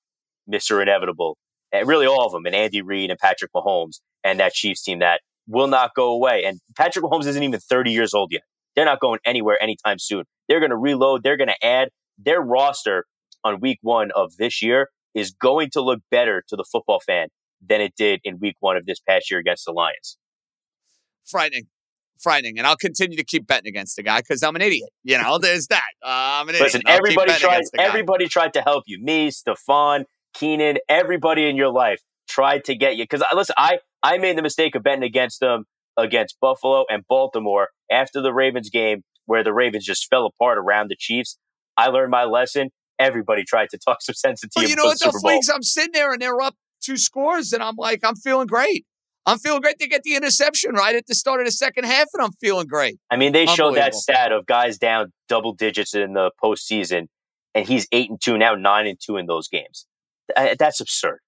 Mr. 0.50 0.80
Inevitable. 0.80 1.36
And 1.72 1.88
really 1.88 2.06
all 2.06 2.26
of 2.26 2.32
them, 2.32 2.44
and 2.46 2.54
Andy 2.54 2.82
Reid 2.82 3.10
and 3.10 3.18
Patrick 3.18 3.50
Mahomes 3.54 4.00
and 4.24 4.38
that 4.40 4.52
Chiefs 4.52 4.82
team 4.82 4.98
that 4.98 5.20
will 5.48 5.66
not 5.66 5.94
go 5.94 6.12
away. 6.12 6.44
And 6.44 6.60
Patrick 6.76 7.04
Mahomes 7.04 7.26
isn't 7.26 7.42
even 7.42 7.58
30 7.58 7.90
years 7.90 8.14
old 8.14 8.30
yet. 8.30 8.42
They're 8.76 8.84
not 8.84 9.00
going 9.00 9.20
anywhere 9.24 9.62
anytime 9.62 9.98
soon. 9.98 10.24
They're 10.48 10.60
going 10.60 10.70
to 10.70 10.76
reload. 10.76 11.22
They're 11.22 11.36
going 11.36 11.48
to 11.48 11.66
add 11.66 11.88
their 12.18 12.40
roster 12.40 13.06
on 13.44 13.60
week 13.60 13.78
one 13.82 14.10
of 14.14 14.36
this 14.36 14.62
year 14.62 14.88
is 15.14 15.32
going 15.32 15.70
to 15.70 15.80
look 15.80 16.00
better 16.10 16.42
to 16.48 16.56
the 16.56 16.64
football 16.64 17.00
fan 17.00 17.28
than 17.64 17.80
it 17.80 17.94
did 17.96 18.20
in 18.24 18.38
week 18.38 18.56
one 18.60 18.76
of 18.76 18.86
this 18.86 19.00
past 19.00 19.30
year 19.30 19.40
against 19.40 19.64
the 19.64 19.72
Lions. 19.72 20.16
Frightening. 21.24 21.68
Frightening. 22.22 22.58
And 22.58 22.66
I'll 22.66 22.76
continue 22.76 23.16
to 23.16 23.24
keep 23.24 23.46
betting 23.46 23.68
against 23.68 23.96
the 23.96 24.02
guy 24.02 24.20
because 24.20 24.42
I'm 24.42 24.56
an 24.56 24.62
idiot. 24.62 24.90
You 25.02 25.18
know, 25.18 25.38
there's 25.38 25.66
that. 25.68 25.82
Uh, 26.02 26.40
I'm 26.40 26.48
an 26.48 26.54
Listen, 26.54 26.82
idiot. 26.86 26.98
everybody 26.98 27.32
tried 27.32 27.62
everybody 27.78 28.28
tried 28.28 28.54
to 28.54 28.62
help 28.62 28.84
you. 28.86 29.02
Me, 29.02 29.30
Stefan, 29.30 30.04
Keenan, 30.34 30.78
everybody 30.88 31.48
in 31.48 31.56
your 31.56 31.70
life 31.70 32.00
tried 32.28 32.64
to 32.64 32.74
get 32.74 32.96
you. 32.96 33.04
Because 33.04 33.22
uh, 33.22 33.34
listen, 33.34 33.54
I 33.58 33.78
I 34.02 34.18
made 34.18 34.38
the 34.38 34.42
mistake 34.42 34.74
of 34.74 34.82
betting 34.82 35.02
against 35.02 35.40
them 35.40 35.64
against 35.96 36.38
Buffalo 36.40 36.84
and 36.88 37.04
Baltimore 37.08 37.68
after 37.90 38.22
the 38.22 38.32
Ravens 38.32 38.70
game 38.70 39.02
where 39.26 39.44
the 39.44 39.52
Ravens 39.52 39.84
just 39.84 40.08
fell 40.08 40.26
apart 40.26 40.58
around 40.58 40.88
the 40.88 40.96
Chiefs. 40.98 41.38
I 41.76 41.88
learned 41.88 42.10
my 42.10 42.24
lesson. 42.24 42.70
Everybody 42.98 43.44
tried 43.44 43.70
to 43.70 43.78
talk 43.78 44.02
some 44.02 44.14
sense 44.14 44.42
into 44.42 44.52
well, 44.56 44.68
you 44.68 44.76
know 44.76 44.84
what? 44.84 44.98
The 44.98 45.20
Fleeks, 45.24 45.52
I'm 45.52 45.62
sitting 45.62 45.92
there 45.92 46.12
and 46.12 46.20
they're 46.20 46.40
up 46.40 46.54
two 46.82 46.96
scores, 46.96 47.52
and 47.52 47.62
I'm 47.62 47.76
like, 47.76 48.00
I'm 48.04 48.16
feeling 48.16 48.46
great. 48.46 48.84
I'm 49.24 49.38
feeling 49.38 49.60
great 49.60 49.78
to 49.78 49.86
get 49.86 50.02
the 50.02 50.16
interception 50.16 50.72
right 50.74 50.96
at 50.96 51.06
the 51.06 51.14
start 51.14 51.40
of 51.40 51.46
the 51.46 51.52
second 51.52 51.84
half, 51.84 52.08
and 52.12 52.24
I'm 52.24 52.32
feeling 52.40 52.66
great. 52.66 52.98
I 53.10 53.16
mean, 53.16 53.32
they 53.32 53.46
showed 53.46 53.76
that 53.76 53.94
stat 53.94 54.32
of 54.32 54.46
guys 54.46 54.78
down 54.78 55.12
double 55.28 55.52
digits 55.52 55.94
in 55.94 56.14
the 56.14 56.32
postseason, 56.42 57.06
and 57.54 57.66
he's 57.66 57.86
eight 57.92 58.10
and 58.10 58.20
two 58.20 58.36
now, 58.36 58.54
nine 58.54 58.86
and 58.86 58.98
two 59.00 59.16
in 59.16 59.26
those 59.26 59.46
games. 59.48 59.86
That's 60.36 60.80
absurd. 60.80 61.20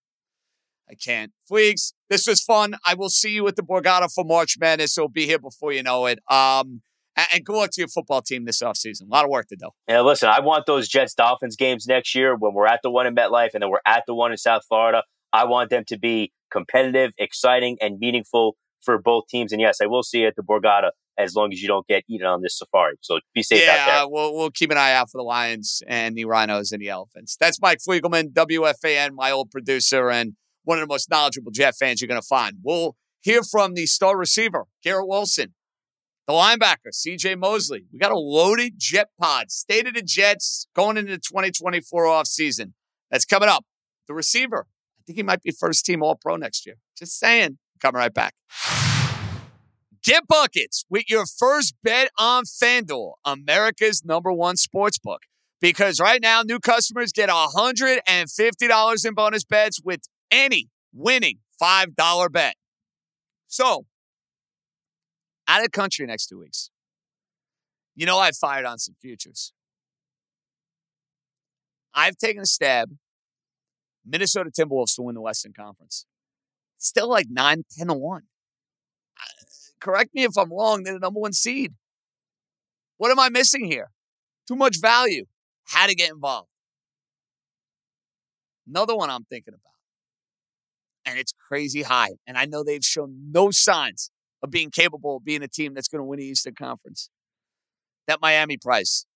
I 0.90 0.94
can't. 0.94 1.33
Fleeks, 1.50 1.92
this 2.11 2.26
was 2.26 2.42
fun. 2.42 2.74
I 2.85 2.94
will 2.94 3.09
see 3.09 3.30
you 3.30 3.46
at 3.48 3.57
the 3.57 3.62
Borgata 3.62 4.12
for 4.12 4.24
March 4.24 4.57
Madness. 4.59 4.98
It'll 4.98 5.09
be 5.09 5.26
here 5.26 5.38
before 5.38 5.72
you 5.72 5.83
know 5.83 6.07
it. 6.07 6.18
Um, 6.30 6.83
and 7.16 7.44
good 7.44 7.57
luck 7.57 7.70
to 7.72 7.80
your 7.80 7.88
football 7.88 8.22
team 8.22 8.44
this 8.44 8.61
offseason. 8.61 9.02
A 9.02 9.09
lot 9.09 9.24
of 9.24 9.30
work 9.30 9.46
to 9.48 9.57
do. 9.57 9.70
Yeah, 9.88 10.00
listen, 10.00 10.28
I 10.28 10.40
want 10.40 10.66
those 10.66 10.88
Jets 10.88 11.14
Dolphins 11.14 11.57
games 11.57 11.87
next 11.87 12.14
year 12.14 12.37
when 12.37 12.54
we're 12.54 12.66
at 12.66 12.80
the 12.83 12.90
one 12.90 13.07
in 13.07 13.14
MetLife 13.14 13.50
and 13.54 13.62
then 13.62 13.70
we're 13.70 13.80
at 13.87 14.02
the 14.07 14.14
one 14.14 14.33
in 14.33 14.37
South 14.37 14.62
Florida. 14.68 15.04
I 15.35 15.44
want 15.44 15.70
them 15.70 15.85
to 15.88 15.99
be 15.99 16.33
competitive, 16.53 17.12
exciting, 17.18 17.77
and 17.81 17.99
meaningful 17.99 18.57
for 18.81 18.99
both 18.99 19.25
teams. 19.29 19.51
And 19.51 19.61
yes, 19.61 19.81
I 19.83 19.87
will 19.87 20.05
see 20.05 20.20
you 20.20 20.29
at 20.29 20.37
the 20.37 20.42
Borgata 20.42 20.90
as 21.18 21.35
long 21.35 21.53
as 21.53 21.61
you 21.61 21.66
don't 21.66 21.87
get 21.88 22.05
eaten 22.09 22.27
on 22.27 22.40
this 22.40 22.57
safari. 22.57 22.94
So 23.01 23.18
be 23.35 23.42
safe 23.42 23.62
yeah, 23.62 23.73
out 23.73 23.87
there. 23.87 24.09
We'll, 24.09 24.33
we'll 24.35 24.51
keep 24.51 24.70
an 24.70 24.79
eye 24.79 24.92
out 24.92 25.11
for 25.11 25.18
the 25.18 25.25
lions 25.25 25.83
and 25.88 26.14
the 26.16 26.25
rhinos 26.25 26.70
and 26.70 26.81
the 26.81 26.88
elephants. 26.88 27.37
That's 27.38 27.61
Mike 27.61 27.79
Fliegelman, 27.87 28.33
WFAN, 28.33 29.12
my 29.14 29.33
old 29.33 29.51
producer, 29.51 30.09
and 30.09 30.35
one 30.62 30.79
of 30.79 30.83
the 30.83 30.92
most 30.92 31.11
knowledgeable 31.11 31.51
Jet 31.51 31.75
fans 31.79 32.01
you're 32.01 32.09
going 32.09 32.20
to 32.20 32.27
find. 32.27 32.59
We'll 32.62 32.97
hear 33.20 33.42
from 33.42 33.75
the 33.75 33.87
star 33.87 34.16
receiver, 34.16 34.66
Garrett 34.85 35.09
Wilson, 35.09 35.55
the 36.29 36.33
linebacker, 36.33 36.92
CJ 36.92 37.38
Mosley. 37.38 37.87
We 37.92 37.99
got 37.99 38.12
a 38.12 38.18
loaded 38.18 38.75
Jet 38.77 39.09
pod, 39.20 39.51
state 39.51 39.88
of 39.88 39.94
the 39.94 40.03
Jets 40.03 40.68
going 40.77 40.97
into 40.97 41.12
the 41.12 41.18
2024 41.18 42.05
offseason. 42.05 42.73
That's 43.11 43.25
coming 43.25 43.49
up. 43.49 43.64
The 44.07 44.14
receiver, 44.14 44.66
think 45.07 45.17
he 45.17 45.23
might 45.23 45.43
be 45.43 45.51
first 45.51 45.85
team 45.85 46.03
All 46.03 46.17
Pro 46.17 46.37
next 46.37 46.67
year. 46.67 46.77
Just 46.97 47.19
saying. 47.19 47.59
Coming 47.81 47.99
right 47.99 48.14
back. 48.14 48.35
Get 50.03 50.27
buckets 50.29 50.85
with 50.90 51.05
your 51.09 51.25
first 51.27 51.75
bet 51.83 52.11
on 52.19 52.45
FanDuel, 52.45 53.14
America's 53.25 54.05
number 54.05 54.33
one 54.33 54.57
sports 54.57 54.99
book. 54.99 55.23
Because 55.61 55.99
right 55.99 56.21
now, 56.21 56.43
new 56.43 56.59
customers 56.59 57.11
get 57.11 57.31
$150 57.31 59.07
in 59.07 59.14
bonus 59.14 59.45
bets 59.45 59.81
with 59.83 60.03
any 60.31 60.69
winning 60.93 61.38
$5 61.61 62.33
bet. 62.33 62.55
So, 63.47 63.87
out 65.49 65.64
of 65.64 65.73
country 65.73 66.05
next 66.07 66.27
two 66.27 66.38
weeks. 66.38 66.71
You 67.95 68.05
know, 68.05 68.19
I've 68.19 68.37
fired 68.37 68.67
on 68.67 68.79
some 68.79 68.97
futures. 69.01 69.53
I've 71.95 72.17
taken 72.17 72.43
a 72.43 72.47
stab. 72.47 72.90
Minnesota 74.07 74.51
Timberwolves 74.51 74.95
to 74.97 75.03
win 75.03 75.14
the 75.14 75.21
Western 75.21 75.53
Conference. 75.53 76.07
Still 76.79 77.09
like 77.09 77.27
9, 77.31 77.64
10 77.79 77.87
to 77.88 77.95
1. 77.95 78.23
correct 79.81 80.14
me 80.14 80.25
if 80.25 80.37
I'm 80.37 80.53
wrong, 80.53 80.83
they're 80.83 80.95
the 80.95 81.01
number 81.01 81.21
one 81.21 81.33
seed. 81.33 81.75
What 82.97 83.11
am 83.11 83.19
I 83.19 83.29
missing 83.29 83.64
here? 83.64 83.90
Too 84.47 84.57
much 84.57 84.81
value. 84.81 85.25
How 85.64 85.87
to 85.87 85.95
get 85.95 86.11
involved. 86.11 86.49
Another 88.69 88.97
one 88.97 89.11
I'm 89.11 89.25
thinking 89.25 89.55
about. 89.55 89.61
And 91.07 91.19
it's 91.19 91.33
crazy 91.49 91.83
high. 91.83 92.12
And 92.27 92.37
I 92.38 92.45
know 92.47 92.62
they've 92.62 92.85
shown 92.85 93.31
no 93.31 93.51
signs 93.51 94.11
of 94.43 94.51
being 94.51 94.71
capable 94.71 95.17
of 95.17 95.25
being 95.25 95.43
a 95.43 95.49
team 95.49 95.75
that's 95.75 95.88
going 95.88 96.01
to 96.01 96.05
win 96.05 96.19
the 96.19 96.27
Eastern 96.27 96.55
Conference. 96.55 97.11
That 98.07 98.21
Miami 98.21 98.57
price. 98.57 99.07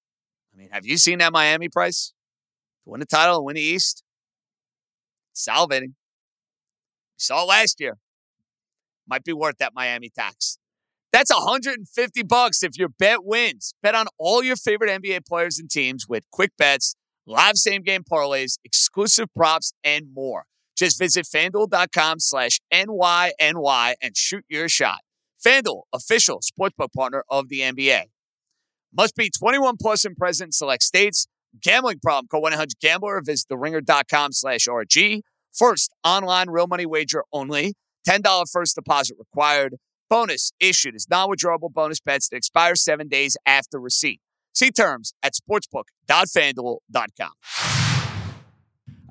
I 0.53 0.59
mean, 0.59 0.71
have 0.73 0.87
you 0.87 0.97
seen 0.97 1.19
that 1.19 1.33
Miami 1.33 1.69
price 1.69 2.13
to 2.85 2.91
win 2.91 3.01
the 3.01 3.07
title 3.07 3.37
and 3.37 3.45
win 3.45 3.57
the 3.57 3.63
East? 3.63 4.03
Salivating. 5.39 5.95
Saw 7.17 7.43
it 7.45 7.47
last 7.47 7.81
year. 7.81 7.99
Might 9.07 9.25
be 9.25 9.33
worth 9.33 9.59
that 9.59 9.73
Miami 9.75 10.11
tax. 10.11 10.59
That's 11.13 11.33
150 11.33 12.23
bucks 12.25 12.63
if 12.63 12.77
your 12.77 12.89
bet 12.89 13.25
wins. 13.25 13.73
Bet 13.83 13.95
on 13.95 14.07
all 14.19 14.43
your 14.43 14.57
favorite 14.57 14.91
NBA 14.91 15.27
players 15.27 15.59
and 15.59 15.71
teams 15.71 16.07
with 16.09 16.25
quick 16.31 16.51
bets, 16.59 16.95
live 17.27 17.57
same 17.57 17.83
game 17.83 18.03
parlays, 18.05 18.59
exclusive 18.65 19.29
props, 19.35 19.73
and 19.83 20.09
more. 20.13 20.45
Just 20.77 20.99
visit 20.99 21.27
fanduel.com 21.27 22.21
slash 22.21 22.61
NYNY 22.73 23.95
and 24.01 24.17
shoot 24.17 24.45
your 24.49 24.69
shot. 24.69 25.01
FanDuel, 25.45 25.83
official 25.93 26.41
sportsbook 26.41 26.93
partner 26.95 27.25
of 27.31 27.49
the 27.49 27.61
NBA. 27.61 28.03
Must 28.97 29.17
be 29.17 29.31
21 29.31 29.77
plus 29.81 30.05
and 30.05 30.17
present 30.17 30.49
in 30.49 30.53
select 30.53 30.83
states. 30.83 31.27
Gambling 31.61 32.01
problem, 32.01 32.29
call 32.29 32.43
1-800-GAMBLER 32.43 33.23
visit 33.25 33.49
theringer.com 33.51 34.33
slash 34.33 34.67
RG. 34.69 35.23
First, 35.55 35.95
online 36.05 36.51
real 36.51 36.67
money 36.67 36.87
wager 36.87 37.25
only. 37.33 37.75
$10 38.09 38.51
first 38.51 38.75
deposit 38.75 39.17
required. 39.19 39.77
Bonus 40.09 40.53
issued 40.61 40.95
is 40.95 41.07
non-withdrawable 41.11 41.73
bonus 41.73 42.01
bets 42.01 42.29
that 42.31 42.37
expire 42.37 42.75
seven 42.75 43.09
days 43.09 43.37
after 43.45 43.79
receipt. 43.79 44.21
See 44.55 44.71
terms 44.71 45.13
at 45.23 45.35
sportsbook.fanduel.com. 45.35 47.33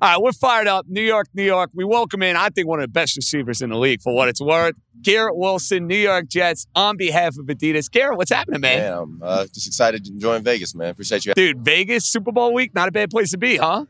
All 0.00 0.08
right, 0.08 0.22
we're 0.22 0.30
fired 0.30 0.68
up. 0.68 0.86
New 0.88 1.02
York, 1.02 1.26
New 1.34 1.42
York. 1.42 1.70
We 1.74 1.84
welcome 1.84 2.22
in, 2.22 2.36
I 2.36 2.50
think, 2.50 2.68
one 2.68 2.78
of 2.78 2.84
the 2.84 2.92
best 2.92 3.16
receivers 3.16 3.60
in 3.60 3.70
the 3.70 3.76
league 3.76 4.00
for 4.00 4.14
what 4.14 4.28
it's 4.28 4.40
worth. 4.40 4.76
Garrett 5.02 5.36
Wilson, 5.36 5.88
New 5.88 5.96
York 5.96 6.28
Jets, 6.28 6.68
on 6.76 6.96
behalf 6.96 7.36
of 7.36 7.46
Adidas. 7.46 7.90
Garrett, 7.90 8.16
what's 8.16 8.30
happening, 8.30 8.60
man? 8.60 8.78
Man, 8.78 8.92
I'm 8.92 9.20
uh, 9.24 9.46
just 9.46 9.66
excited 9.66 10.04
to 10.04 10.12
join 10.12 10.44
Vegas, 10.44 10.72
man. 10.72 10.90
Appreciate 10.90 11.26
you. 11.26 11.34
Dude, 11.34 11.64
Vegas, 11.64 12.04
Super 12.04 12.30
Bowl 12.30 12.54
week, 12.54 12.76
not 12.76 12.88
a 12.88 12.92
bad 12.92 13.10
place 13.10 13.32
to 13.32 13.38
be, 13.38 13.56
huh? 13.56 13.86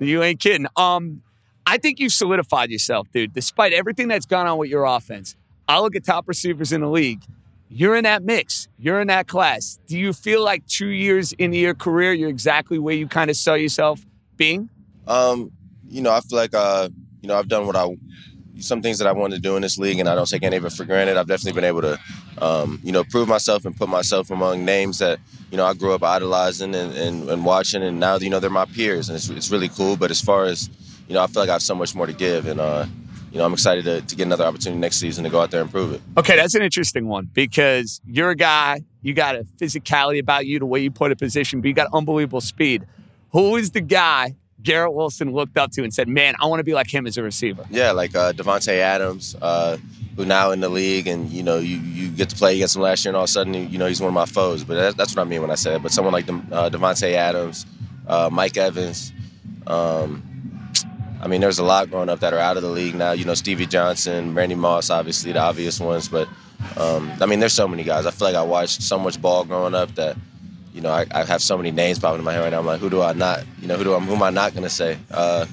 You 0.00 0.22
ain't 0.22 0.40
kidding. 0.40 0.66
Um, 0.76 1.22
I 1.66 1.78
think 1.78 2.00
you've 2.00 2.12
solidified 2.12 2.70
yourself, 2.70 3.10
dude. 3.12 3.32
Despite 3.32 3.72
everything 3.72 4.08
that's 4.08 4.26
gone 4.26 4.46
on 4.46 4.58
with 4.58 4.70
your 4.70 4.84
offense, 4.84 5.36
I 5.68 5.80
look 5.80 5.96
at 5.96 6.04
top 6.04 6.28
receivers 6.28 6.72
in 6.72 6.80
the 6.80 6.88
league. 6.88 7.22
You're 7.68 7.96
in 7.96 8.04
that 8.04 8.22
mix. 8.22 8.68
You're 8.78 9.00
in 9.00 9.06
that 9.06 9.28
class. 9.28 9.78
Do 9.86 9.98
you 9.98 10.12
feel 10.12 10.44
like 10.44 10.66
two 10.66 10.88
years 10.88 11.32
into 11.32 11.56
your 11.56 11.74
career, 11.74 12.12
you're 12.12 12.28
exactly 12.28 12.78
where 12.78 12.94
you 12.94 13.06
kind 13.06 13.30
of 13.30 13.36
saw 13.36 13.54
yourself 13.54 14.04
being? 14.36 14.68
Um, 15.06 15.50
you 15.88 16.02
know, 16.02 16.12
I 16.12 16.20
feel 16.20 16.38
like 16.38 16.54
uh, 16.54 16.90
you 17.22 17.28
know, 17.28 17.38
I've 17.38 17.48
done 17.48 17.66
what 17.66 17.76
I 17.76 17.96
some 18.58 18.82
things 18.82 18.98
that 18.98 19.08
I 19.08 19.12
wanted 19.12 19.36
to 19.36 19.40
do 19.40 19.56
in 19.56 19.62
this 19.62 19.78
league, 19.78 19.98
and 19.98 20.08
I 20.08 20.14
don't 20.14 20.28
take 20.28 20.42
any 20.42 20.56
of 20.56 20.64
it 20.64 20.72
for 20.72 20.84
granted. 20.84 21.16
I've 21.16 21.26
definitely 21.26 21.60
been 21.60 21.68
able 21.68 21.82
to, 21.82 21.98
um, 22.38 22.80
you 22.84 22.92
know, 22.92 23.04
prove 23.04 23.28
myself 23.28 23.64
and 23.64 23.76
put 23.76 23.88
myself 23.88 24.30
among 24.30 24.64
names 24.64 24.98
that 24.98 25.18
you 25.50 25.56
know 25.56 25.64
I 25.64 25.74
grew 25.74 25.94
up 25.94 26.02
idolizing 26.02 26.74
and, 26.74 26.92
and, 26.94 27.28
and 27.28 27.44
watching, 27.44 27.82
and 27.82 27.98
now 27.98 28.16
you 28.16 28.30
know 28.30 28.40
they're 28.40 28.50
my 28.50 28.66
peers, 28.66 29.08
and 29.08 29.16
it's, 29.16 29.28
it's 29.30 29.50
really 29.50 29.68
cool. 29.68 29.96
But 29.96 30.10
as 30.10 30.20
far 30.20 30.44
as 30.44 30.68
you 31.12 31.18
know, 31.18 31.24
I 31.24 31.26
feel 31.26 31.42
like 31.42 31.50
I 31.50 31.52
have 31.52 31.62
so 31.62 31.74
much 31.74 31.94
more 31.94 32.06
to 32.06 32.14
give, 32.14 32.46
and 32.46 32.58
uh, 32.58 32.86
you 33.30 33.36
know, 33.36 33.44
I'm 33.44 33.52
excited 33.52 33.84
to, 33.84 34.00
to 34.00 34.16
get 34.16 34.22
another 34.22 34.44
opportunity 34.44 34.80
next 34.80 34.96
season 34.96 35.24
to 35.24 35.30
go 35.30 35.42
out 35.42 35.50
there 35.50 35.60
and 35.60 35.70
prove 35.70 35.92
it. 35.92 36.00
Okay, 36.16 36.36
that's 36.36 36.54
an 36.54 36.62
interesting 36.62 37.06
one 37.06 37.28
because 37.34 38.00
you're 38.06 38.30
a 38.30 38.34
guy, 38.34 38.80
you 39.02 39.12
got 39.12 39.36
a 39.36 39.44
physicality 39.58 40.20
about 40.20 40.46
you, 40.46 40.58
the 40.58 40.64
way 40.64 40.80
you 40.80 40.90
put 40.90 41.12
a 41.12 41.16
position, 41.16 41.60
but 41.60 41.68
you 41.68 41.74
got 41.74 41.88
unbelievable 41.92 42.40
speed. 42.40 42.86
Who 43.32 43.56
is 43.56 43.72
the 43.72 43.82
guy 43.82 44.36
Garrett 44.62 44.94
Wilson 44.94 45.32
looked 45.32 45.58
up 45.58 45.70
to 45.72 45.82
and 45.82 45.92
said, 45.92 46.08
"Man, 46.08 46.34
I 46.40 46.46
want 46.46 46.60
to 46.60 46.64
be 46.64 46.72
like 46.72 46.90
him 46.90 47.06
as 47.06 47.18
a 47.18 47.22
receiver." 47.22 47.66
Yeah, 47.68 47.92
like 47.92 48.16
uh, 48.16 48.32
Davante 48.32 48.78
Adams, 48.78 49.36
uh, 49.42 49.76
who 50.16 50.24
now 50.24 50.50
in 50.52 50.60
the 50.60 50.70
league, 50.70 51.08
and 51.08 51.28
you 51.28 51.42
know, 51.42 51.58
you 51.58 51.76
you 51.76 52.08
get 52.08 52.30
to 52.30 52.36
play 52.36 52.54
against 52.54 52.76
him 52.76 52.80
last 52.80 53.04
year, 53.04 53.10
and 53.10 53.18
all 53.18 53.24
of 53.24 53.28
a 53.28 53.32
sudden, 53.32 53.52
you 53.52 53.76
know, 53.76 53.86
he's 53.86 54.00
one 54.00 54.08
of 54.08 54.14
my 54.14 54.24
foes. 54.24 54.64
But 54.64 54.76
that, 54.76 54.96
that's 54.96 55.14
what 55.14 55.26
I 55.26 55.28
mean 55.28 55.42
when 55.42 55.50
I 55.50 55.56
said. 55.56 55.82
But 55.82 55.92
someone 55.92 56.14
like 56.14 56.26
uh, 56.26 56.70
Davante 56.70 57.12
Adams, 57.12 57.66
uh, 58.06 58.30
Mike 58.32 58.56
Evans. 58.56 59.12
Um, 59.66 60.31
I 61.22 61.28
mean, 61.28 61.40
there's 61.40 61.58
a 61.58 61.64
lot 61.64 61.88
growing 61.88 62.08
up 62.08 62.20
that 62.20 62.34
are 62.34 62.38
out 62.38 62.56
of 62.56 62.62
the 62.62 62.68
league 62.68 62.94
now. 62.94 63.12
You 63.12 63.24
know, 63.24 63.34
Stevie 63.34 63.66
Johnson, 63.66 64.34
Randy 64.34 64.56
Moss, 64.56 64.90
obviously 64.90 65.32
the 65.32 65.38
obvious 65.38 65.78
ones. 65.78 66.08
But 66.08 66.28
um, 66.76 67.12
I 67.20 67.26
mean, 67.26 67.40
there's 67.40 67.52
so 67.52 67.68
many 67.68 67.84
guys. 67.84 68.06
I 68.06 68.10
feel 68.10 68.28
like 68.28 68.36
I 68.36 68.42
watched 68.42 68.82
so 68.82 68.98
much 68.98 69.20
ball 69.22 69.44
growing 69.44 69.74
up 69.74 69.94
that 69.94 70.16
you 70.72 70.80
know, 70.80 70.90
I, 70.90 71.06
I, 71.10 71.24
have 71.24 71.42
so 71.42 71.56
many 71.56 71.70
names 71.70 71.98
popping 71.98 72.20
in 72.20 72.24
my 72.24 72.32
head 72.32 72.40
right 72.40 72.50
now. 72.50 72.58
I'm 72.58 72.66
like, 72.66 72.80
who 72.80 72.88
do 72.88 73.02
I 73.02 73.12
not, 73.12 73.44
you 73.60 73.68
know, 73.68 73.76
who 73.76 73.84
do 73.84 73.94
I, 73.94 74.00
who 74.00 74.14
am 74.14 74.22
I 74.22 74.30
not 74.30 74.52
going 74.52 74.62
to 74.62 74.70
say? 74.70 74.98
Uh, 75.10 75.46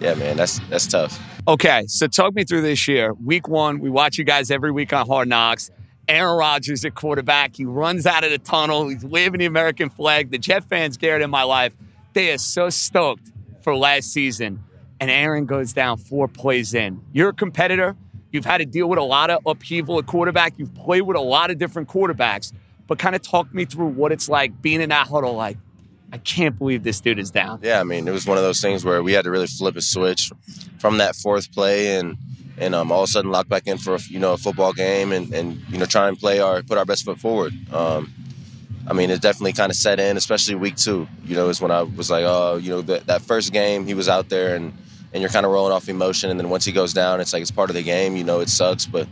yeah, 0.00 0.14
man, 0.14 0.36
that's 0.36 0.58
that's 0.70 0.86
tough. 0.86 1.20
Okay, 1.46 1.84
so 1.86 2.06
talk 2.06 2.34
me 2.34 2.44
through 2.44 2.62
this 2.62 2.88
year. 2.88 3.12
Week 3.14 3.48
one, 3.48 3.78
we 3.80 3.90
watch 3.90 4.16
you 4.16 4.24
guys 4.24 4.50
every 4.50 4.70
week 4.70 4.92
on 4.92 5.06
Hard 5.06 5.28
Knocks. 5.28 5.70
Aaron 6.08 6.36
Rodgers 6.36 6.84
at 6.84 6.94
quarterback. 6.94 7.56
He 7.56 7.64
runs 7.64 8.06
out 8.06 8.24
of 8.24 8.30
the 8.30 8.38
tunnel. 8.38 8.88
He's 8.88 9.04
waving 9.04 9.40
the 9.40 9.46
American 9.46 9.88
flag. 9.88 10.30
The 10.30 10.38
Jet 10.38 10.64
fans, 10.64 10.96
Garrett, 10.96 11.22
in 11.22 11.30
my 11.30 11.42
life, 11.42 11.74
they 12.12 12.32
are 12.32 12.38
so 12.38 12.70
stoked 12.70 13.30
for 13.62 13.76
last 13.76 14.12
season. 14.12 14.62
And 15.00 15.10
Aaron 15.10 15.46
goes 15.46 15.72
down 15.72 15.98
four 15.98 16.28
plays 16.28 16.72
in. 16.74 17.00
You're 17.12 17.30
a 17.30 17.34
competitor. 17.34 17.96
You've 18.30 18.44
had 18.44 18.58
to 18.58 18.66
deal 18.66 18.88
with 18.88 18.98
a 18.98 19.02
lot 19.02 19.30
of 19.30 19.40
upheaval 19.46 19.98
at 19.98 20.06
quarterback. 20.06 20.54
You've 20.56 20.74
played 20.74 21.02
with 21.02 21.16
a 21.16 21.20
lot 21.20 21.50
of 21.50 21.58
different 21.58 21.88
quarterbacks 21.88 22.52
but 22.86 22.98
kind 22.98 23.14
of 23.14 23.22
talk 23.22 23.52
me 23.54 23.64
through 23.64 23.88
what 23.88 24.12
it's 24.12 24.28
like 24.28 24.60
being 24.62 24.80
in 24.80 24.90
that 24.90 25.08
huddle. 25.08 25.34
Like, 25.34 25.56
I 26.12 26.18
can't 26.18 26.56
believe 26.58 26.82
this 26.82 27.00
dude 27.00 27.18
is 27.18 27.30
down. 27.30 27.60
Yeah, 27.62 27.80
I 27.80 27.84
mean, 27.84 28.06
it 28.06 28.12
was 28.12 28.26
one 28.26 28.36
of 28.36 28.44
those 28.44 28.60
things 28.60 28.84
where 28.84 29.02
we 29.02 29.12
had 29.12 29.24
to 29.24 29.30
really 29.30 29.46
flip 29.46 29.76
a 29.76 29.82
switch 29.82 30.30
from 30.78 30.98
that 30.98 31.16
fourth 31.16 31.52
play 31.52 31.96
and 31.96 32.16
and 32.56 32.72
um, 32.72 32.92
all 32.92 33.02
of 33.02 33.08
a 33.08 33.10
sudden 33.10 33.32
lock 33.32 33.48
back 33.48 33.66
in 33.66 33.78
for 33.78 33.96
a, 33.96 33.98
you 34.08 34.20
know 34.20 34.34
a 34.34 34.36
football 34.36 34.72
game 34.72 35.10
and, 35.10 35.34
and 35.34 35.60
you 35.70 35.76
know 35.76 35.86
try 35.86 36.06
and 36.06 36.16
play 36.16 36.38
our 36.38 36.62
put 36.62 36.78
our 36.78 36.84
best 36.84 37.04
foot 37.04 37.18
forward. 37.18 37.52
Um, 37.72 38.12
I 38.86 38.92
mean, 38.92 39.10
it 39.10 39.20
definitely 39.20 39.54
kind 39.54 39.70
of 39.70 39.76
set 39.76 39.98
in, 39.98 40.16
especially 40.16 40.54
week 40.54 40.76
two. 40.76 41.08
You 41.24 41.36
know, 41.36 41.48
is 41.48 41.60
when 41.60 41.70
I 41.70 41.82
was 41.82 42.10
like, 42.10 42.24
oh, 42.26 42.56
you 42.56 42.70
know, 42.70 42.82
that, 42.82 43.06
that 43.06 43.22
first 43.22 43.52
game 43.52 43.86
he 43.86 43.94
was 43.94 44.08
out 44.08 44.28
there 44.28 44.56
and 44.56 44.72
and 45.12 45.20
you're 45.22 45.30
kind 45.30 45.46
of 45.46 45.52
rolling 45.52 45.72
off 45.72 45.88
emotion, 45.88 46.30
and 46.30 46.40
then 46.40 46.50
once 46.50 46.64
he 46.64 46.72
goes 46.72 46.92
down, 46.92 47.20
it's 47.20 47.32
like 47.32 47.40
it's 47.40 47.50
part 47.50 47.70
of 47.70 47.76
the 47.76 47.82
game. 47.82 48.16
You 48.16 48.24
know, 48.24 48.40
it 48.40 48.48
sucks, 48.48 48.84
but 48.84 49.06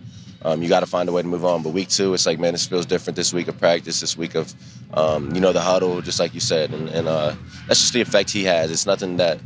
um, 0.45 0.63
you 0.63 0.69
got 0.69 0.81
to 0.81 0.87
find 0.87 1.09
a 1.09 1.13
way 1.13 1.23
to 1.23 1.29
move 1.29 1.45
on. 1.45 1.63
But 1.63 1.71
week 1.71 1.89
two, 1.89 2.13
it's 2.15 2.27
like, 2.27 2.39
man, 2.39 2.53
this 2.53 2.67
feels 2.67 2.87
different 2.87 3.17
this 3.17 3.33
week 3.33 3.49
of 3.49 3.59
practice, 3.59 4.01
this 4.01 4.17
week 4.17 4.35
of, 4.35 4.53
um, 4.95 5.33
you 5.35 5.41
know, 5.41 5.53
the 5.53 5.61
huddle, 5.61 6.01
just 6.03 6.19
like 6.19 6.35
you 6.35 6.41
said, 6.41 6.73
and, 6.73 6.89
and 6.89 7.09
uh, 7.09 7.35
that's 7.69 7.81
just 7.81 7.93
the 7.93 8.01
effect 8.01 8.31
he 8.31 8.45
has. 8.45 8.71
It's 8.71 8.87
nothing 8.87 9.19
that, 9.19 9.39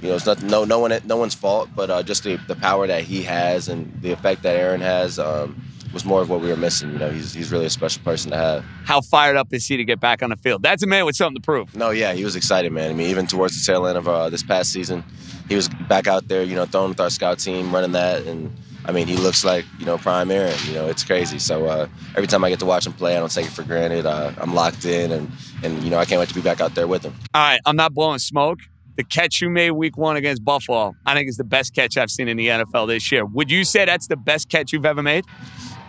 you 0.00 0.08
know, 0.08 0.14
it's 0.14 0.26
nothing, 0.26 0.48
no, 0.48 0.64
no 0.64 0.78
one, 0.78 0.96
no 1.04 1.16
one's 1.16 1.34
fault, 1.34 1.70
but 1.74 1.90
uh, 1.90 2.02
just 2.02 2.22
the, 2.22 2.36
the 2.46 2.54
power 2.54 2.86
that 2.86 3.02
he 3.02 3.24
has 3.24 3.68
and 3.68 3.92
the 4.00 4.12
effect 4.12 4.42
that 4.44 4.54
Aaron 4.56 4.80
has. 4.80 5.18
Um, 5.18 5.60
was 5.94 6.04
more 6.04 6.20
of 6.20 6.28
what 6.28 6.40
we 6.40 6.48
were 6.48 6.56
missing. 6.56 6.92
You 6.92 6.98
know, 6.98 7.10
he's, 7.10 7.32
he's 7.32 7.50
really 7.50 7.66
a 7.66 7.70
special 7.70 8.02
person 8.02 8.32
to 8.32 8.36
have. 8.36 8.64
How 8.84 9.00
fired 9.00 9.36
up 9.36 9.52
is 9.52 9.66
he 9.66 9.76
to 9.76 9.84
get 9.84 10.00
back 10.00 10.22
on 10.22 10.30
the 10.30 10.36
field? 10.36 10.62
That's 10.62 10.82
a 10.82 10.86
man 10.86 11.06
with 11.06 11.16
something 11.16 11.40
to 11.40 11.44
prove. 11.44 11.74
No, 11.74 11.90
yeah, 11.90 12.12
he 12.12 12.24
was 12.24 12.36
excited, 12.36 12.72
man. 12.72 12.90
I 12.90 12.94
mean, 12.94 13.08
even 13.08 13.26
towards 13.26 13.58
the 13.58 13.72
tail 13.72 13.86
end 13.86 13.96
of 13.96 14.08
uh, 14.08 14.28
this 14.28 14.42
past 14.42 14.72
season, 14.72 15.04
he 15.48 15.56
was 15.56 15.68
back 15.88 16.06
out 16.06 16.28
there, 16.28 16.42
you 16.42 16.54
know, 16.54 16.66
throwing 16.66 16.90
with 16.90 17.00
our 17.00 17.10
scout 17.10 17.38
team, 17.38 17.72
running 17.72 17.92
that, 17.92 18.26
and 18.26 18.54
I 18.86 18.92
mean, 18.92 19.06
he 19.06 19.16
looks 19.16 19.44
like 19.44 19.64
you 19.78 19.86
know 19.86 19.96
prime 19.96 20.30
Aaron. 20.30 20.58
You 20.66 20.74
know, 20.74 20.86
it's 20.88 21.04
crazy. 21.04 21.38
So 21.38 21.66
uh, 21.66 21.88
every 22.16 22.26
time 22.26 22.44
I 22.44 22.50
get 22.50 22.58
to 22.60 22.66
watch 22.66 22.86
him 22.86 22.92
play, 22.92 23.16
I 23.16 23.20
don't 23.20 23.32
take 23.32 23.46
it 23.46 23.52
for 23.52 23.62
granted. 23.62 24.04
Uh, 24.04 24.32
I'm 24.38 24.54
locked 24.54 24.84
in, 24.84 25.10
and 25.10 25.30
and 25.62 25.82
you 25.82 25.90
know 25.90 25.98
I 25.98 26.04
can't 26.04 26.20
wait 26.20 26.28
to 26.28 26.34
be 26.34 26.42
back 26.42 26.60
out 26.60 26.74
there 26.74 26.86
with 26.86 27.04
him. 27.04 27.14
All 27.34 27.42
right, 27.42 27.60
I'm 27.64 27.76
not 27.76 27.94
blowing 27.94 28.18
smoke. 28.18 28.58
The 28.96 29.04
catch 29.04 29.40
you 29.40 29.50
made 29.50 29.72
week 29.72 29.96
one 29.96 30.16
against 30.16 30.44
Buffalo, 30.44 30.94
I 31.04 31.14
think 31.14 31.28
is 31.28 31.36
the 31.36 31.44
best 31.44 31.74
catch 31.74 31.96
I've 31.96 32.10
seen 32.10 32.28
in 32.28 32.36
the 32.36 32.46
NFL 32.46 32.86
this 32.86 33.10
year. 33.10 33.24
Would 33.24 33.50
you 33.50 33.64
say 33.64 33.84
that's 33.84 34.06
the 34.06 34.16
best 34.16 34.48
catch 34.50 34.72
you've 34.72 34.86
ever 34.86 35.02
made? 35.02 35.24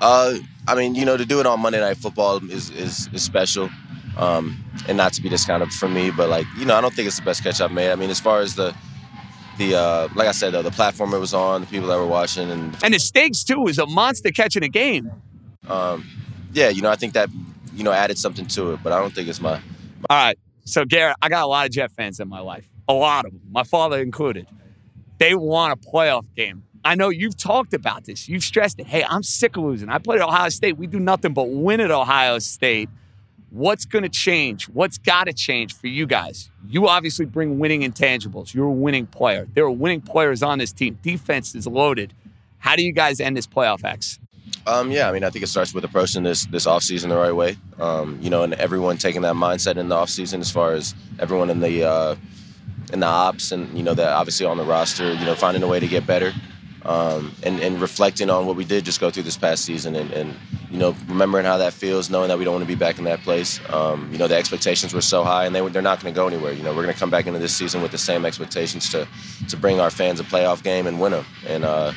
Uh, 0.05 0.37
I 0.67 0.75
mean, 0.75 0.93
you 0.93 1.03
know, 1.03 1.17
to 1.17 1.25
do 1.25 1.39
it 1.39 1.47
on 1.47 1.59
Monday 1.59 1.79
Night 1.79 1.97
Football 1.97 2.37
is 2.51 2.69
is, 2.69 3.09
is 3.11 3.23
special. 3.23 3.69
Um, 4.17 4.63
and 4.87 4.97
not 4.97 5.13
to 5.13 5.21
be 5.21 5.29
discounted 5.29 5.73
for 5.73 5.89
me, 5.89 6.11
but 6.11 6.29
like 6.29 6.45
you 6.57 6.65
know, 6.65 6.75
I 6.75 6.81
don't 6.81 6.93
think 6.93 7.07
it's 7.07 7.17
the 7.17 7.25
best 7.25 7.43
catch 7.43 7.59
I've 7.59 7.71
made. 7.71 7.91
I 7.91 7.95
mean, 7.95 8.11
as 8.11 8.19
far 8.19 8.41
as 8.41 8.53
the 8.53 8.75
the 9.57 9.75
uh, 9.75 10.07
like 10.13 10.27
I 10.27 10.31
said 10.31 10.53
though, 10.53 10.61
the 10.61 10.69
platform 10.69 11.11
it 11.15 11.17
was 11.17 11.33
on, 11.33 11.61
the 11.61 11.67
people 11.67 11.87
that 11.87 11.97
were 11.97 12.05
watching, 12.05 12.51
and 12.51 12.77
and 12.83 12.93
the 12.93 12.99
stakes 12.99 13.43
too 13.43 13.59
was 13.59 13.79
a 13.79 13.87
monster 13.87 14.29
catching 14.31 14.63
a 14.63 14.69
game. 14.69 15.11
Um, 15.67 16.07
yeah, 16.53 16.69
you 16.69 16.83
know, 16.83 16.91
I 16.91 16.95
think 16.95 17.13
that 17.13 17.29
you 17.73 17.83
know 17.83 17.91
added 17.91 18.19
something 18.19 18.45
to 18.47 18.73
it, 18.73 18.83
but 18.83 18.93
I 18.93 18.99
don't 18.99 19.13
think 19.13 19.27
it's 19.27 19.41
my. 19.41 19.55
my 19.55 19.61
All 20.11 20.17
right, 20.17 20.37
so 20.65 20.85
Garrett, 20.85 21.17
I 21.23 21.29
got 21.29 21.43
a 21.43 21.47
lot 21.47 21.65
of 21.65 21.71
Jet 21.71 21.91
fans 21.91 22.19
in 22.19 22.29
my 22.29 22.41
life, 22.41 22.69
a 22.87 22.93
lot 22.93 23.25
of 23.25 23.31
them, 23.31 23.41
my 23.49 23.63
father 23.63 23.99
included. 23.99 24.47
They 25.17 25.33
want 25.33 25.73
a 25.73 25.77
playoff 25.77 26.25
game. 26.35 26.63
I 26.85 26.93
know 26.93 27.09
you've 27.09 27.35
talked 27.35 27.73
about 27.73 28.05
this. 28.05 28.29
You've 28.29 28.43
stressed 28.43 28.79
it. 28.79 28.85
Hey, 28.85 29.03
I'm 29.03 29.23
sick 29.23 29.57
of 29.57 29.63
losing. 29.63 29.89
I 29.89 29.97
played 29.97 30.21
at 30.21 30.27
Ohio 30.27 30.49
State. 30.49 30.77
We 30.77 30.85
do 30.85 30.99
nothing 30.99 31.33
but 31.33 31.45
win 31.49 31.79
at 31.79 31.89
Ohio 31.89 32.37
State. 32.37 32.89
What's 33.49 33.85
going 33.85 34.03
to 34.03 34.09
change? 34.09 34.65
What's 34.69 34.99
got 34.99 35.23
to 35.23 35.33
change 35.33 35.75
for 35.75 35.87
you 35.87 36.05
guys? 36.05 36.51
You 36.67 36.87
obviously 36.87 37.25
bring 37.25 37.57
winning 37.57 37.81
intangibles. 37.81 38.53
You're 38.53 38.67
a 38.67 38.71
winning 38.71 39.07
player. 39.07 39.47
There 39.51 39.63
are 39.63 39.71
winning 39.71 40.01
players 40.01 40.43
on 40.43 40.59
this 40.59 40.71
team. 40.71 40.99
Defense 41.01 41.55
is 41.55 41.65
loaded. 41.65 42.13
How 42.59 42.75
do 42.75 42.83
you 42.83 42.91
guys 42.91 43.19
end 43.19 43.35
this 43.35 43.47
playoff 43.47 43.83
X? 43.83 44.19
Um, 44.67 44.91
yeah, 44.91 45.09
I 45.09 45.11
mean, 45.11 45.23
I 45.23 45.31
think 45.31 45.43
it 45.43 45.47
starts 45.47 45.73
with 45.73 45.85
approaching 45.85 46.21
this 46.21 46.45
this 46.47 46.67
offseason 46.67 47.09
the 47.09 47.17
right 47.17 47.31
way. 47.31 47.57
Um, 47.79 48.19
you 48.21 48.29
know, 48.29 48.43
and 48.43 48.53
everyone 48.55 48.97
taking 48.97 49.23
that 49.23 49.35
mindset 49.35 49.77
in 49.77 49.89
the 49.89 49.95
offseason 49.95 50.39
as 50.39 50.51
far 50.51 50.73
as 50.73 50.93
everyone 51.17 51.49
in 51.49 51.61
the 51.61 51.83
uh, 51.83 52.15
in 52.93 52.99
the 52.99 53.07
ops 53.07 53.51
and 53.51 53.75
you 53.75 53.83
know 53.83 53.95
that 53.95 54.09
obviously 54.09 54.45
on 54.45 54.57
the 54.57 54.63
roster, 54.63 55.13
you 55.13 55.25
know, 55.25 55.35
finding 55.35 55.63
a 55.63 55.67
way 55.67 55.79
to 55.79 55.87
get 55.87 56.05
better 56.05 56.31
um, 56.85 57.33
and, 57.43 57.59
and 57.59 57.81
reflecting 57.81 58.29
on 58.29 58.45
what 58.45 58.55
we 58.55 58.63
did 58.63 58.85
just 58.85 58.99
go 58.99 59.09
through 59.09 59.23
this 59.23 59.37
past 59.37 59.65
season 59.65 59.95
and, 59.95 60.11
and 60.11 60.35
you 60.69 60.77
know 60.77 60.95
remembering 61.07 61.45
how 61.45 61.57
that 61.57 61.73
feels 61.73 62.09
knowing 62.09 62.29
that 62.29 62.37
we 62.37 62.45
don't 62.45 62.53
want 62.53 62.63
to 62.63 62.67
be 62.67 62.75
back 62.75 62.97
in 62.97 63.03
that 63.05 63.19
place 63.21 63.59
um, 63.69 64.09
you 64.11 64.17
know 64.17 64.27
the 64.27 64.35
expectations 64.35 64.93
were 64.93 65.01
so 65.01 65.23
high 65.23 65.45
and 65.45 65.55
they, 65.55 65.67
they're 65.69 65.81
not 65.81 66.01
going 66.01 66.13
to 66.13 66.15
go 66.15 66.27
anywhere 66.27 66.53
you 66.53 66.63
know 66.63 66.69
we're 66.69 66.83
going 66.83 66.93
to 66.93 66.99
come 66.99 67.09
back 67.09 67.25
into 67.27 67.39
this 67.39 67.55
season 67.55 67.81
with 67.81 67.91
the 67.91 67.97
same 67.97 68.25
expectations 68.25 68.89
to, 68.89 69.07
to 69.49 69.57
bring 69.57 69.79
our 69.79 69.89
fans 69.89 70.19
a 70.19 70.23
playoff 70.23 70.63
game 70.63 70.87
and 70.87 70.99
win 70.99 71.11
them 71.11 71.25
and 71.47 71.65
uh, 71.65 71.91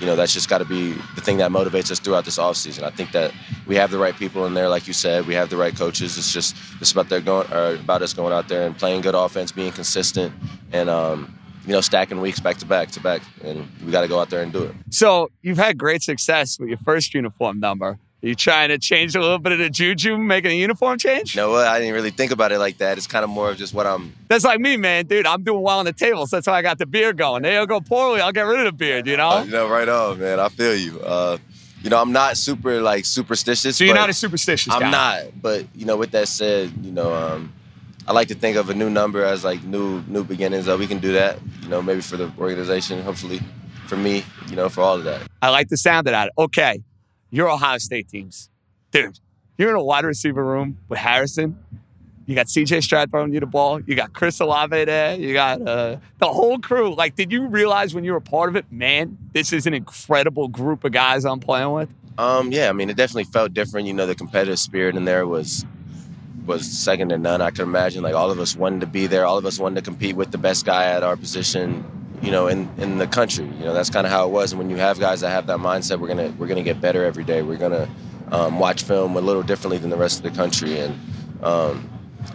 you 0.00 0.06
know 0.06 0.16
that's 0.16 0.32
just 0.32 0.48
got 0.48 0.58
to 0.58 0.64
be 0.64 0.92
the 1.14 1.20
thing 1.20 1.36
that 1.36 1.50
motivates 1.50 1.90
us 1.90 1.98
throughout 2.00 2.24
this 2.24 2.38
offseason. 2.38 2.82
I 2.84 2.90
think 2.90 3.12
that 3.12 3.32
we 3.66 3.76
have 3.76 3.90
the 3.90 3.98
right 3.98 4.16
people 4.16 4.46
in 4.46 4.54
there, 4.54 4.68
like 4.68 4.86
you 4.86 4.94
said. 4.94 5.26
We 5.26 5.34
have 5.34 5.50
the 5.50 5.58
right 5.58 5.76
coaches. 5.76 6.16
It's 6.16 6.32
just 6.32 6.56
it's 6.80 6.90
about 6.90 7.10
their 7.10 7.20
going 7.20 7.52
or 7.52 7.74
about 7.74 8.00
us 8.00 8.14
going 8.14 8.32
out 8.32 8.48
there 8.48 8.66
and 8.66 8.76
playing 8.76 9.02
good 9.02 9.14
offense, 9.14 9.52
being 9.52 9.72
consistent, 9.72 10.32
and 10.72 10.88
um, 10.88 11.38
you 11.66 11.72
know, 11.72 11.80
stacking 11.80 12.20
weeks 12.20 12.40
back 12.40 12.56
to 12.58 12.66
back 12.66 12.90
to 12.92 13.00
back, 13.00 13.22
and 13.42 13.68
we 13.84 13.92
got 13.92 14.02
to 14.02 14.08
go 14.08 14.20
out 14.20 14.30
there 14.30 14.42
and 14.42 14.52
do 14.52 14.64
it. 14.64 14.74
So 14.90 15.30
you've 15.42 15.58
had 15.58 15.78
great 15.78 16.02
success 16.02 16.58
with 16.58 16.68
your 16.68 16.78
first 16.78 17.14
uniform 17.14 17.60
number. 17.60 17.98
Are 18.22 18.28
you 18.28 18.34
trying 18.34 18.68
to 18.68 18.76
change 18.76 19.14
a 19.16 19.20
little 19.20 19.38
bit 19.38 19.52
of 19.52 19.58
the 19.58 19.70
juju, 19.70 20.18
making 20.18 20.50
a 20.50 20.54
uniform 20.54 20.98
change? 20.98 21.34
No, 21.34 21.54
I 21.54 21.78
didn't 21.78 21.94
really 21.94 22.10
think 22.10 22.32
about 22.32 22.52
it 22.52 22.58
like 22.58 22.76
that. 22.78 22.98
It's 22.98 23.06
kind 23.06 23.24
of 23.24 23.30
more 23.30 23.50
of 23.50 23.56
just 23.56 23.72
what 23.72 23.86
I'm. 23.86 24.12
That's 24.28 24.44
like 24.44 24.60
me, 24.60 24.76
man, 24.76 25.06
dude. 25.06 25.26
I'm 25.26 25.42
doing 25.42 25.62
well 25.62 25.78
on 25.78 25.86
the 25.86 25.94
table, 25.94 26.26
so 26.26 26.36
that's 26.36 26.46
why 26.46 26.54
I 26.54 26.62
got 26.62 26.76
the 26.76 26.84
beard 26.84 27.16
going. 27.16 27.42
They'll 27.42 27.66
go 27.66 27.80
poorly, 27.80 28.20
I'll 28.20 28.32
get 28.32 28.42
rid 28.42 28.60
of 28.60 28.66
the 28.66 28.72
beard. 28.72 29.06
You 29.06 29.16
know? 29.16 29.28
Uh, 29.28 29.44
you 29.44 29.50
know, 29.50 29.68
right 29.68 29.88
on, 29.88 30.18
man. 30.18 30.38
I 30.38 30.50
feel 30.50 30.76
you. 30.76 31.00
Uh, 31.00 31.38
you 31.82 31.88
know, 31.88 32.00
I'm 32.00 32.12
not 32.12 32.36
super 32.36 32.82
like 32.82 33.06
superstitious. 33.06 33.78
So 33.78 33.84
you're 33.84 33.94
not 33.94 34.10
a 34.10 34.14
superstitious. 34.14 34.72
I'm 34.72 34.80
guy. 34.80 34.90
not, 34.90 35.40
but 35.40 35.66
you 35.74 35.86
know, 35.86 35.96
with 35.96 36.10
that 36.10 36.28
said, 36.28 36.72
you 36.82 36.92
know, 36.92 37.14
um, 37.14 37.54
I 38.06 38.12
like 38.12 38.28
to 38.28 38.34
think 38.34 38.56
of 38.56 38.70
a 38.70 38.74
new 38.74 38.90
number 38.90 39.24
as 39.24 39.44
like 39.44 39.62
new 39.64 40.02
new 40.08 40.24
beginnings. 40.24 40.66
That 40.66 40.78
we 40.78 40.86
can 40.86 40.98
do 40.98 41.12
that, 41.12 41.38
you 41.62 41.68
know, 41.68 41.82
maybe 41.82 42.00
for 42.00 42.16
the 42.16 42.32
organization, 42.38 43.02
hopefully 43.02 43.40
for 43.86 43.96
me, 43.96 44.24
you 44.48 44.56
know, 44.56 44.68
for 44.68 44.82
all 44.82 44.96
of 44.96 45.04
that. 45.04 45.22
I 45.42 45.50
like 45.50 45.68
the 45.68 45.76
sound 45.76 46.06
of 46.06 46.12
that. 46.12 46.32
Okay, 46.38 46.82
your 47.30 47.50
Ohio 47.50 47.78
State 47.78 48.08
teams, 48.08 48.48
dude. 48.90 49.18
You're 49.58 49.70
in 49.70 49.76
a 49.76 49.84
wide 49.84 50.06
receiver 50.06 50.42
room 50.42 50.78
with 50.88 50.98
Harrison. 50.98 51.58
You 52.24 52.34
got 52.34 52.46
CJ 52.46 52.82
Stroud 52.82 53.10
throwing 53.10 53.34
you 53.34 53.40
the 53.40 53.46
ball. 53.46 53.80
You 53.80 53.94
got 53.94 54.12
Chris 54.12 54.40
Olave 54.40 54.84
there. 54.84 55.16
You 55.16 55.34
got 55.34 55.60
uh, 55.60 55.96
the 56.18 56.28
whole 56.28 56.58
crew. 56.58 56.94
Like, 56.94 57.16
did 57.16 57.32
you 57.32 57.48
realize 57.48 57.92
when 57.92 58.04
you 58.04 58.12
were 58.12 58.20
part 58.20 58.48
of 58.48 58.56
it, 58.56 58.64
man, 58.70 59.18
this 59.32 59.52
is 59.52 59.66
an 59.66 59.74
incredible 59.74 60.48
group 60.48 60.84
of 60.84 60.92
guys 60.92 61.24
I'm 61.24 61.40
playing 61.40 61.72
with? 61.72 61.88
Um, 62.18 62.52
yeah, 62.52 62.68
I 62.68 62.72
mean, 62.72 62.88
it 62.88 62.96
definitely 62.96 63.24
felt 63.24 63.52
different. 63.52 63.86
You 63.86 63.94
know, 63.94 64.06
the 64.06 64.14
competitive 64.14 64.58
spirit 64.58 64.96
in 64.96 65.04
there 65.04 65.26
was 65.26 65.66
was 66.50 66.66
second 66.70 67.10
to 67.10 67.18
none. 67.18 67.40
I 67.40 67.50
could 67.50 67.60
imagine 67.60 68.02
like 68.02 68.14
all 68.14 68.30
of 68.30 68.38
us 68.38 68.56
wanted 68.56 68.80
to 68.80 68.86
be 68.86 69.06
there. 69.06 69.24
All 69.24 69.38
of 69.38 69.46
us 69.46 69.58
wanted 69.58 69.76
to 69.76 69.82
compete 69.82 70.16
with 70.16 70.30
the 70.30 70.38
best 70.38 70.66
guy 70.66 70.84
at 70.86 71.02
our 71.02 71.16
position. 71.16 71.84
You 72.20 72.30
know, 72.30 72.48
in, 72.48 72.68
in 72.76 72.98
the 72.98 73.06
country. 73.06 73.46
You 73.46 73.64
know, 73.64 73.72
that's 73.72 73.88
kind 73.88 74.06
of 74.06 74.12
how 74.12 74.26
it 74.26 74.30
was. 74.30 74.52
And 74.52 74.58
when 74.58 74.68
you 74.68 74.76
have 74.76 75.00
guys 75.00 75.22
that 75.22 75.30
have 75.30 75.46
that 75.46 75.58
mindset, 75.58 76.00
we're 76.00 76.08
gonna 76.08 76.34
we're 76.36 76.48
gonna 76.48 76.62
get 76.62 76.78
better 76.78 77.02
every 77.04 77.24
day. 77.24 77.40
We're 77.40 77.56
gonna 77.56 77.88
um, 78.30 78.58
watch 78.58 78.82
film 78.82 79.16
a 79.16 79.20
little 79.22 79.42
differently 79.42 79.78
than 79.78 79.88
the 79.88 79.96
rest 79.96 80.18
of 80.18 80.24
the 80.24 80.36
country. 80.36 80.78
And 80.80 81.00
um, 81.42 81.88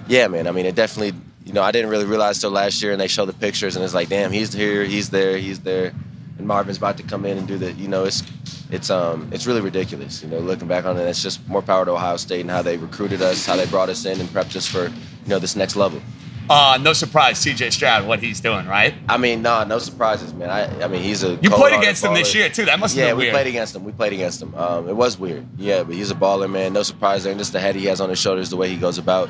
yeah, 0.07 0.27
man. 0.27 0.47
I 0.47 0.51
mean, 0.51 0.65
it 0.65 0.73
definitely. 0.73 1.13
You 1.45 1.53
know, 1.53 1.61
I 1.61 1.71
didn't 1.71 1.91
really 1.91 2.05
realize 2.05 2.39
till 2.39 2.49
last 2.49 2.81
year, 2.81 2.91
and 2.93 2.99
they 2.99 3.07
show 3.07 3.25
the 3.25 3.33
pictures, 3.33 3.75
and 3.75 3.85
it's 3.85 3.93
like, 3.93 4.09
damn, 4.09 4.31
he's 4.31 4.51
here, 4.51 4.83
he's 4.83 5.11
there, 5.11 5.37
he's 5.37 5.59
there, 5.59 5.93
and 6.37 6.47
Marvin's 6.47 6.77
about 6.77 6.97
to 6.97 7.03
come 7.03 7.25
in 7.25 7.37
and 7.37 7.47
do 7.47 7.57
the. 7.57 7.71
You 7.73 7.87
know, 7.87 8.05
it's 8.05 8.23
it's 8.71 8.89
um 8.89 9.29
it's 9.31 9.47
really 9.47 9.61
ridiculous. 9.61 10.23
You 10.23 10.29
know, 10.29 10.39
looking 10.39 10.67
back 10.67 10.85
on 10.85 10.97
it, 10.97 11.03
it's 11.03 11.21
just 11.21 11.47
more 11.47 11.61
power 11.61 11.85
to 11.85 11.91
Ohio 11.91 12.17
State 12.17 12.41
and 12.41 12.49
how 12.49 12.61
they 12.61 12.77
recruited 12.77 13.21
us, 13.21 13.45
how 13.45 13.55
they 13.55 13.65
brought 13.65 13.89
us 13.89 14.05
in 14.05 14.19
and 14.19 14.29
prepped 14.29 14.55
us 14.55 14.67
for 14.67 14.87
you 14.87 14.93
know 15.27 15.39
this 15.39 15.55
next 15.55 15.75
level. 15.75 16.01
Uh, 16.47 16.77
no 16.79 16.93
surprise, 16.93 17.43
CJ 17.43 17.71
Stroud, 17.71 18.07
what 18.07 18.19
he's 18.19 18.39
doing, 18.39 18.67
right? 18.67 18.93
I 19.09 19.17
mean, 19.17 19.41
no, 19.41 19.63
no 19.63 19.79
surprises, 19.79 20.31
man. 20.31 20.51
I, 20.51 20.83
I 20.83 20.87
mean, 20.87 21.01
he's 21.01 21.23
a. 21.23 21.35
You 21.35 21.49
played 21.49 21.73
against 21.73 22.03
him 22.03 22.13
this 22.13 22.35
year 22.35 22.49
too. 22.49 22.65
That 22.65 22.79
must 22.79 22.95
yeah, 22.95 23.05
have 23.05 23.17
been 23.17 23.25
Yeah, 23.25 23.31
we 23.31 23.35
played 23.35 23.47
against 23.47 23.75
him. 23.75 23.83
We 23.83 23.91
played 23.91 24.13
against 24.13 24.41
him. 24.43 24.53
Um, 24.53 24.87
it 24.87 24.95
was 24.95 25.17
weird. 25.17 25.47
Yeah, 25.57 25.83
but 25.83 25.95
he's 25.95 26.11
a 26.11 26.15
baller, 26.15 26.49
man. 26.49 26.73
No 26.73 26.83
surprise 26.83 27.23
there. 27.23 27.31
And 27.31 27.39
just 27.39 27.51
the 27.51 27.59
head 27.59 27.75
he 27.75 27.85
has 27.85 27.99
on 27.99 28.09
his 28.09 28.19
shoulders, 28.19 28.51
the 28.51 28.57
way 28.57 28.69
he 28.69 28.77
goes 28.77 28.99
about, 28.99 29.29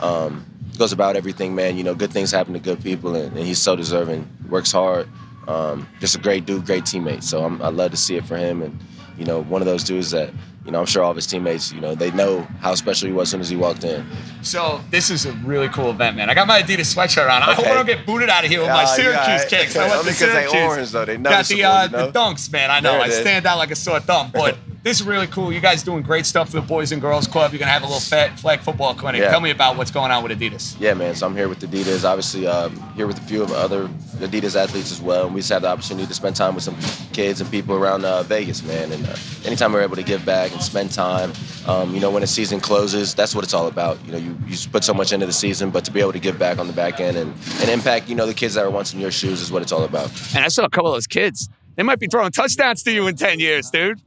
um, 0.00 0.44
goes 0.76 0.92
about 0.92 1.14
everything, 1.14 1.54
man. 1.54 1.76
You 1.76 1.84
know, 1.84 1.94
good 1.94 2.10
things 2.10 2.32
happen 2.32 2.52
to 2.54 2.58
good 2.58 2.82
people, 2.82 3.14
and, 3.14 3.36
and 3.36 3.46
he's 3.46 3.60
so 3.60 3.76
deserving. 3.76 4.28
Works 4.48 4.72
hard. 4.72 5.08
Um, 5.48 5.88
just 6.00 6.16
a 6.16 6.18
great 6.18 6.44
dude, 6.46 6.66
great 6.66 6.84
teammate. 6.84 7.22
So 7.22 7.44
I'm, 7.44 7.60
I 7.62 7.68
love 7.68 7.90
to 7.92 7.96
see 7.96 8.16
it 8.16 8.24
for 8.24 8.36
him, 8.36 8.62
and 8.62 8.78
you 9.18 9.24
know, 9.24 9.42
one 9.44 9.62
of 9.62 9.66
those 9.66 9.84
dudes 9.84 10.10
that 10.10 10.30
you 10.64 10.72
know, 10.72 10.80
I'm 10.80 10.86
sure 10.86 11.04
all 11.04 11.10
of 11.12 11.16
his 11.16 11.28
teammates, 11.28 11.72
you 11.72 11.80
know, 11.80 11.94
they 11.94 12.10
know 12.10 12.40
how 12.60 12.74
special 12.74 13.06
he 13.06 13.12
was 13.14 13.28
as 13.28 13.30
soon 13.30 13.40
as 13.40 13.48
he 13.48 13.54
walked 13.54 13.84
in. 13.84 14.04
So 14.42 14.80
this 14.90 15.10
is 15.10 15.24
a 15.24 15.30
really 15.44 15.68
cool 15.68 15.90
event, 15.90 16.16
man. 16.16 16.28
I 16.28 16.34
got 16.34 16.48
my 16.48 16.60
Adidas 16.60 16.92
sweatshirt 16.92 17.26
on. 17.30 17.40
I 17.40 17.54
hope 17.54 17.60
Okay. 17.60 17.70
I 17.70 17.74
don't 17.74 17.86
get 17.86 18.04
booted 18.04 18.28
out 18.28 18.42
of 18.44 18.50
here 18.50 18.62
with 18.62 18.70
my 18.70 18.84
Syracuse 18.84 19.44
yeah, 19.44 19.44
kicks. 19.48 19.76
I 19.76 19.82
went 19.86 19.94
only 20.00 20.12
to 20.12 20.18
'cause 20.18 20.18
they 20.34 20.48
Syracuse. 20.48 20.54
orange, 20.64 20.90
though. 20.90 21.04
They 21.04 21.16
got 21.18 21.46
the, 21.46 21.62
uh, 21.62 21.84
you 21.84 21.90
know? 21.90 22.10
the 22.10 22.18
dunks, 22.18 22.50
man. 22.50 22.72
I 22.72 22.80
know. 22.80 23.00
I 23.00 23.10
stand 23.10 23.46
out 23.46 23.58
like 23.58 23.70
a 23.70 23.76
sore 23.76 24.00
thumb. 24.00 24.32
But 24.34 24.58
this 24.86 25.00
is 25.00 25.06
really 25.06 25.26
cool. 25.26 25.52
You 25.52 25.58
guys 25.58 25.82
doing 25.82 26.04
great 26.04 26.26
stuff 26.26 26.50
for 26.50 26.60
the 26.60 26.66
Boys 26.66 26.92
and 26.92 27.02
Girls 27.02 27.26
Club. 27.26 27.50
You're 27.50 27.58
gonna 27.58 27.72
have 27.72 27.82
a 27.82 27.86
little 27.86 28.00
fat 28.00 28.38
flag 28.38 28.60
football 28.60 28.94
clinic. 28.94 29.20
Yeah. 29.20 29.30
Tell 29.30 29.40
me 29.40 29.50
about 29.50 29.76
what's 29.76 29.90
going 29.90 30.12
on 30.12 30.22
with 30.22 30.38
Adidas. 30.38 30.76
Yeah, 30.78 30.94
man. 30.94 31.16
So 31.16 31.26
I'm 31.26 31.34
here 31.34 31.48
with 31.48 31.58
Adidas. 31.58 32.08
Obviously, 32.08 32.46
um, 32.46 32.76
here 32.94 33.08
with 33.08 33.18
a 33.18 33.22
few 33.22 33.42
of 33.42 33.50
other 33.50 33.88
Adidas 34.18 34.54
athletes 34.54 34.92
as 34.92 35.02
well. 35.02 35.26
And 35.26 35.34
we 35.34 35.40
just 35.40 35.50
had 35.50 35.62
the 35.62 35.68
opportunity 35.68 36.06
to 36.06 36.14
spend 36.14 36.36
time 36.36 36.54
with 36.54 36.62
some 36.62 36.76
kids 37.12 37.40
and 37.40 37.50
people 37.50 37.74
around 37.74 38.04
uh, 38.04 38.22
Vegas, 38.22 38.62
man. 38.62 38.92
And 38.92 39.04
uh, 39.08 39.16
anytime 39.44 39.72
we're 39.72 39.82
able 39.82 39.96
to 39.96 40.04
give 40.04 40.24
back 40.24 40.52
and 40.52 40.62
spend 40.62 40.92
time, 40.92 41.32
um, 41.66 41.92
you 41.92 41.98
know, 41.98 42.12
when 42.12 42.20
the 42.20 42.28
season 42.28 42.60
closes, 42.60 43.12
that's 43.12 43.34
what 43.34 43.42
it's 43.42 43.54
all 43.54 43.66
about. 43.66 43.98
You 44.06 44.12
know, 44.12 44.18
you, 44.18 44.38
you 44.46 44.56
put 44.70 44.84
so 44.84 44.94
much 44.94 45.12
into 45.12 45.26
the 45.26 45.32
season, 45.32 45.70
but 45.70 45.84
to 45.86 45.90
be 45.90 45.98
able 45.98 46.12
to 46.12 46.20
give 46.20 46.38
back 46.38 46.58
on 46.58 46.68
the 46.68 46.72
back 46.72 47.00
end 47.00 47.16
and, 47.16 47.34
and 47.60 47.70
impact, 47.70 48.08
you 48.08 48.14
know, 48.14 48.26
the 48.26 48.34
kids 48.34 48.54
that 48.54 48.64
are 48.64 48.70
once 48.70 48.94
in 48.94 49.00
your 49.00 49.10
shoes 49.10 49.40
is 49.40 49.50
what 49.50 49.62
it's 49.62 49.72
all 49.72 49.82
about. 49.82 50.12
And 50.36 50.44
I 50.44 50.48
saw 50.48 50.64
a 50.64 50.70
couple 50.70 50.92
of 50.92 50.94
those 50.94 51.08
kids. 51.08 51.48
They 51.76 51.82
might 51.82 51.98
be 51.98 52.06
throwing 52.06 52.32
touchdowns 52.32 52.82
to 52.84 52.92
you 52.92 53.06
in 53.06 53.16
10 53.16 53.38
years, 53.38 53.70
dude. 53.70 54.00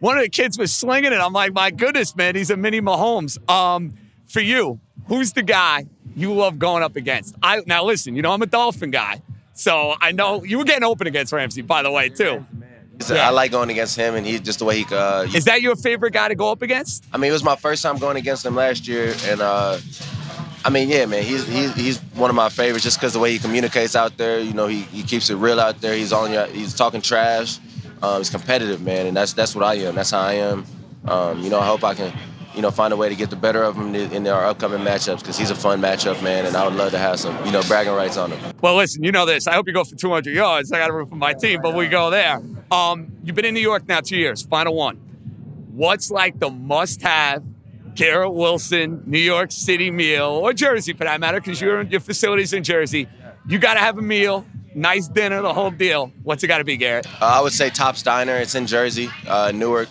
One 0.00 0.16
of 0.18 0.24
the 0.24 0.28
kids 0.28 0.58
was 0.58 0.72
slinging 0.72 1.12
it. 1.12 1.20
I'm 1.20 1.32
like, 1.32 1.52
my 1.52 1.70
goodness, 1.70 2.14
man, 2.14 2.34
he's 2.34 2.50
a 2.50 2.56
mini 2.56 2.80
Mahomes. 2.80 3.38
Um, 3.50 3.94
for 4.26 4.40
you, 4.40 4.80
who's 5.06 5.32
the 5.32 5.42
guy 5.42 5.86
you 6.14 6.32
love 6.34 6.58
going 6.58 6.82
up 6.82 6.96
against? 6.96 7.34
I 7.42 7.62
now 7.66 7.84
listen, 7.84 8.14
you 8.16 8.22
know 8.22 8.32
I'm 8.32 8.42
a 8.42 8.46
Dolphin 8.46 8.90
guy, 8.90 9.22
so 9.54 9.94
I 10.00 10.12
know 10.12 10.42
you 10.44 10.58
were 10.58 10.64
getting 10.64 10.84
open 10.84 11.06
against 11.06 11.32
Ramsey, 11.32 11.62
by 11.62 11.82
the 11.82 11.90
way, 11.90 12.08
too. 12.08 12.44
Yeah. 13.08 13.26
I 13.26 13.30
like 13.30 13.50
going 13.50 13.70
against 13.70 13.96
him, 13.96 14.14
and 14.14 14.24
he 14.24 14.38
just 14.38 14.60
the 14.60 14.64
way 14.64 14.82
he. 14.82 14.94
Uh, 14.94 15.22
Is 15.34 15.44
that 15.46 15.60
your 15.60 15.74
favorite 15.74 16.12
guy 16.12 16.28
to 16.28 16.34
go 16.34 16.52
up 16.52 16.62
against? 16.62 17.04
I 17.12 17.16
mean, 17.16 17.30
it 17.30 17.32
was 17.32 17.42
my 17.42 17.56
first 17.56 17.82
time 17.82 17.98
going 17.98 18.16
against 18.16 18.44
him 18.46 18.54
last 18.54 18.86
year, 18.86 19.14
and 19.24 19.40
uh, 19.40 19.78
I 20.64 20.70
mean, 20.70 20.88
yeah, 20.88 21.06
man, 21.06 21.24
he's 21.24 21.46
he's, 21.46 21.74
he's 21.74 21.98
one 22.14 22.30
of 22.30 22.36
my 22.36 22.48
favorites 22.48 22.84
just 22.84 22.98
because 22.98 23.12
the 23.12 23.18
way 23.18 23.32
he 23.32 23.38
communicates 23.38 23.96
out 23.96 24.16
there. 24.16 24.38
You 24.40 24.52
know, 24.52 24.66
he, 24.66 24.82
he 24.82 25.02
keeps 25.02 25.28
it 25.30 25.36
real 25.36 25.58
out 25.60 25.80
there. 25.80 25.94
He's 25.94 26.12
on 26.12 26.32
your, 26.32 26.46
he's 26.46 26.74
talking 26.74 27.00
trash. 27.00 27.58
Um, 28.02 28.18
he's 28.18 28.30
competitive, 28.30 28.82
man, 28.82 29.06
and 29.06 29.16
that's 29.16 29.32
that's 29.32 29.54
what 29.54 29.64
I 29.64 29.74
am. 29.74 29.94
That's 29.94 30.10
how 30.10 30.20
I 30.20 30.34
am. 30.34 30.64
Um, 31.06 31.40
you 31.40 31.50
know, 31.50 31.58
I 31.58 31.66
hope 31.66 31.82
I 31.82 31.94
can, 31.94 32.12
you 32.54 32.62
know, 32.62 32.70
find 32.70 32.92
a 32.92 32.96
way 32.96 33.08
to 33.08 33.14
get 33.16 33.30
the 33.30 33.36
better 33.36 33.62
of 33.62 33.76
him 33.76 33.94
in, 33.94 34.26
our 34.28 34.44
upcoming 34.44 34.80
matchups 34.80 35.18
because 35.18 35.36
he's 35.36 35.50
a 35.50 35.54
fun 35.54 35.80
matchup, 35.80 36.22
man, 36.22 36.46
and 36.46 36.56
I 36.56 36.64
would 36.64 36.76
love 36.76 36.92
to 36.92 36.98
have 36.98 37.18
some, 37.18 37.44
you 37.44 37.50
know, 37.50 37.62
bragging 37.62 37.92
rights 37.92 38.16
on 38.16 38.30
him. 38.30 38.54
Well, 38.60 38.76
listen, 38.76 39.02
you 39.02 39.10
know 39.10 39.26
this. 39.26 39.48
I 39.48 39.54
hope 39.54 39.66
you 39.66 39.72
go 39.72 39.82
for 39.82 39.96
200 39.96 40.32
yards. 40.32 40.70
I 40.70 40.78
got 40.78 40.88
to 40.88 40.92
root 40.92 41.08
for 41.08 41.16
my 41.16 41.32
team, 41.32 41.60
but 41.60 41.74
we 41.74 41.88
go 41.88 42.10
there. 42.10 42.40
Um, 42.70 43.12
you've 43.24 43.34
been 43.34 43.44
in 43.44 43.54
New 43.54 43.60
York 43.60 43.88
now 43.88 44.00
two 44.00 44.16
years. 44.16 44.42
Final 44.42 44.74
one. 44.74 44.96
What's 45.72 46.10
like 46.10 46.38
the 46.38 46.50
must-have 46.50 47.42
Garrett 47.94 48.32
Wilson 48.32 49.02
New 49.06 49.18
York 49.18 49.50
City 49.52 49.90
meal 49.90 50.26
or 50.26 50.52
Jersey 50.52 50.92
for 50.92 51.04
that 51.04 51.20
matter? 51.20 51.40
Because 51.40 51.60
your 51.60 51.82
your 51.82 52.00
facilities 52.00 52.52
in 52.52 52.64
Jersey. 52.64 53.08
You 53.46 53.58
got 53.58 53.74
to 53.74 53.80
have 53.80 53.98
a 53.98 54.02
meal, 54.02 54.46
nice 54.74 55.08
dinner, 55.08 55.42
the 55.42 55.52
whole 55.52 55.70
deal. 55.70 56.12
What's 56.22 56.44
it 56.44 56.46
got 56.46 56.58
to 56.58 56.64
be, 56.64 56.76
Garrett? 56.76 57.06
Uh, 57.20 57.26
I 57.26 57.40
would 57.40 57.52
say 57.52 57.70
Top's 57.70 58.02
Diner. 58.02 58.36
It's 58.36 58.54
in 58.54 58.66
Jersey, 58.66 59.08
uh, 59.26 59.50
Newark. 59.52 59.88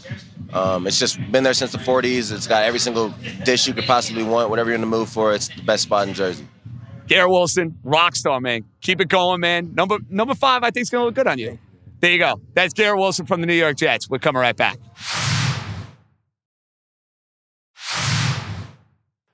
Um, 0.54 0.88
it's 0.88 1.00
just 1.00 1.20
been 1.32 1.44
there 1.44 1.54
since 1.54 1.72
the 1.72 1.78
40s. 1.78 2.32
It's 2.32 2.48
got 2.48 2.64
every 2.64 2.80
single 2.80 3.14
dish 3.44 3.68
you 3.68 3.74
could 3.74 3.86
possibly 3.86 4.24
want. 4.24 4.50
Whatever 4.50 4.70
you're 4.70 4.76
in 4.76 4.82
the 4.82 4.88
mood 4.88 5.08
for, 5.10 5.34
it's 5.34 5.48
the 5.50 5.62
best 5.64 5.84
spot 5.84 6.08
in 6.08 6.14
Jersey. 6.14 6.46
Garrett 7.08 7.30
Wilson, 7.30 7.78
rock 7.84 8.16
star, 8.16 8.40
man. 8.40 8.64
Keep 8.82 9.02
it 9.02 9.10
going, 9.10 9.42
man. 9.42 9.74
Number 9.76 9.98
number 10.10 10.34
five, 10.34 10.64
I 10.64 10.72
think 10.72 10.84
is 10.84 10.90
gonna 10.90 11.06
look 11.06 11.16
good 11.16 11.28
on 11.28 11.38
you. 11.40 11.60
There 12.00 12.12
you 12.12 12.18
go. 12.20 12.42
That's 12.54 12.74
Garrett 12.74 13.00
Wilson 13.00 13.26
from 13.26 13.42
the 13.42 13.48
New 13.48 13.54
York 13.54 13.78
Jets. 13.78 14.10
We're 14.10 14.20
coming 14.20 14.42
right 14.42 14.56
back. 14.56 14.78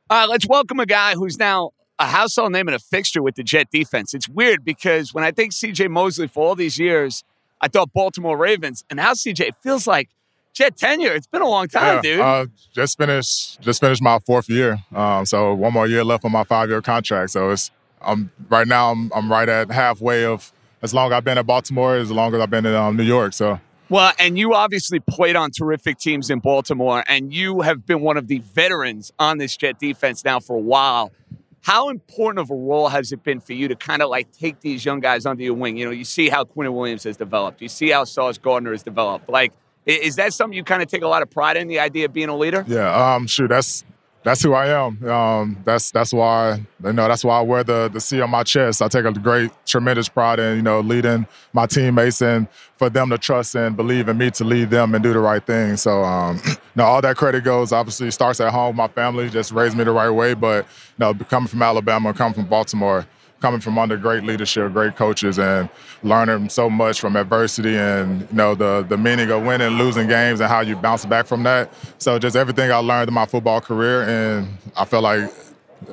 All 0.10 0.18
right, 0.18 0.30
let's 0.30 0.48
welcome 0.48 0.80
a 0.80 0.86
guy 0.86 1.16
who's 1.16 1.38
now 1.38 1.72
a 2.00 2.06
household 2.06 2.54
name 2.54 2.70
and 2.70 2.76
a 2.76 2.80
fixture 2.80 3.22
with 3.22 3.36
the 3.36 3.44
Jet 3.44 3.70
defense. 3.70 4.14
It's 4.14 4.30
weird 4.30 4.64
because 4.64 5.14
when 5.14 5.26
I 5.26 5.32
think 5.32 5.52
CJ 5.52 5.90
Mosley 5.90 6.30
for 6.30 6.48
all 6.48 6.56
these 6.56 6.80
years, 6.80 7.26
I 7.60 7.68
thought 7.68 7.92
Baltimore 7.92 8.38
Ravens, 8.38 8.86
and 8.90 8.98
now 8.98 9.12
CJ 9.12 9.52
feels 9.62 9.86
like 9.86 10.08
Jet 10.54 10.78
tenure. 10.78 11.12
It's 11.12 11.28
been 11.28 11.42
a 11.42 11.50
long 11.50 11.68
time, 11.68 12.02
dude. 12.02 12.22
Uh, 12.22 12.46
just 12.74 12.98
finished 12.98 13.60
just 13.60 13.82
finished 13.82 14.02
my 14.02 14.18
fourth 14.20 14.50
year. 14.50 14.80
Um, 14.96 15.26
so 15.26 15.54
one 15.54 15.74
more 15.74 15.88
year 15.88 16.06
left 16.06 16.24
on 16.24 16.32
my 16.32 16.46
five 16.46 16.70
year 16.70 16.82
contract. 16.82 17.32
So 17.32 17.50
it's 17.50 17.70
I'm 18.02 18.32
right 18.48 18.66
now 18.68 18.92
I'm 18.92 19.12
I'm 19.14 19.30
right 19.30 19.50
at 19.50 19.70
halfway 19.72 20.24
of 20.24 20.54
as 20.82 20.94
long 20.94 21.12
as 21.12 21.18
I've 21.18 21.26
been 21.26 21.38
at 21.38 21.46
Baltimore, 21.46 21.98
as 21.98 22.12
long 22.12 22.34
as 22.34 22.40
I've 22.40 22.50
been 22.50 22.66
in 22.66 22.74
um, 22.74 22.96
New 22.96 23.04
York. 23.04 23.34
So 23.34 23.60
Well, 23.90 24.12
and 24.20 24.38
you 24.38 24.54
obviously 24.54 25.00
played 25.00 25.38
on 25.38 25.52
terrific 25.52 25.98
teams 25.98 26.30
in 26.30 26.40
Baltimore, 26.40 27.06
and 27.08 27.34
you 27.34 27.62
have 27.62 27.86
been 27.86 28.02
one 28.02 28.18
of 28.18 28.28
the 28.28 28.40
veterans 28.40 29.14
on 29.18 29.38
this 29.38 29.56
Jet 29.56 29.80
defense 29.80 30.26
now 30.26 30.42
for 30.42 30.58
a 30.58 30.60
while. 30.60 31.12
How 31.62 31.90
important 31.90 32.40
of 32.40 32.52
a 32.52 32.56
role 32.56 32.90
has 32.90 33.14
it 33.14 33.24
been 33.24 33.40
for 33.40 33.54
you 33.54 33.70
to 33.70 33.76
kind 33.76 34.02
of 34.02 34.10
like 34.10 34.32
take 34.34 34.60
these 34.60 34.84
young 34.84 35.00
guys 35.00 35.26
under 35.26 35.42
your 35.42 35.54
wing? 35.54 35.78
You 35.78 35.86
know, 35.86 35.92
you 35.92 36.04
see 36.04 36.28
how 36.28 36.44
Quinn 36.44 36.74
Williams 36.74 37.04
has 37.06 37.16
developed, 37.16 37.62
you 37.62 37.70
see 37.70 37.90
how 37.90 38.04
Sauce 38.04 38.38
Gardner 38.38 38.72
has 38.72 38.84
developed. 38.84 39.30
Like, 39.30 39.54
is 39.86 40.18
that 40.18 40.34
something 40.34 40.56
you 40.56 40.66
kind 40.66 40.82
of 40.82 40.90
take 40.90 41.02
a 41.02 41.08
lot 41.08 41.22
of 41.22 41.30
pride 41.30 41.56
in? 41.56 41.70
The 41.70 41.80
idea 41.80 42.06
of 42.06 42.14
being 42.14 42.30
a 42.30 42.38
leader? 42.38 42.66
yeah, 42.68 43.16
um, 43.16 43.26
shoot, 43.26 43.48
that's 43.48 43.86
that's 44.28 44.44
who 44.44 44.54
I 44.54 44.68
am. 44.68 45.10
Um, 45.10 45.58
that's 45.64 45.90
that's 45.92 46.12
why 46.12 46.62
you 46.84 46.92
know 46.92 47.08
that's 47.08 47.24
why 47.24 47.40
I 47.40 47.42
wear 47.42 47.64
the 47.64 47.90
the 47.92 48.02
C 48.02 48.20
on 48.20 48.30
my 48.30 48.44
chest. 48.44 48.82
I 48.82 48.90
take 48.90 49.06
a 49.06 49.14
great, 49.14 49.52
tremendous 49.66 50.10
pride 50.10 50.38
in 50.38 50.58
you 50.58 50.62
know 50.62 50.82
leading 50.82 51.26
my 51.54 51.66
teammates 51.66 52.22
and 52.22 52.50
for 52.76 52.90
them 52.90 53.10
to 53.12 53.18
trust 53.18 53.56
and 53.56 53.78
believe 53.78 54.10
in 54.10 54.18
me 54.18 54.30
to 54.32 54.44
lead 54.44 54.70
them 54.70 54.94
and 54.96 55.02
do 55.02 55.14
the 55.14 55.20
right 55.20 55.42
thing. 55.46 55.78
So 55.78 56.04
um, 56.04 56.42
know 56.76 56.84
all 56.84 57.02
that 57.02 57.16
credit 57.16 57.46
goes 57.46 57.72
obviously 57.72 58.12
starts 58.12 58.42
at 58.42 58.52
home. 58.52 58.76
My 58.76 58.90
family 58.90 59.30
just 59.30 59.54
raised 59.54 59.78
me 59.78 59.86
the 59.86 59.92
right 59.92 60.10
way, 60.10 60.34
but 60.34 60.66
you 60.66 61.00
know 61.00 61.14
coming 61.14 61.48
from 61.48 61.62
Alabama, 61.62 62.14
coming 62.14 62.34
from 62.34 62.48
Baltimore. 62.48 63.06
Coming 63.40 63.60
from 63.60 63.78
under 63.78 63.98
great 63.98 64.24
leadership, 64.24 64.74
great 64.74 64.96
coaches, 64.96 65.38
and 65.38 65.70
learning 66.02 66.50
so 66.50 66.70
much 66.72 67.00
from 67.00 67.16
adversity 67.16 67.78
and 67.78 68.22
you 68.22 68.28
know 68.32 68.56
the 68.56 68.84
the 68.90 68.98
meaning 68.98 69.30
of 69.30 69.44
winning, 69.44 69.78
losing 69.78 70.08
games, 70.08 70.40
and 70.40 70.50
how 70.50 70.62
you 70.62 70.76
bounce 70.76 71.06
back 71.06 71.28
from 71.28 71.44
that. 71.44 71.72
So 72.00 72.18
just 72.18 72.36
everything 72.36 72.72
I 72.72 72.78
learned 72.78 73.10
in 73.10 73.14
my 73.14 73.26
football 73.28 73.62
career, 73.62 74.04
and 74.04 74.58
I 74.76 74.86
feel 74.86 75.02
like 75.02 75.32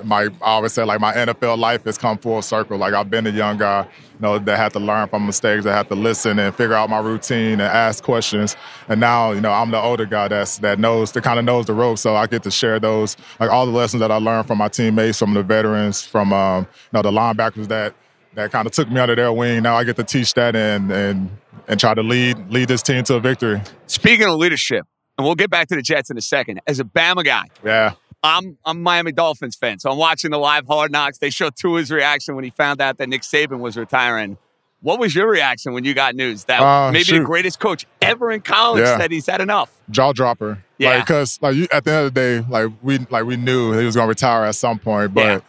my 0.03 0.24
I 0.24 0.30
always 0.41 0.72
say 0.72 0.85
like 0.85 1.01
my 1.01 1.12
NFL 1.12 1.59
life 1.59 1.85
has 1.85 1.99
come 1.99 2.18
full 2.18 2.43
circle. 2.43 2.78
Like 2.78 2.95
I've 2.95 3.11
been 3.11 3.26
a 3.26 3.30
young 3.30 3.59
guy, 3.59 3.82
you 3.82 4.20
know, 4.20 4.39
that 4.39 4.57
had 4.57 4.72
to 4.72 4.80
learn 4.80 5.09
from 5.09 5.26
mistakes, 5.26 5.64
that 5.64 5.72
had 5.72 5.89
to 5.89 5.95
listen 5.95 6.39
and 6.39 6.55
figure 6.55 6.74
out 6.74 6.91
my 6.91 7.01
routine 7.01 7.53
and 7.53 7.62
ask 7.62 8.03
questions. 8.03 8.57
And 8.89 9.01
now, 9.01 9.32
you 9.32 9.41
know, 9.41 9.53
I'm 9.53 9.70
the 9.70 9.80
older 9.80 10.07
guy 10.07 10.28
that's 10.28 10.59
that 10.59 10.78
knows 10.78 11.12
that 11.12 11.22
kind 11.22 11.39
of 11.39 11.45
knows 11.45 11.66
the 11.66 11.74
ropes. 11.74 12.01
So 12.01 12.16
I 12.16 12.26
get 12.26 12.43
to 12.45 12.51
share 12.51 12.80
those, 12.80 13.16
like 13.41 13.51
all 13.51 13.66
the 13.66 13.72
lessons 13.72 14.01
that 14.01 14.11
I 14.11 14.16
learned 14.16 14.47
from 14.47 14.59
my 14.59 14.68
teammates, 14.68 15.18
from 15.18 15.35
the 15.35 15.43
veterans, 15.43 16.03
from 16.03 16.32
um, 16.32 16.62
you 16.64 16.91
know, 16.93 17.03
the 17.03 17.11
linebackers 17.11 17.68
that 17.68 17.95
that 18.35 18.51
kind 18.51 18.66
of 18.66 18.72
took 18.72 18.91
me 18.91 19.01
under 19.01 19.14
their 19.14 19.32
wing. 19.32 19.62
Now 19.62 19.76
I 19.76 19.85
get 19.85 19.97
to 19.97 20.05
teach 20.05 20.35
that 20.35 20.57
and 20.57 20.91
and 20.91 21.30
and 21.68 21.80
try 21.80 21.95
to 21.95 22.03
lead 22.03 22.51
lead 22.51 22.68
this 22.68 22.82
team 22.82 23.05
to 23.05 23.14
a 23.14 23.20
victory. 23.20 23.61
Speaking 23.87 24.28
of 24.28 24.37
leadership, 24.37 24.87
and 25.16 25.24
we'll 25.24 25.35
get 25.35 25.51
back 25.51 25.68
to 25.68 25.76
the 25.76 25.82
Jets 25.82 26.11
in 26.11 26.18
a 26.18 26.22
second. 26.22 26.61
As 26.66 26.80
a 26.80 26.85
Bama 26.85 27.24
guy, 27.24 27.45
yeah, 27.64 27.93
I'm 28.25 28.57
I'm 28.64 28.79
a 28.79 28.81
Miami 28.81 29.12
Dolphins 29.12 29.55
fan, 29.55 29.79
so 29.79 29.91
I'm 29.91 29.99
watching 29.99 30.31
the 30.31 30.39
live 30.39 30.66
Hard 30.66 30.91
Knocks. 30.91 31.18
They 31.18 31.31
showed 31.31 31.55
Tua's 31.57 31.91
reaction 31.91 32.35
when 32.35 32.43
he 32.43 32.51
found 32.51 32.81
out 32.81 32.97
that 32.97 33.09
Nick 33.09 33.20
Saban 33.20 33.61
was 33.61 33.77
retiring. 33.77 34.39
What 34.81 34.99
was 34.99 35.14
your 35.14 35.29
reaction 35.29 35.72
when 35.72 35.85
you 35.85 35.95
got 35.95 36.14
news 36.14 36.45
that 36.45 36.61
uh, 36.61 36.91
maybe 36.91 37.05
shoot. 37.05 37.20
the 37.20 37.25
greatest 37.25 37.61
coach 37.61 37.87
ever 38.03 38.33
in 38.33 38.41
college 38.41 38.83
yeah. 38.83 38.99
said 38.99 39.11
he's 39.11 39.27
had 39.27 39.41
enough? 39.41 39.70
Jaw 39.91 40.12
dropper. 40.12 40.62
Yeah, 40.79 41.01
because 41.01 41.39
like, 41.41 41.57
like 41.57 41.75
at 41.75 41.85
the 41.85 41.91
end 41.91 42.07
of 42.07 42.14
the 42.14 42.20
day, 42.20 42.47
like 42.49 42.72
we 42.83 42.99
like 43.11 43.25
we 43.25 43.37
knew 43.37 43.72
he 43.79 43.85
was 43.85 43.95
going 43.95 44.07
to 44.07 44.11
retire 44.11 44.45
at 44.45 44.55
some 44.55 44.79
point, 44.79 45.12
but 45.12 45.20
yeah. 45.20 45.41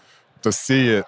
to 0.41 0.51
see 0.51 0.89
it, 0.89 1.05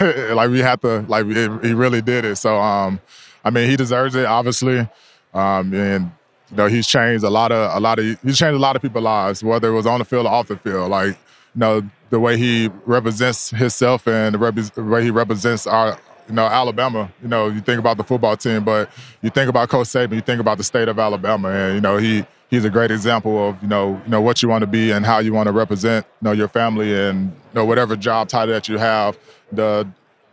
like 0.34 0.50
we 0.50 0.58
had 0.58 0.80
to 0.82 1.04
like 1.08 1.26
it, 1.26 1.64
he 1.64 1.72
really 1.72 2.02
did 2.02 2.24
it. 2.24 2.36
So 2.36 2.56
um, 2.56 3.00
I 3.44 3.50
mean, 3.50 3.70
he 3.70 3.76
deserves 3.76 4.16
it, 4.16 4.26
obviously, 4.26 4.88
um, 5.32 5.72
and 5.72 6.10
you 6.50 6.56
know, 6.56 6.66
he's 6.66 6.86
changed 6.86 7.24
a 7.24 7.30
lot 7.30 7.52
of 7.52 7.76
a 7.76 7.80
lot 7.80 7.98
of 7.98 8.04
he's 8.22 8.38
changed 8.38 8.54
a 8.54 8.58
lot 8.58 8.76
of 8.76 8.82
people's 8.82 9.04
lives, 9.04 9.42
whether 9.42 9.68
it 9.68 9.74
was 9.74 9.86
on 9.86 9.98
the 9.98 10.04
field 10.04 10.26
or 10.26 10.32
off 10.32 10.48
the 10.48 10.56
field. 10.56 10.90
Like, 10.90 11.08
you 11.08 11.16
know, 11.56 11.82
the 12.10 12.20
way 12.20 12.36
he 12.36 12.70
represents 12.84 13.50
himself 13.50 14.06
and 14.06 14.34
the, 14.34 14.38
rep- 14.38 14.54
the 14.54 14.84
way 14.84 15.02
he 15.02 15.10
represents 15.10 15.66
our 15.66 15.98
you 16.28 16.34
know, 16.34 16.46
Alabama, 16.46 17.10
you 17.22 17.28
know, 17.28 17.48
you 17.48 17.60
think 17.60 17.78
about 17.78 17.96
the 17.96 18.04
football 18.04 18.36
team, 18.36 18.64
but 18.64 18.90
you 19.22 19.30
think 19.30 19.48
about 19.48 19.68
Coach 19.68 19.86
Saban, 19.86 20.14
you 20.14 20.20
think 20.20 20.40
about 20.40 20.58
the 20.58 20.64
state 20.64 20.88
of 20.88 20.98
Alabama, 20.98 21.50
and 21.50 21.74
you 21.76 21.80
know, 21.80 21.98
he 21.98 22.26
he's 22.50 22.64
a 22.64 22.70
great 22.70 22.90
example 22.90 23.48
of 23.48 23.62
you 23.62 23.68
know, 23.68 24.00
you 24.04 24.10
know 24.10 24.20
what 24.20 24.42
you 24.42 24.48
want 24.48 24.62
to 24.62 24.66
be 24.66 24.90
and 24.90 25.06
how 25.06 25.18
you 25.18 25.32
want 25.32 25.46
to 25.46 25.52
represent, 25.52 26.06
you 26.20 26.26
know, 26.26 26.32
your 26.32 26.48
family 26.48 26.98
and 26.98 27.30
you 27.30 27.54
know 27.54 27.64
whatever 27.64 27.96
job 27.96 28.28
title 28.28 28.54
that 28.54 28.68
you 28.68 28.78
have, 28.78 29.18
the 29.52 29.86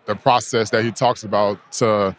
the 0.06 0.16
process 0.16 0.70
that 0.72 0.84
he 0.84 0.92
talks 0.92 1.24
about 1.24 1.60
to 1.74 2.16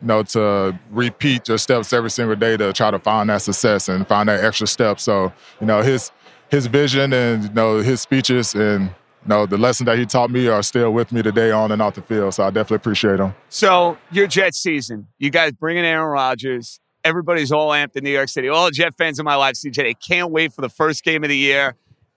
you 0.00 0.06
know, 0.08 0.22
to 0.22 0.78
repeat 0.90 1.48
your 1.48 1.58
steps 1.58 1.92
every 1.92 2.10
single 2.10 2.36
day 2.36 2.56
to 2.56 2.72
try 2.72 2.90
to 2.90 2.98
find 2.98 3.30
that 3.30 3.42
success 3.42 3.88
and 3.88 4.06
find 4.06 4.28
that 4.28 4.44
extra 4.44 4.66
step. 4.66 5.00
So, 5.00 5.32
you 5.60 5.66
know, 5.66 5.82
his 5.82 6.12
his 6.50 6.66
vision 6.66 7.12
and 7.12 7.44
you 7.44 7.50
know 7.50 7.78
his 7.78 8.00
speeches 8.00 8.54
and 8.54 8.84
you 8.84 9.28
know 9.28 9.46
the 9.46 9.58
lesson 9.58 9.86
that 9.86 9.98
he 9.98 10.06
taught 10.06 10.30
me 10.30 10.48
are 10.48 10.62
still 10.62 10.92
with 10.92 11.12
me 11.12 11.22
today 11.22 11.50
on 11.50 11.72
and 11.72 11.82
off 11.82 11.94
the 11.94 12.02
field. 12.02 12.34
So 12.34 12.44
I 12.44 12.50
definitely 12.50 12.76
appreciate 12.76 13.20
him. 13.20 13.34
So 13.48 13.98
your 14.10 14.26
Jet 14.26 14.54
season, 14.54 15.08
you 15.18 15.30
guys 15.30 15.52
bringing 15.52 15.84
Aaron 15.84 16.08
Rodgers. 16.10 16.80
Everybody's 17.04 17.52
all 17.52 17.70
amped 17.70 17.96
in 17.96 18.04
New 18.04 18.10
York 18.10 18.28
City. 18.28 18.48
All 18.48 18.70
Jet 18.70 18.94
fans 18.96 19.18
in 19.18 19.24
my 19.24 19.36
life, 19.36 19.54
CJ, 19.54 19.74
they 19.74 19.94
can't 19.94 20.30
wait 20.30 20.52
for 20.52 20.60
the 20.60 20.68
first 20.68 21.04
game 21.04 21.22
of 21.22 21.28
the 21.28 21.36
year. 21.36 21.74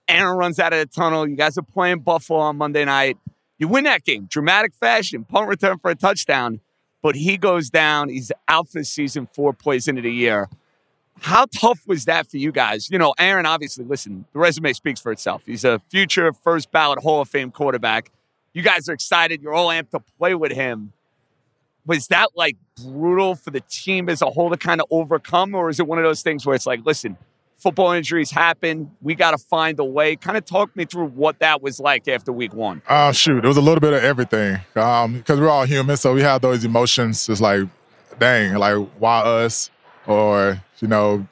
Aaron 0.08 0.36
runs 0.36 0.58
out 0.58 0.72
of 0.72 0.80
the 0.80 0.86
tunnel. 0.86 1.26
You 1.26 1.36
guys 1.36 1.56
are 1.56 1.62
playing 1.62 2.00
Buffalo 2.00 2.40
on 2.40 2.56
Monday 2.56 2.84
night. 2.84 3.16
You 3.58 3.68
win 3.68 3.84
that 3.84 4.04
game, 4.04 4.26
dramatic 4.28 4.74
fashion, 4.74 5.24
punt 5.24 5.48
return 5.48 5.78
for 5.78 5.92
a 5.92 5.94
touchdown 5.94 6.60
but 7.02 7.16
he 7.16 7.36
goes 7.36 7.68
down. 7.68 8.08
He's 8.08 8.32
out 8.48 8.68
for 8.68 8.78
the 8.78 8.84
season, 8.84 9.26
four 9.26 9.52
poison 9.52 9.98
of 9.98 10.04
the 10.04 10.12
year. 10.12 10.48
How 11.20 11.46
tough 11.46 11.86
was 11.86 12.06
that 12.06 12.26
for 12.28 12.36
you 12.38 12.50
guys? 12.52 12.88
You 12.90 12.98
know, 12.98 13.14
Aaron, 13.18 13.44
obviously, 13.44 13.84
listen, 13.84 14.24
the 14.32 14.38
resume 14.38 14.72
speaks 14.72 15.00
for 15.00 15.12
itself. 15.12 15.42
He's 15.44 15.64
a 15.64 15.80
future 15.90 16.32
first 16.32 16.70
ballot 16.70 17.00
Hall 17.00 17.20
of 17.20 17.28
Fame 17.28 17.50
quarterback. 17.50 18.10
You 18.54 18.62
guys 18.62 18.88
are 18.88 18.92
excited. 18.92 19.42
You're 19.42 19.54
all 19.54 19.68
amped 19.68 19.90
to 19.90 20.00
play 20.18 20.34
with 20.34 20.52
him. 20.52 20.92
Was 21.86 22.08
that 22.08 22.30
like 22.34 22.56
brutal 22.82 23.34
for 23.34 23.50
the 23.50 23.60
team 23.60 24.08
as 24.08 24.22
a 24.22 24.26
whole 24.26 24.50
to 24.50 24.56
kind 24.56 24.80
of 24.80 24.86
overcome? 24.90 25.54
Or 25.54 25.68
is 25.68 25.80
it 25.80 25.86
one 25.86 25.98
of 25.98 26.04
those 26.04 26.22
things 26.22 26.46
where 26.46 26.54
it's 26.54 26.66
like, 26.66 26.84
listen, 26.86 27.16
football 27.62 27.92
injuries 27.92 28.30
happen. 28.30 28.90
We 29.00 29.14
got 29.14 29.30
to 29.30 29.38
find 29.38 29.78
a 29.78 29.84
way. 29.84 30.16
Kind 30.16 30.36
of 30.36 30.44
talk 30.44 30.74
me 30.76 30.84
through 30.84 31.06
what 31.06 31.38
that 31.38 31.62
was 31.62 31.78
like 31.78 32.08
after 32.08 32.32
week 32.32 32.52
one. 32.52 32.82
Uh, 32.88 33.12
shoot, 33.12 33.44
it 33.44 33.48
was 33.48 33.56
a 33.56 33.62
little 33.62 33.80
bit 33.80 33.92
of 33.92 34.02
everything 34.02 34.58
because 34.74 35.04
um, 35.04 35.24
we're 35.28 35.48
all 35.48 35.64
human, 35.64 35.96
so 35.96 36.12
we 36.12 36.22
have 36.22 36.42
those 36.42 36.64
emotions. 36.64 37.28
It's 37.28 37.40
like, 37.40 37.62
dang, 38.18 38.54
like 38.54 38.76
why 38.98 39.20
us, 39.20 39.70
or 40.06 40.60
you 40.80 40.88
know, 40.88 41.26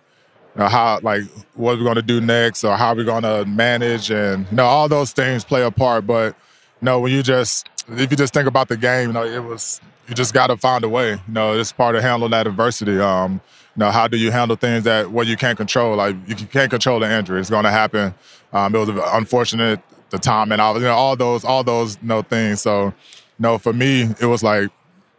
know 0.57 0.69
how 0.69 1.01
like 1.03 1.25
what 1.55 1.75
are 1.75 1.79
we 1.79 1.85
going 1.85 1.97
to 1.97 2.03
do 2.03 2.21
next, 2.21 2.63
or 2.65 2.77
how 2.77 2.89
are 2.89 2.95
we 2.95 3.05
going 3.05 3.25
to 3.25 3.45
manage, 3.47 4.11
and 4.11 4.47
you 4.51 4.57
know 4.57 4.67
all 4.67 4.89
those 4.89 5.13
things 5.13 5.45
play 5.45 5.63
a 5.63 5.71
part. 5.71 6.07
But 6.07 6.37
you 6.81 6.87
know 6.87 7.01
when 7.01 7.13
you 7.13 7.23
just 7.23 7.69
if 7.89 8.11
you 8.11 8.17
just 8.17 8.33
think 8.33 8.47
about 8.47 8.69
the 8.69 8.77
game, 8.77 9.09
you 9.09 9.13
know 9.13 9.25
it 9.25 9.43
was 9.43 9.81
you 10.09 10.15
just 10.15 10.33
got 10.33 10.49
to 10.49 10.57
find 10.57 10.85
a 10.85 10.89
way. 10.89 11.13
You 11.13 11.21
know 11.33 11.59
it's 11.59 11.73
part 11.73 11.97
of 11.97 12.03
handling 12.03 12.31
that 12.31 12.47
adversity. 12.47 13.01
Um, 13.01 13.41
know, 13.81 13.91
how 13.91 14.07
do 14.07 14.17
you 14.17 14.31
handle 14.31 14.57
things 14.57 14.85
that 14.85 15.11
what 15.11 15.27
you 15.27 15.37
can't 15.37 15.57
control? 15.57 15.97
Like 15.97 16.17
you 16.27 16.37
can't 16.37 16.71
control 16.71 17.01
the 17.01 17.11
injury; 17.11 17.41
it's 17.41 17.51
going 17.51 17.65
to 17.65 17.71
happen. 17.71 18.15
Um, 18.53 18.75
it 18.75 18.79
was 18.79 18.89
unfortunate 19.13 19.81
the 20.11 20.19
time 20.19 20.53
and 20.53 20.61
all, 20.61 20.75
you 20.75 20.83
know, 20.83 20.95
all 20.95 21.17
those, 21.17 21.45
all 21.45 21.65
those, 21.65 21.97
you 22.03 22.09
know, 22.09 22.23
things. 22.23 22.61
So, 22.61 22.87
you 22.87 22.93
know, 23.39 23.59
for 23.59 23.73
me, 23.73 24.03
it 24.21 24.27
was 24.27 24.43
like, 24.43 24.71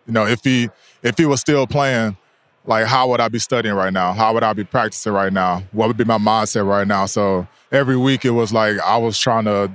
you 0.06 0.14
know, 0.14 0.26
if 0.26 0.44
he 0.44 0.70
if 1.04 1.18
he 1.18 1.26
was 1.26 1.42
still 1.42 1.66
playing, 1.66 2.18
like 2.66 2.86
how 2.86 3.08
would 3.10 3.20
I 3.20 3.28
be 3.28 3.40
studying 3.40 3.76
right 3.76 3.94
now? 3.94 4.14
How 4.14 4.34
would 4.34 4.44
I 4.44 4.54
be 4.54 4.64
practicing 4.64 5.14
right 5.14 5.34
now? 5.34 5.64
What 5.72 5.88
would 5.88 5.98
be 5.98 6.04
my 6.04 6.18
mindset 6.18 6.68
right 6.68 6.88
now? 6.88 7.06
So 7.06 7.48
every 7.72 7.98
week 7.98 8.26
it 8.26 8.32
was 8.32 8.54
like 8.54 8.80
I 8.80 8.98
was 8.98 9.18
trying 9.18 9.46
to 9.46 9.72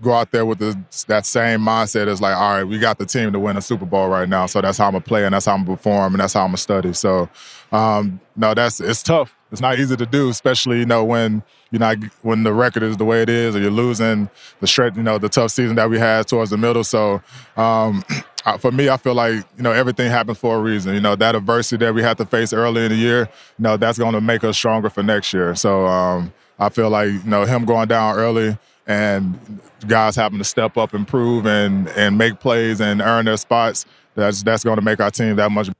go 0.00 0.12
out 0.12 0.30
there 0.30 0.46
with 0.46 0.58
the, 0.58 0.78
that 1.08 1.26
same 1.26 1.60
mindset 1.60 2.06
as 2.06 2.20
like, 2.20 2.36
all 2.36 2.54
right, 2.54 2.64
we 2.64 2.78
got 2.78 2.98
the 2.98 3.06
team 3.06 3.32
to 3.32 3.38
win 3.38 3.56
a 3.56 3.62
Super 3.62 3.86
Bowl 3.86 4.08
right 4.08 4.28
now. 4.28 4.46
So 4.46 4.60
that's 4.60 4.78
how 4.78 4.86
I'm 4.86 4.92
gonna 4.92 5.02
play 5.02 5.24
and 5.24 5.34
that's 5.34 5.46
how 5.46 5.54
I'm 5.54 5.64
gonna 5.64 5.76
perform 5.76 6.14
and 6.14 6.20
that's 6.20 6.34
how 6.34 6.42
I'm 6.42 6.48
gonna 6.48 6.58
study. 6.58 6.92
So 6.92 7.28
um, 7.72 8.20
no, 8.36 8.54
that's 8.54 8.80
it's 8.80 9.02
tough. 9.02 9.34
It's 9.52 9.60
not 9.60 9.78
easy 9.78 9.96
to 9.96 10.06
do, 10.06 10.28
especially 10.28 10.78
you 10.78 10.86
know 10.86 11.04
when 11.04 11.42
you 11.70 11.78
know 11.78 11.94
when 12.22 12.44
the 12.44 12.52
record 12.52 12.82
is 12.82 12.96
the 12.96 13.04
way 13.04 13.22
it 13.22 13.28
is, 13.28 13.56
or 13.56 13.60
you're 13.60 13.70
losing 13.70 14.30
the 14.60 14.66
straight, 14.66 14.94
you 14.94 15.02
know, 15.02 15.18
the 15.18 15.28
tough 15.28 15.50
season 15.50 15.76
that 15.76 15.90
we 15.90 15.98
had 15.98 16.28
towards 16.28 16.50
the 16.50 16.56
middle. 16.56 16.84
So 16.84 17.20
um, 17.56 18.04
for 18.60 18.70
me, 18.70 18.88
I 18.88 18.96
feel 18.96 19.14
like 19.14 19.44
you 19.56 19.62
know 19.62 19.72
everything 19.72 20.10
happens 20.10 20.38
for 20.38 20.56
a 20.56 20.60
reason. 20.60 20.94
You 20.94 21.00
know 21.00 21.16
that 21.16 21.34
adversity 21.34 21.84
that 21.84 21.94
we 21.94 22.02
had 22.02 22.16
to 22.18 22.26
face 22.26 22.52
early 22.52 22.84
in 22.84 22.90
the 22.90 22.96
year, 22.96 23.28
you 23.58 23.62
know 23.62 23.76
that's 23.76 23.98
going 23.98 24.14
to 24.14 24.20
make 24.20 24.44
us 24.44 24.56
stronger 24.56 24.88
for 24.88 25.02
next 25.02 25.32
year. 25.32 25.54
So 25.56 25.86
um, 25.86 26.32
I 26.58 26.68
feel 26.68 26.90
like 26.90 27.08
you 27.08 27.22
know 27.24 27.44
him 27.44 27.64
going 27.64 27.88
down 27.88 28.16
early 28.16 28.56
and 28.90 29.38
guys 29.86 30.16
having 30.16 30.38
to 30.38 30.44
step 30.44 30.76
up, 30.76 30.94
improve, 30.94 31.46
and 31.46 31.88
and 31.90 32.18
make 32.18 32.40
plays 32.40 32.80
and 32.80 33.00
earn 33.00 33.26
their 33.26 33.36
spots. 33.36 33.86
That's 34.16 34.42
that's 34.42 34.64
going 34.64 34.76
to 34.76 34.82
make 34.82 35.00
our 35.00 35.12
team 35.12 35.36
that 35.36 35.50
much. 35.50 35.70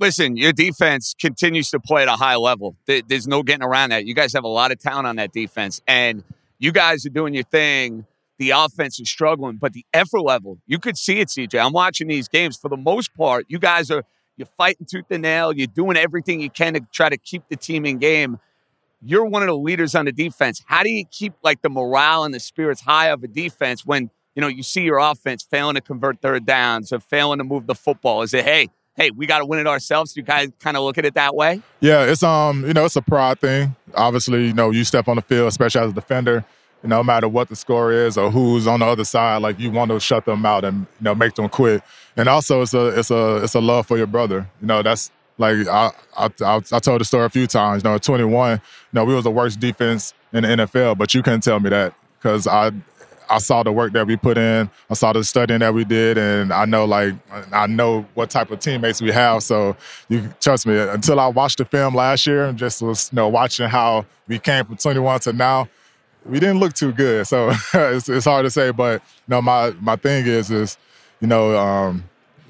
Listen, 0.00 0.36
your 0.36 0.52
defense 0.52 1.14
continues 1.20 1.70
to 1.70 1.78
play 1.78 2.02
at 2.02 2.08
a 2.08 2.12
high 2.12 2.36
level. 2.36 2.76
There's 2.86 3.28
no 3.28 3.42
getting 3.42 3.62
around 3.62 3.90
that. 3.90 4.06
You 4.06 4.14
guys 4.14 4.32
have 4.32 4.42
a 4.42 4.48
lot 4.48 4.72
of 4.72 4.78
talent 4.78 5.06
on 5.06 5.16
that 5.16 5.32
defense, 5.32 5.82
and 5.86 6.24
you 6.58 6.72
guys 6.72 7.04
are 7.04 7.10
doing 7.10 7.34
your 7.34 7.44
thing. 7.44 8.06
The 8.38 8.50
offense 8.50 8.98
is 8.98 9.08
struggling, 9.08 9.58
but 9.58 9.74
the 9.74 9.84
effort 9.92 10.22
level, 10.22 10.58
you 10.66 10.80
could 10.80 10.98
see 10.98 11.20
it, 11.20 11.28
CJ. 11.28 11.64
I'm 11.64 11.72
watching 11.72 12.08
these 12.08 12.26
games. 12.26 12.56
For 12.56 12.68
the 12.68 12.76
most 12.76 13.14
part, 13.14 13.44
you 13.48 13.58
guys 13.58 13.90
are 13.90 14.02
you're 14.36 14.48
fighting 14.56 14.86
tooth 14.90 15.04
and 15.10 15.22
nail. 15.22 15.52
You're 15.52 15.66
doing 15.66 15.96
everything 15.96 16.40
you 16.40 16.50
can 16.50 16.74
to 16.74 16.80
try 16.90 17.10
to 17.10 17.18
keep 17.18 17.48
the 17.48 17.56
team 17.56 17.84
in 17.84 17.98
game 17.98 18.40
you're 19.04 19.24
one 19.24 19.42
of 19.42 19.48
the 19.48 19.56
leaders 19.56 19.94
on 19.94 20.06
the 20.06 20.12
defense. 20.12 20.62
How 20.66 20.82
do 20.82 20.90
you 20.90 21.04
keep 21.04 21.34
like 21.42 21.62
the 21.62 21.68
morale 21.68 22.24
and 22.24 22.34
the 22.34 22.40
spirits 22.40 22.80
high 22.80 23.08
of 23.08 23.22
a 23.22 23.28
defense 23.28 23.84
when 23.84 24.10
you 24.34 24.40
know 24.40 24.48
you 24.48 24.62
see 24.62 24.82
your 24.82 24.98
offense 24.98 25.42
failing 25.42 25.74
to 25.74 25.80
convert 25.80 26.20
third 26.20 26.46
downs 26.46 26.92
or 26.92 27.00
failing 27.00 27.38
to 27.38 27.44
move 27.44 27.66
the 27.66 27.74
football? 27.74 28.22
Is 28.22 28.34
it 28.34 28.44
hey, 28.44 28.68
hey, 28.96 29.10
we 29.10 29.26
got 29.26 29.38
to 29.38 29.46
win 29.46 29.60
it 29.60 29.66
ourselves? 29.66 30.16
You 30.16 30.22
guys 30.22 30.48
kind 30.60 30.76
of 30.76 30.82
look 30.82 30.98
at 30.98 31.04
it 31.04 31.14
that 31.14 31.34
way? 31.34 31.62
Yeah, 31.80 32.04
it's 32.04 32.22
um, 32.22 32.66
you 32.66 32.72
know, 32.72 32.84
it's 32.84 32.96
a 32.96 33.02
pride 33.02 33.40
thing. 33.40 33.76
Obviously, 33.94 34.46
you 34.46 34.54
know, 34.54 34.70
you 34.70 34.84
step 34.84 35.08
on 35.08 35.16
the 35.16 35.22
field, 35.22 35.48
especially 35.48 35.82
as 35.82 35.90
a 35.90 35.94
defender. 35.94 36.44
You 36.82 36.90
know, 36.90 36.96
no 36.96 37.02
matter 37.02 37.28
what 37.28 37.48
the 37.48 37.56
score 37.56 37.92
is 37.92 38.18
or 38.18 38.30
who's 38.30 38.66
on 38.66 38.80
the 38.80 38.86
other 38.86 39.04
side, 39.04 39.40
like 39.40 39.58
you 39.58 39.70
want 39.70 39.90
to 39.90 39.98
shut 39.98 40.26
them 40.26 40.44
out 40.44 40.64
and 40.64 40.80
you 40.80 41.04
know 41.04 41.14
make 41.14 41.34
them 41.34 41.48
quit. 41.48 41.82
And 42.16 42.28
also, 42.28 42.62
it's 42.62 42.74
a 42.74 42.86
it's 42.98 43.10
a 43.10 43.36
it's 43.42 43.54
a 43.54 43.60
love 43.60 43.86
for 43.86 43.96
your 43.96 44.06
brother. 44.06 44.48
You 44.60 44.66
know, 44.66 44.82
that's 44.82 45.10
like 45.38 45.66
I, 45.66 45.90
I, 46.16 46.30
I, 46.44 46.78
told 46.78 47.00
the 47.00 47.04
story 47.04 47.26
a 47.26 47.30
few 47.30 47.46
times. 47.46 47.82
You 47.82 47.90
know, 47.90 47.96
at 47.96 48.02
21, 48.02 48.52
you 48.52 48.60
know, 48.92 49.04
we 49.04 49.14
was 49.14 49.24
the 49.24 49.30
worst 49.30 49.60
defense 49.60 50.14
in 50.32 50.42
the 50.42 50.48
NFL, 50.48 50.96
but 50.96 51.14
you 51.14 51.22
couldn't 51.22 51.42
tell 51.42 51.58
me 51.60 51.70
that 51.70 51.94
because 52.18 52.46
I, 52.46 52.70
I 53.28 53.38
saw 53.38 53.62
the 53.62 53.72
work 53.72 53.92
that 53.94 54.06
we 54.06 54.16
put 54.16 54.38
in. 54.38 54.70
I 54.90 54.94
saw 54.94 55.12
the 55.12 55.24
studying 55.24 55.60
that 55.60 55.74
we 55.74 55.84
did, 55.84 56.18
and 56.18 56.52
I 56.52 56.64
know 56.66 56.84
like 56.84 57.14
I 57.52 57.66
know 57.66 58.06
what 58.14 58.30
type 58.30 58.50
of 58.50 58.60
teammates 58.60 59.00
we 59.00 59.10
have. 59.12 59.42
So 59.42 59.76
you 60.08 60.28
trust 60.40 60.66
me. 60.66 60.78
Until 60.78 61.18
I 61.18 61.26
watched 61.28 61.58
the 61.58 61.64
film 61.64 61.94
last 61.94 62.26
year 62.26 62.44
and 62.44 62.58
just 62.58 62.82
was 62.82 63.10
you 63.12 63.16
know 63.16 63.28
watching 63.28 63.68
how 63.68 64.06
we 64.28 64.38
came 64.38 64.64
from 64.64 64.76
21 64.76 65.20
to 65.20 65.32
now, 65.32 65.68
we 66.24 66.38
didn't 66.38 66.60
look 66.60 66.74
too 66.74 66.92
good. 66.92 67.26
So 67.26 67.50
it's, 67.74 68.08
it's 68.08 68.26
hard 68.26 68.44
to 68.44 68.50
say, 68.50 68.70
but 68.70 69.02
you 69.02 69.28
know 69.28 69.42
my 69.42 69.70
my 69.80 69.96
thing 69.96 70.26
is 70.26 70.50
is 70.50 70.78
you 71.20 71.26
know. 71.26 71.56
Um, 71.56 72.04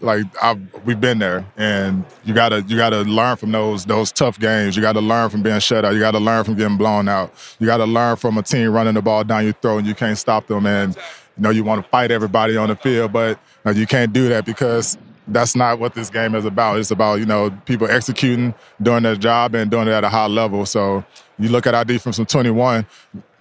like 0.04 0.24
I've, 0.42 0.60
we've 0.84 1.00
been 1.00 1.18
there, 1.18 1.46
and 1.56 2.04
you 2.24 2.34
gotta 2.34 2.62
you 2.62 2.76
gotta 2.76 3.02
learn 3.02 3.36
from 3.36 3.52
those 3.52 3.84
those 3.84 4.12
tough 4.12 4.38
games. 4.38 4.76
You 4.76 4.82
gotta 4.82 5.00
learn 5.00 5.30
from 5.30 5.42
being 5.42 5.60
shut 5.60 5.84
out. 5.84 5.94
You 5.94 6.00
gotta 6.00 6.18
learn 6.18 6.44
from 6.44 6.54
getting 6.54 6.76
blown 6.76 7.08
out. 7.08 7.34
You 7.58 7.66
gotta 7.66 7.86
learn 7.86 8.16
from 8.16 8.38
a 8.38 8.42
team 8.42 8.70
running 8.70 8.94
the 8.94 9.02
ball 9.02 9.24
down 9.24 9.44
your 9.44 9.54
throat 9.54 9.78
and 9.78 9.86
you 9.86 9.94
can't 9.94 10.18
stop 10.18 10.46
them. 10.46 10.66
And 10.66 10.94
you 10.94 11.42
know, 11.42 11.50
you 11.50 11.64
want 11.64 11.82
to 11.82 11.88
fight 11.90 12.10
everybody 12.10 12.56
on 12.56 12.68
the 12.68 12.76
field, 12.76 13.12
but 13.12 13.38
uh, 13.66 13.70
you 13.70 13.86
can't 13.86 14.12
do 14.12 14.28
that 14.28 14.44
because 14.44 14.96
that's 15.26 15.56
not 15.56 15.78
what 15.78 15.94
this 15.94 16.10
game 16.10 16.34
is 16.34 16.44
about. 16.44 16.78
It's 16.78 16.90
about, 16.90 17.18
you 17.18 17.26
know, 17.26 17.50
people 17.64 17.90
executing, 17.90 18.54
doing 18.82 19.02
their 19.02 19.16
job, 19.16 19.54
and 19.54 19.70
doing 19.70 19.88
it 19.88 19.92
at 19.92 20.04
a 20.04 20.08
high 20.08 20.26
level. 20.26 20.66
So 20.66 21.04
you 21.38 21.48
look 21.48 21.66
at 21.66 21.74
our 21.74 21.84
defense 21.84 22.16
from 22.16 22.26
21, 22.26 22.86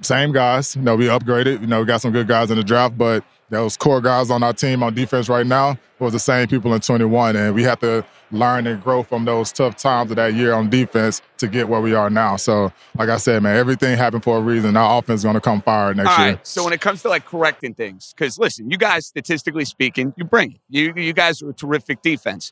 same 0.02 0.32
guys. 0.32 0.76
You 0.76 0.82
know, 0.82 0.96
we 0.96 1.08
upgraded. 1.08 1.62
You 1.62 1.68
know, 1.68 1.82
we 1.82 1.86
got 1.86 2.02
some 2.02 2.12
good 2.12 2.28
guys 2.28 2.52
in 2.52 2.58
the 2.58 2.64
draft, 2.64 2.98
but 2.98 3.24
those 3.50 3.78
core 3.78 4.02
guys 4.02 4.30
on 4.32 4.42
our 4.44 4.54
team 4.54 4.82
on 4.84 4.94
defense 4.94 5.30
right 5.30 5.46
now 5.46 5.78
was 6.00 6.14
the 6.14 6.20
same 6.20 6.48
people 6.48 6.74
in 6.74 6.82
21, 6.82 7.36
and 7.36 7.54
we 7.56 7.64
have 7.64 7.80
to 7.80 8.06
learn 8.32 8.66
and 8.68 8.82
grow 8.82 9.04
from 9.04 9.26
those 9.26 9.52
tough 9.52 9.76
times 9.78 10.10
of 10.10 10.18
that 10.18 10.34
year 10.34 10.54
on 10.54 10.70
defense 10.70 11.22
to 11.38 11.48
get 11.48 11.70
where 11.70 11.80
we 11.80 11.94
are 11.94 12.10
now. 12.10 12.36
So, 12.36 12.74
like 12.98 13.10
I 13.10 13.18
said, 13.18 13.44
man, 13.44 13.56
everything 13.56 13.98
happened 13.98 14.24
for 14.24 14.38
a 14.38 14.42
reason. 14.42 14.76
Our 14.76 15.00
offense 15.00 15.20
is 15.20 15.24
going 15.24 15.36
to 15.36 15.42
come 15.42 15.62
fired 15.62 15.98
next 15.98 16.10
All 16.10 16.18
year. 16.20 16.36
right. 16.36 16.48
So 16.48 16.64
when 16.64 16.74
it 16.74 16.82
comes 16.82 17.04
to 17.04 17.10
like 17.10 17.26
correcting 17.26 17.74
things, 17.74 18.14
because 18.18 18.38
listen, 18.40 18.70
you 18.70 18.78
guys, 18.78 19.06
statistically 19.06 19.66
speaking, 19.66 20.14
you 20.18 20.26
bring 20.26 20.54
it. 20.54 20.62
You 20.70 20.94
you 20.96 21.14
guys 21.14 21.42
are 21.42 21.50
a 21.50 21.54
terrific 21.54 22.02
defense. 22.02 22.52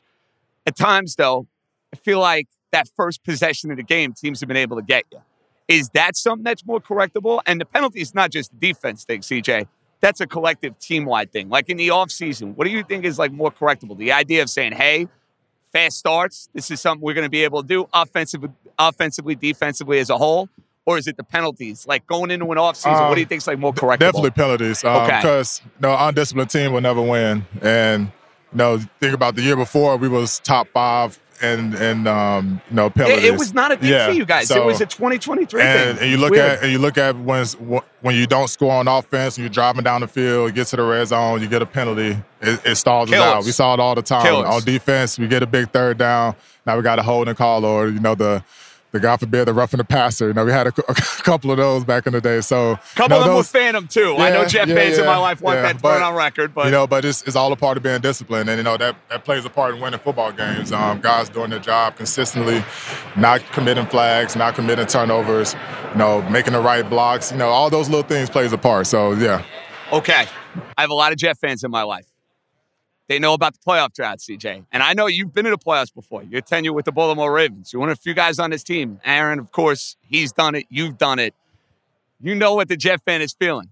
At 0.66 0.76
times, 0.76 1.16
though, 1.16 1.46
I 1.92 1.96
feel 1.96 2.20
like 2.20 2.48
that 2.70 2.88
first 2.96 3.24
possession 3.24 3.70
of 3.70 3.76
the 3.76 3.82
game, 3.82 4.12
teams 4.12 4.40
have 4.40 4.48
been 4.48 4.56
able 4.56 4.76
to 4.76 4.82
get 4.82 5.04
you. 5.10 5.18
Is 5.68 5.90
that 5.90 6.16
something 6.16 6.44
that's 6.44 6.64
more 6.64 6.80
correctable? 6.80 7.40
And 7.46 7.60
the 7.60 7.64
penalty 7.64 8.00
is 8.00 8.14
not 8.14 8.30
just 8.30 8.52
a 8.52 8.56
defense 8.56 9.04
thing, 9.04 9.20
CJ. 9.20 9.66
That's 10.02 10.20
a 10.20 10.26
collective 10.26 10.78
team 10.78 11.06
wide 11.06 11.32
thing. 11.32 11.48
Like 11.48 11.70
in 11.70 11.78
the 11.78 11.88
offseason, 11.88 12.54
what 12.56 12.66
do 12.66 12.70
you 12.70 12.82
think 12.82 13.04
is 13.04 13.18
like 13.18 13.32
more 13.32 13.50
correctable? 13.50 13.96
The 13.96 14.12
idea 14.12 14.42
of 14.42 14.50
saying, 14.50 14.72
hey, 14.72 15.08
fast 15.72 15.96
starts, 15.96 16.48
this 16.52 16.70
is 16.70 16.80
something 16.80 17.02
we're 17.02 17.14
going 17.14 17.24
to 17.24 17.30
be 17.30 17.44
able 17.44 17.62
to 17.62 17.68
do 17.68 17.88
offensively, 17.94 18.50
offensively, 18.78 19.34
defensively 19.36 19.98
as 20.00 20.10
a 20.10 20.18
whole? 20.18 20.48
Or 20.84 20.98
is 20.98 21.06
it 21.06 21.16
the 21.16 21.22
penalties? 21.22 21.86
Like 21.86 22.04
going 22.08 22.32
into 22.32 22.46
an 22.50 22.58
offseason, 22.58 23.00
Um, 23.00 23.08
what 23.08 23.14
do 23.14 23.20
you 23.20 23.26
think 23.26 23.38
is 23.38 23.46
like 23.46 23.58
more 23.60 23.72
correctable? 23.72 24.00
Definitely 24.00 24.30
penalties. 24.32 24.84
Um, 24.84 25.02
Okay. 25.02 25.18
Because 25.18 25.62
no 25.80 25.96
undisciplined 25.96 26.50
team 26.50 26.72
will 26.72 26.80
never 26.80 27.00
win. 27.00 27.46
And 27.62 28.10
you 28.52 28.58
know, 28.58 28.78
think 28.98 29.14
about 29.14 29.36
the 29.36 29.42
year 29.42 29.56
before, 29.56 29.96
we 29.96 30.08
was 30.08 30.40
top 30.40 30.66
five 30.74 31.20
in 31.42 31.74
in 31.74 32.06
um, 32.06 32.60
you 32.70 32.76
know 32.76 32.86
It, 32.86 32.94
penalties. 32.94 33.24
it 33.24 33.38
was 33.38 33.52
not 33.54 33.72
a 33.72 33.76
thing 33.76 33.90
Yeah, 33.90 34.06
for 34.06 34.12
you 34.12 34.24
guys. 34.24 34.50
it 34.50 34.64
was 34.64 34.80
a 34.80 34.86
2023 34.86 35.60
and, 35.60 35.98
thing. 35.98 36.02
and 36.02 36.10
you 36.10 36.16
look 36.16 36.30
weird. 36.30 36.50
at 36.58 36.62
and 36.62 36.70
you 36.72 36.78
look 36.78 36.96
at 36.98 37.16
when 37.16 37.44
when 38.00 38.14
you 38.14 38.26
don't 38.26 38.48
score 38.48 38.72
on 38.72 38.88
offense, 38.88 39.36
and 39.36 39.42
you're 39.44 39.50
driving 39.52 39.82
down 39.84 40.00
the 40.00 40.08
field, 40.08 40.48
you 40.48 40.52
get 40.54 40.66
to 40.68 40.76
the 40.76 40.82
red 40.82 41.06
zone, 41.08 41.40
you 41.42 41.48
get 41.48 41.62
a 41.62 41.66
penalty, 41.66 42.16
it, 42.40 42.60
it 42.64 42.74
stalls 42.76 43.08
us 43.10 43.14
Killers. 43.14 43.34
out. 43.34 43.44
We 43.44 43.52
saw 43.52 43.74
it 43.74 43.80
all 43.80 43.94
the 43.94 44.02
time 44.02 44.34
on 44.34 44.62
defense. 44.62 45.18
We 45.18 45.28
get 45.28 45.42
a 45.42 45.46
big 45.46 45.70
third 45.70 45.98
down. 45.98 46.34
Now 46.66 46.76
we 46.76 46.82
got 46.82 46.98
a 46.98 47.02
holding 47.02 47.34
call, 47.34 47.64
or 47.64 47.88
you 47.88 48.00
know 48.00 48.14
the. 48.14 48.44
The 48.92 49.00
God 49.00 49.20
forbid 49.20 49.46
the 49.46 49.54
roughing 49.54 49.78
the 49.78 49.84
passer. 49.84 50.28
You 50.28 50.34
know, 50.34 50.44
we 50.44 50.52
had 50.52 50.66
a, 50.66 50.72
a 50.88 50.94
couple 50.94 51.50
of 51.50 51.56
those 51.56 51.82
back 51.82 52.06
in 52.06 52.12
the 52.12 52.20
day. 52.20 52.42
So, 52.42 52.76
couple 52.94 53.04
you 53.04 53.08
know, 53.08 53.18
of 53.20 53.24
them 53.24 53.34
those- 53.36 53.48
Phantom 53.50 53.88
too. 53.88 54.16
I 54.18 54.28
know 54.30 54.42
Yeah, 54.42 54.46
Jet 54.48 54.68
yeah, 54.68 54.74
fans 54.74 54.98
in 54.98 55.06
my 55.06 55.12
yeah, 55.12 55.18
life 55.18 55.40
want 55.40 55.56
yeah, 55.56 55.62
that 55.72 55.80
put 55.80 56.02
on 56.02 56.14
record, 56.14 56.54
but 56.54 56.66
you 56.66 56.70
know, 56.70 56.86
but 56.86 57.04
it's, 57.04 57.22
it's 57.22 57.34
all 57.34 57.50
a 57.52 57.56
part 57.56 57.78
of 57.78 57.82
being 57.82 58.00
disciplined, 58.02 58.50
and 58.50 58.58
you 58.58 58.62
know 58.64 58.76
that 58.76 58.94
that 59.08 59.24
plays 59.24 59.44
a 59.46 59.50
part 59.50 59.74
in 59.74 59.80
winning 59.80 59.98
football 59.98 60.30
games. 60.30 60.72
Um, 60.72 61.00
guys 61.00 61.30
doing 61.30 61.48
their 61.50 61.58
job 61.58 61.96
consistently, 61.96 62.62
not 63.16 63.40
committing 63.52 63.86
flags, 63.86 64.36
not 64.36 64.54
committing 64.54 64.84
turnovers, 64.86 65.54
you 65.92 65.96
know, 65.98 66.20
making 66.28 66.52
the 66.52 66.60
right 66.60 66.88
blocks. 66.88 67.32
You 67.32 67.38
know, 67.38 67.48
all 67.48 67.70
those 67.70 67.88
little 67.88 68.06
things 68.06 68.28
plays 68.28 68.52
a 68.52 68.58
part. 68.58 68.86
So 68.86 69.12
yeah, 69.12 69.42
okay. 69.90 70.26
I 70.76 70.82
have 70.82 70.90
a 70.90 70.94
lot 70.94 71.12
of 71.12 71.18
Jet 71.18 71.38
fans 71.38 71.64
in 71.64 71.70
my 71.70 71.82
life. 71.82 72.04
They 73.08 73.18
know 73.18 73.34
about 73.34 73.54
the 73.54 73.58
playoff 73.58 73.92
drought, 73.92 74.18
CJ. 74.18 74.64
And 74.72 74.82
I 74.82 74.94
know 74.94 75.06
you've 75.06 75.34
been 75.34 75.44
in 75.46 75.52
the 75.52 75.58
playoffs 75.58 75.92
before. 75.92 76.22
Your 76.22 76.40
tenure 76.40 76.72
with 76.72 76.84
the 76.84 76.92
Baltimore 76.92 77.32
Ravens. 77.32 77.72
You're 77.72 77.80
one 77.80 77.90
of 77.90 77.98
the 77.98 78.02
few 78.02 78.14
guys 78.14 78.38
on 78.38 78.50
this 78.50 78.62
team. 78.62 79.00
Aaron, 79.04 79.38
of 79.38 79.50
course, 79.52 79.96
he's 80.00 80.32
done 80.32 80.54
it. 80.54 80.66
You've 80.70 80.98
done 80.98 81.18
it. 81.18 81.34
You 82.20 82.34
know 82.34 82.54
what 82.54 82.68
the 82.68 82.76
Jet 82.76 83.02
fan 83.04 83.20
is 83.20 83.32
feeling. 83.32 83.70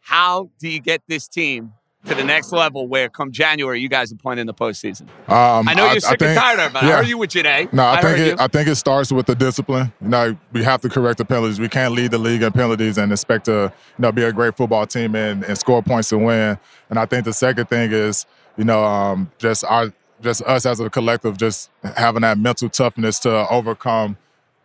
How 0.00 0.50
do 0.58 0.68
you 0.68 0.80
get 0.80 1.02
this 1.06 1.28
team 1.28 1.74
to 2.06 2.16
the 2.16 2.24
next 2.24 2.50
level 2.50 2.88
where 2.88 3.08
come 3.08 3.30
January 3.30 3.80
you 3.80 3.88
guys 3.88 4.12
are 4.12 4.16
playing 4.16 4.40
in 4.40 4.46
the 4.48 4.54
postseason? 4.54 5.02
um, 5.28 5.68
I 5.68 5.74
know 5.74 5.92
you're 5.92 6.00
sick 6.00 6.10
and 6.12 6.18
think- 6.18 6.40
tired 6.40 6.58
of 6.58 6.74
it. 6.74 6.82
I 6.82 6.88
yeah. 6.88 6.96
heard 6.96 7.06
you 7.06 7.18
with 7.18 7.30
Janae. 7.30 7.72
No, 7.72 7.86
I, 7.86 8.00
think 8.00 8.18
it. 8.18 8.26
you. 8.26 8.36
I 8.38 8.48
think 8.48 8.66
it 8.66 8.74
starts 8.76 9.12
with 9.12 9.26
the 9.26 9.36
discipline. 9.36 9.92
You 10.00 10.08
know, 10.08 10.36
we 10.52 10.64
have 10.64 10.80
to 10.80 10.88
correct 10.88 11.18
the 11.18 11.24
penalties. 11.24 11.60
We 11.60 11.68
can't 11.68 11.94
lead 11.94 12.10
the 12.10 12.18
league 12.18 12.42
in 12.42 12.50
penalties 12.50 12.98
and 12.98 13.12
expect 13.12 13.44
to, 13.44 13.72
you 13.98 14.02
know, 14.02 14.10
be 14.10 14.24
a 14.24 14.32
great 14.32 14.56
football 14.56 14.86
team 14.86 15.14
and, 15.14 15.44
and 15.44 15.56
score 15.56 15.82
points 15.82 16.08
to 16.08 16.18
win. 16.18 16.58
And 16.90 16.98
I 16.98 17.06
think 17.06 17.24
the 17.24 17.32
second 17.32 17.68
thing 17.68 17.92
is, 17.92 18.26
you 18.56 18.64
know, 18.64 18.84
um, 18.84 19.30
just 19.38 19.64
our, 19.64 19.92
just 20.20 20.42
us 20.42 20.66
as 20.66 20.80
a 20.80 20.88
collective, 20.88 21.36
just 21.36 21.70
having 21.96 22.22
that 22.22 22.38
mental 22.38 22.68
toughness 22.68 23.18
to 23.20 23.48
overcome 23.48 24.16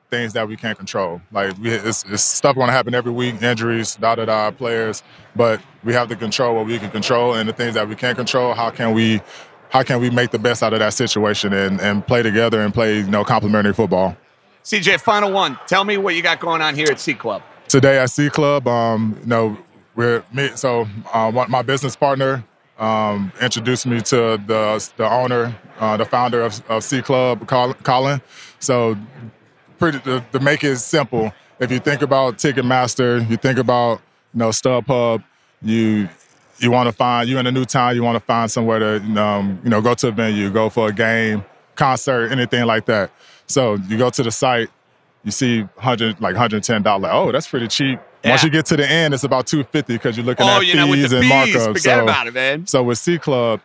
things 0.10 0.34
that 0.34 0.48
we 0.48 0.56
can't 0.56 0.78
control. 0.78 1.22
Like 1.32 1.58
we, 1.58 1.72
it's, 1.72 2.04
it's 2.06 2.24
stuff 2.24 2.56
going 2.56 2.68
to 2.68 2.74
happen 2.74 2.94
every 2.94 3.12
week, 3.12 3.42
injuries, 3.42 3.96
da 3.96 4.16
da 4.16 4.26
da, 4.26 4.52
players. 4.52 5.04
But 5.36 5.62
we 5.84 5.94
have 5.94 6.10
to 6.10 6.16
control 6.16 6.56
what 6.56 6.66
we 6.66 6.80
can 6.80 6.92
control, 6.92 7.34
and 7.34 7.48
the 7.48 7.54
things 7.54 7.74
that 7.76 7.88
we 7.88 7.96
can't 7.96 8.18
control. 8.18 8.54
How 8.54 8.70
can 8.70 8.94
we, 8.94 9.22
how 9.70 9.84
can 9.84 10.00
we 10.00 10.10
make 10.10 10.32
the 10.32 10.40
best 10.40 10.64
out 10.64 10.74
of 10.74 10.80
that 10.80 10.94
situation 10.94 11.54
and, 11.54 11.82
and 11.82 12.06
play 12.06 12.24
together 12.24 12.62
and 12.62 12.74
play, 12.74 12.98
you 12.98 13.10
know, 13.10 13.24
complementary 13.24 13.74
football. 13.74 14.16
CJ, 14.64 15.00
final 15.00 15.32
one. 15.32 15.58
Tell 15.68 15.84
me 15.84 15.98
what 15.98 16.16
you 16.16 16.22
got 16.22 16.40
going 16.40 16.62
on 16.62 16.76
here 16.76 16.88
at 16.90 17.00
C 17.00 17.14
Club. 17.14 17.42
Today 17.68 18.00
at 18.00 18.10
C 18.10 18.30
Club, 18.30 18.68
um, 18.68 19.18
you 19.22 19.28
know, 19.28 19.58
we're 19.96 20.24
me. 20.32 20.50
So 20.56 20.88
uh, 21.14 21.32
my 21.50 21.62
business 21.62 21.96
partner 21.96 22.44
um, 22.80 23.32
introduced 23.42 23.86
me 23.86 24.02
to 24.02 24.42
the 24.46 24.92
the 24.98 25.10
owner, 25.10 25.56
uh, 25.80 25.98
the 25.98 26.06
founder 26.06 26.42
of, 26.42 26.62
of 26.70 26.84
C 26.84 27.02
Club, 27.02 27.48
Colin. 27.48 28.22
So 28.60 28.98
pretty 29.80 30.00
to, 30.02 30.24
to 30.32 30.40
make 30.40 30.64
it 30.64 30.78
simple. 30.78 31.34
If 31.60 31.72
you 31.72 31.80
think 31.80 32.02
about 32.02 32.38
Ticketmaster, 32.38 33.28
you 33.30 33.38
think 33.38 33.58
about 33.58 34.02
you 34.34 34.40
know 34.40 34.50
StubHub, 34.50 35.24
you 35.62 36.08
you 36.60 36.72
want 36.72 36.88
to 36.88 36.94
find 36.94 37.30
you 37.30 37.38
in 37.38 37.48
a 37.48 37.52
new 37.52 37.66
town, 37.66 37.96
you 37.96 38.04
want 38.04 38.16
to 38.16 38.26
find 38.26 38.50
somewhere 38.50 38.80
to 38.80 39.22
um, 39.22 39.60
you 39.64 39.70
know 39.70 39.82
go 39.82 39.94
to 39.96 40.08
a 40.10 40.12
venue, 40.12 40.50
go 40.50 40.70
for 40.70 40.90
a 40.90 40.94
game, 40.94 41.44
concert, 41.76 42.32
anything 42.32 42.66
like 42.66 42.86
that. 42.86 43.12
So 43.48 43.76
you 43.88 43.98
go 43.98 44.10
to 44.10 44.24
the 44.24 44.32
site, 44.32 44.70
you 45.24 45.32
see 45.32 45.68
hundred 45.78 46.20
like 46.22 46.36
hundred 46.36 46.64
ten 46.64 46.84
dollar. 46.84 47.10
Oh, 47.12 47.32
that's 47.32 47.48
pretty 47.48 47.68
cheap. 47.68 48.00
Once 48.26 48.44
you 48.44 48.50
get 48.50 48.66
to 48.68 48.76
the 48.78 48.90
end, 48.90 49.14
it's 49.14 49.24
about 49.24 49.48
two 49.48 49.64
fifty 49.64 49.94
because 49.94 50.18
you're 50.18 50.26
looking 50.26 50.46
Oh, 50.46 50.58
at 50.58 50.66
you 50.66 50.76
know, 50.76 50.88
with 50.88 51.00
fees 51.02 51.12
the 51.12 51.18
and 51.20 51.26
fees. 51.26 51.56
markups. 51.56 51.66
Forget 51.68 51.82
so, 51.84 52.04
about 52.04 52.28
it, 52.28 52.34
man. 52.34 52.68
so 52.68 52.84
with 52.84 52.98
C 52.98 53.18
Club, 53.18 53.62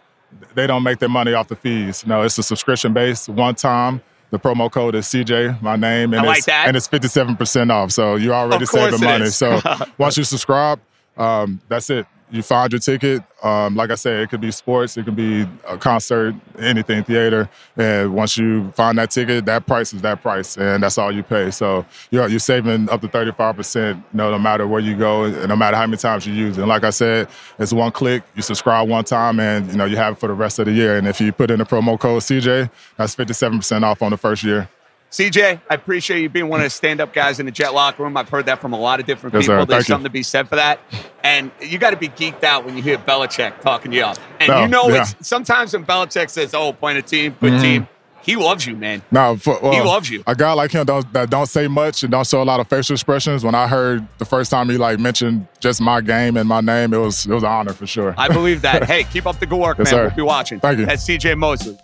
they 0.55 0.67
don't 0.67 0.83
make 0.83 0.99
their 0.99 1.09
money 1.09 1.33
off 1.35 1.49
the 1.49 1.57
fees. 1.57 2.07
No, 2.07 2.23
it's 2.23 2.39
a 2.39 2.43
subscription 2.43 2.93
based 2.93 3.29
one 3.29 3.55
time. 3.55 4.01
The 4.31 4.39
promo 4.39 4.71
code 4.71 4.95
is 4.95 5.07
CJ, 5.07 5.61
my 5.61 5.77
name, 5.77 6.15
and 6.15 6.23
I 6.23 6.27
like 6.27 6.37
it's 6.39 6.47
that. 6.47 6.67
and 6.69 6.77
it's 6.77 6.87
fifty 6.87 7.09
seven 7.09 7.37
percent 7.37 7.71
off. 7.71 7.93
So 7.93 8.17
you're 8.17 8.35
already 8.35 8.65
saving 8.67 9.01
money. 9.01 9.27
So 9.27 9.61
once 9.99 10.17
you 10.17 10.25
subscribe, 10.25 10.81
um, 11.19 11.61
that's 11.69 11.91
it. 11.91 12.07
You 12.33 12.43
find 12.43 12.73
your 12.73 12.79
ticket. 12.79 13.23
Um, 13.43 13.77
like 13.77 13.91
I 13.91 13.95
said, 13.95 14.21
it 14.23 14.31
could 14.31 14.41
be 14.41 14.51
sports, 14.51 14.97
it 14.97 15.05
could 15.05 15.17
be 15.17 15.47
a 15.69 15.77
concert, 15.77 16.35
anything, 16.59 17.05
theater. 17.05 17.51
And 17.77 18.15
once 18.15 18.39
you 18.39 18.71
find 18.71 18.97
that 18.97 19.11
ticket, 19.11 19.45
that 19.45 19.67
price 19.67 19.93
is 19.93 20.01
that 20.03 20.23
price, 20.23 20.57
and 20.57 20.83
that's 20.83 20.97
all 20.97 21.13
you 21.13 21.23
pay. 21.23 21.51
So 21.51 21.85
you're 22.11 22.27
you're 22.29 22.39
saving 22.39 22.89
up 22.89 23.03
to 23.03 23.09
thirty 23.09 23.33
five 23.33 23.57
percent. 23.57 23.99
You 24.13 24.17
know, 24.17 24.31
no 24.31 24.39
matter 24.39 24.67
where 24.67 24.81
you 24.81 24.97
go, 24.97 25.25
and 25.25 25.49
no 25.49 25.57
matter 25.57 25.77
how 25.77 25.87
many 25.87 25.99
times 25.99 26.27
you 26.27 26.33
use 26.33 26.57
it. 26.57 26.63
And 26.63 26.69
like 26.71 26.85
I 26.85 26.91
said, 26.91 27.29
it's 27.59 27.73
one 27.73 27.93
click. 27.93 28.23
You 28.35 28.43
subscribe 28.43 28.89
one 28.89 29.05
time, 29.05 29.39
and 29.39 29.71
you 29.71 29.77
know 29.77 29.85
you 29.85 29.97
have 29.97 30.15
it 30.15 30.19
for 30.19 30.29
the 30.29 30.35
rest 30.35 30.59
of 30.59 30.67
the 30.67 30.73
year. 30.73 30.97
And 30.97 31.07
if 31.07 31.21
you 31.21 31.33
put 31.33 31.51
in 31.51 31.59
the 31.59 31.67
promo 31.67 32.01
code 32.01 32.23
CJ, 32.23 32.71
that's 32.97 33.15
fifty 33.15 33.35
seven 33.35 33.59
percent 33.59 33.85
off 33.85 34.01
on 34.01 34.11
the 34.11 34.17
first 34.17 34.43
year. 34.43 34.69
CJ, 35.13 35.61
I 35.69 35.75
appreciate 35.75 36.23
you 36.23 36.31
being 36.31 36.49
one 36.49 36.61
of 36.61 36.65
the 36.65 36.71
stand-up 36.71 37.13
guys 37.13 37.39
in 37.39 37.45
the 37.45 37.53
jet 37.53 37.75
locker 37.75 38.03
room. 38.03 38.17
I've 38.17 38.31
heard 38.31 38.47
that 38.47 38.63
from 38.63 38.73
a 38.73 38.79
lot 38.81 38.99
of 38.99 39.05
different 39.05 39.35
Yes, 39.35 39.43
people. 39.45 39.57
sir. 39.61 39.67
There's 39.67 39.69
Thank 39.69 39.89
you. 39.89 39.93
something 39.93 40.05
to 40.05 40.11
be 40.11 40.23
said 40.23 40.49
for 40.49 40.57
that. 40.57 40.81
And 41.23 41.51
you 41.61 41.77
got 41.79 41.91
to 41.91 41.99
be 41.99 42.09
geeked 42.09 42.45
out 42.45 42.65
when 42.65 42.79
you 42.79 42.83
hear 42.83 42.97
Belichick 42.97 43.61
talking 43.61 43.93
you 43.93 44.03
up. 44.05 44.17
And 44.41 44.49
No, 44.49 44.63
you 44.63 44.69
know, 44.69 44.89
yeah. 44.89 45.03
it's 45.03 45.29
sometimes 45.29 45.75
when 45.75 45.85
Belichick 45.85 46.31
says, 46.31 46.55
"Oh, 46.55 46.73
point 46.73 46.97
a 46.97 47.03
team, 47.03 47.37
good 47.41 47.53
mm-hmm. 47.53 47.63
team," 47.63 47.89
he 48.23 48.37
loves 48.37 48.67
you, 48.67 48.75
man. 48.75 49.03
No, 49.11 49.37
for, 49.37 49.59
well, 49.61 49.73
He 49.73 49.81
loves 49.83 50.09
you. 50.09 50.23
A 50.27 50.35
guy 50.35 50.53
like 50.55 50.71
him 50.73 50.87
don't, 50.87 51.13
that 51.13 51.29
don't 51.29 51.47
say 51.47 51.69
much 51.69 52.03
and 52.05 52.11
don't 52.11 52.27
show 52.27 52.41
a 52.43 52.45
lot 52.45 52.61
of 52.61 52.69
facial 52.69 52.95
expressions. 52.95 53.45
When 53.45 53.55
I 53.55 53.69
heard 53.69 54.07
the 54.19 54.25
first 54.25 54.51
time 54.51 54.71
he 54.71 54.79
like 54.79 54.99
mentioned 54.99 55.47
just 55.61 55.81
my 55.83 56.01
game 56.01 56.37
and 56.39 56.49
my 56.49 56.61
name, 56.63 56.95
it 56.95 56.99
was 56.99 57.27
it 57.27 57.33
was 57.35 57.43
an 57.43 57.51
honor 57.51 57.75
for 57.75 57.87
sure. 57.87 58.15
I 58.17 58.29
believe 58.29 58.63
that. 58.63 58.85
hey, 58.89 59.05
keep 59.05 59.27
up 59.27 59.39
the 59.41 59.47
good 59.47 59.61
work, 59.61 59.77
Yes, 59.79 59.93
man. 59.93 59.93
sir. 59.93 60.03
We'll 60.07 60.17
be 60.17 60.23
watching. 60.23 60.59
Thank 60.61 60.79
you. 60.79 60.87
That's 60.87 61.07
CJ 61.07 61.37
Mosley. 61.37 61.77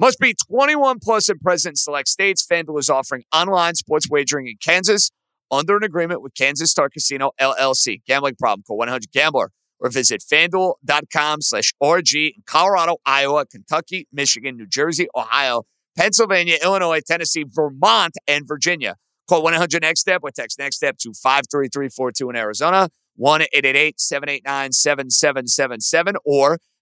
Must 0.00 0.18
be 0.18 0.34
21 0.48 0.96
and 1.28 1.40
present 1.42 1.72
in 1.72 1.76
select 1.76 2.08
states. 2.08 2.46
FanDuel 2.50 2.78
is 2.78 2.88
offering 2.88 3.24
online 3.34 3.74
sports 3.74 4.08
wagering 4.08 4.46
in 4.46 4.56
Kansas 4.56 5.10
under 5.50 5.76
an 5.76 5.84
agreement 5.84 6.22
with 6.22 6.32
Kansas 6.34 6.70
Star 6.70 6.88
Casino 6.88 7.32
LLC. 7.38 8.00
Gambling 8.06 8.36
problem? 8.36 8.64
Call 8.66 8.78
100 8.78 9.12
Gambler 9.12 9.52
or 9.78 9.90
visit 9.90 10.22
FanDuel.com 10.22 11.42
slash 11.42 11.74
RG 11.82 12.32
in 12.34 12.42
Colorado, 12.46 12.96
Iowa, 13.04 13.44
Kentucky, 13.44 14.08
Michigan, 14.10 14.56
New 14.56 14.66
Jersey, 14.66 15.06
Ohio, 15.14 15.64
Pennsylvania, 15.98 16.56
Illinois, 16.64 17.02
Tennessee, 17.06 17.44
Vermont, 17.46 18.16
and 18.26 18.48
Virginia. 18.48 18.96
Call 19.28 19.42
1 19.42 19.52
800 19.52 19.82
Next 19.82 20.00
Step 20.00 20.22
or 20.24 20.30
text 20.30 20.58
Next 20.58 20.76
Step 20.76 20.96
to 21.00 21.10
53342 21.10 22.30
in 22.30 22.36
Arizona, 22.36 22.88
1 23.16 23.42
888 23.42 24.00
789 24.00 24.72
7777, 24.72 26.16
or 26.24 26.58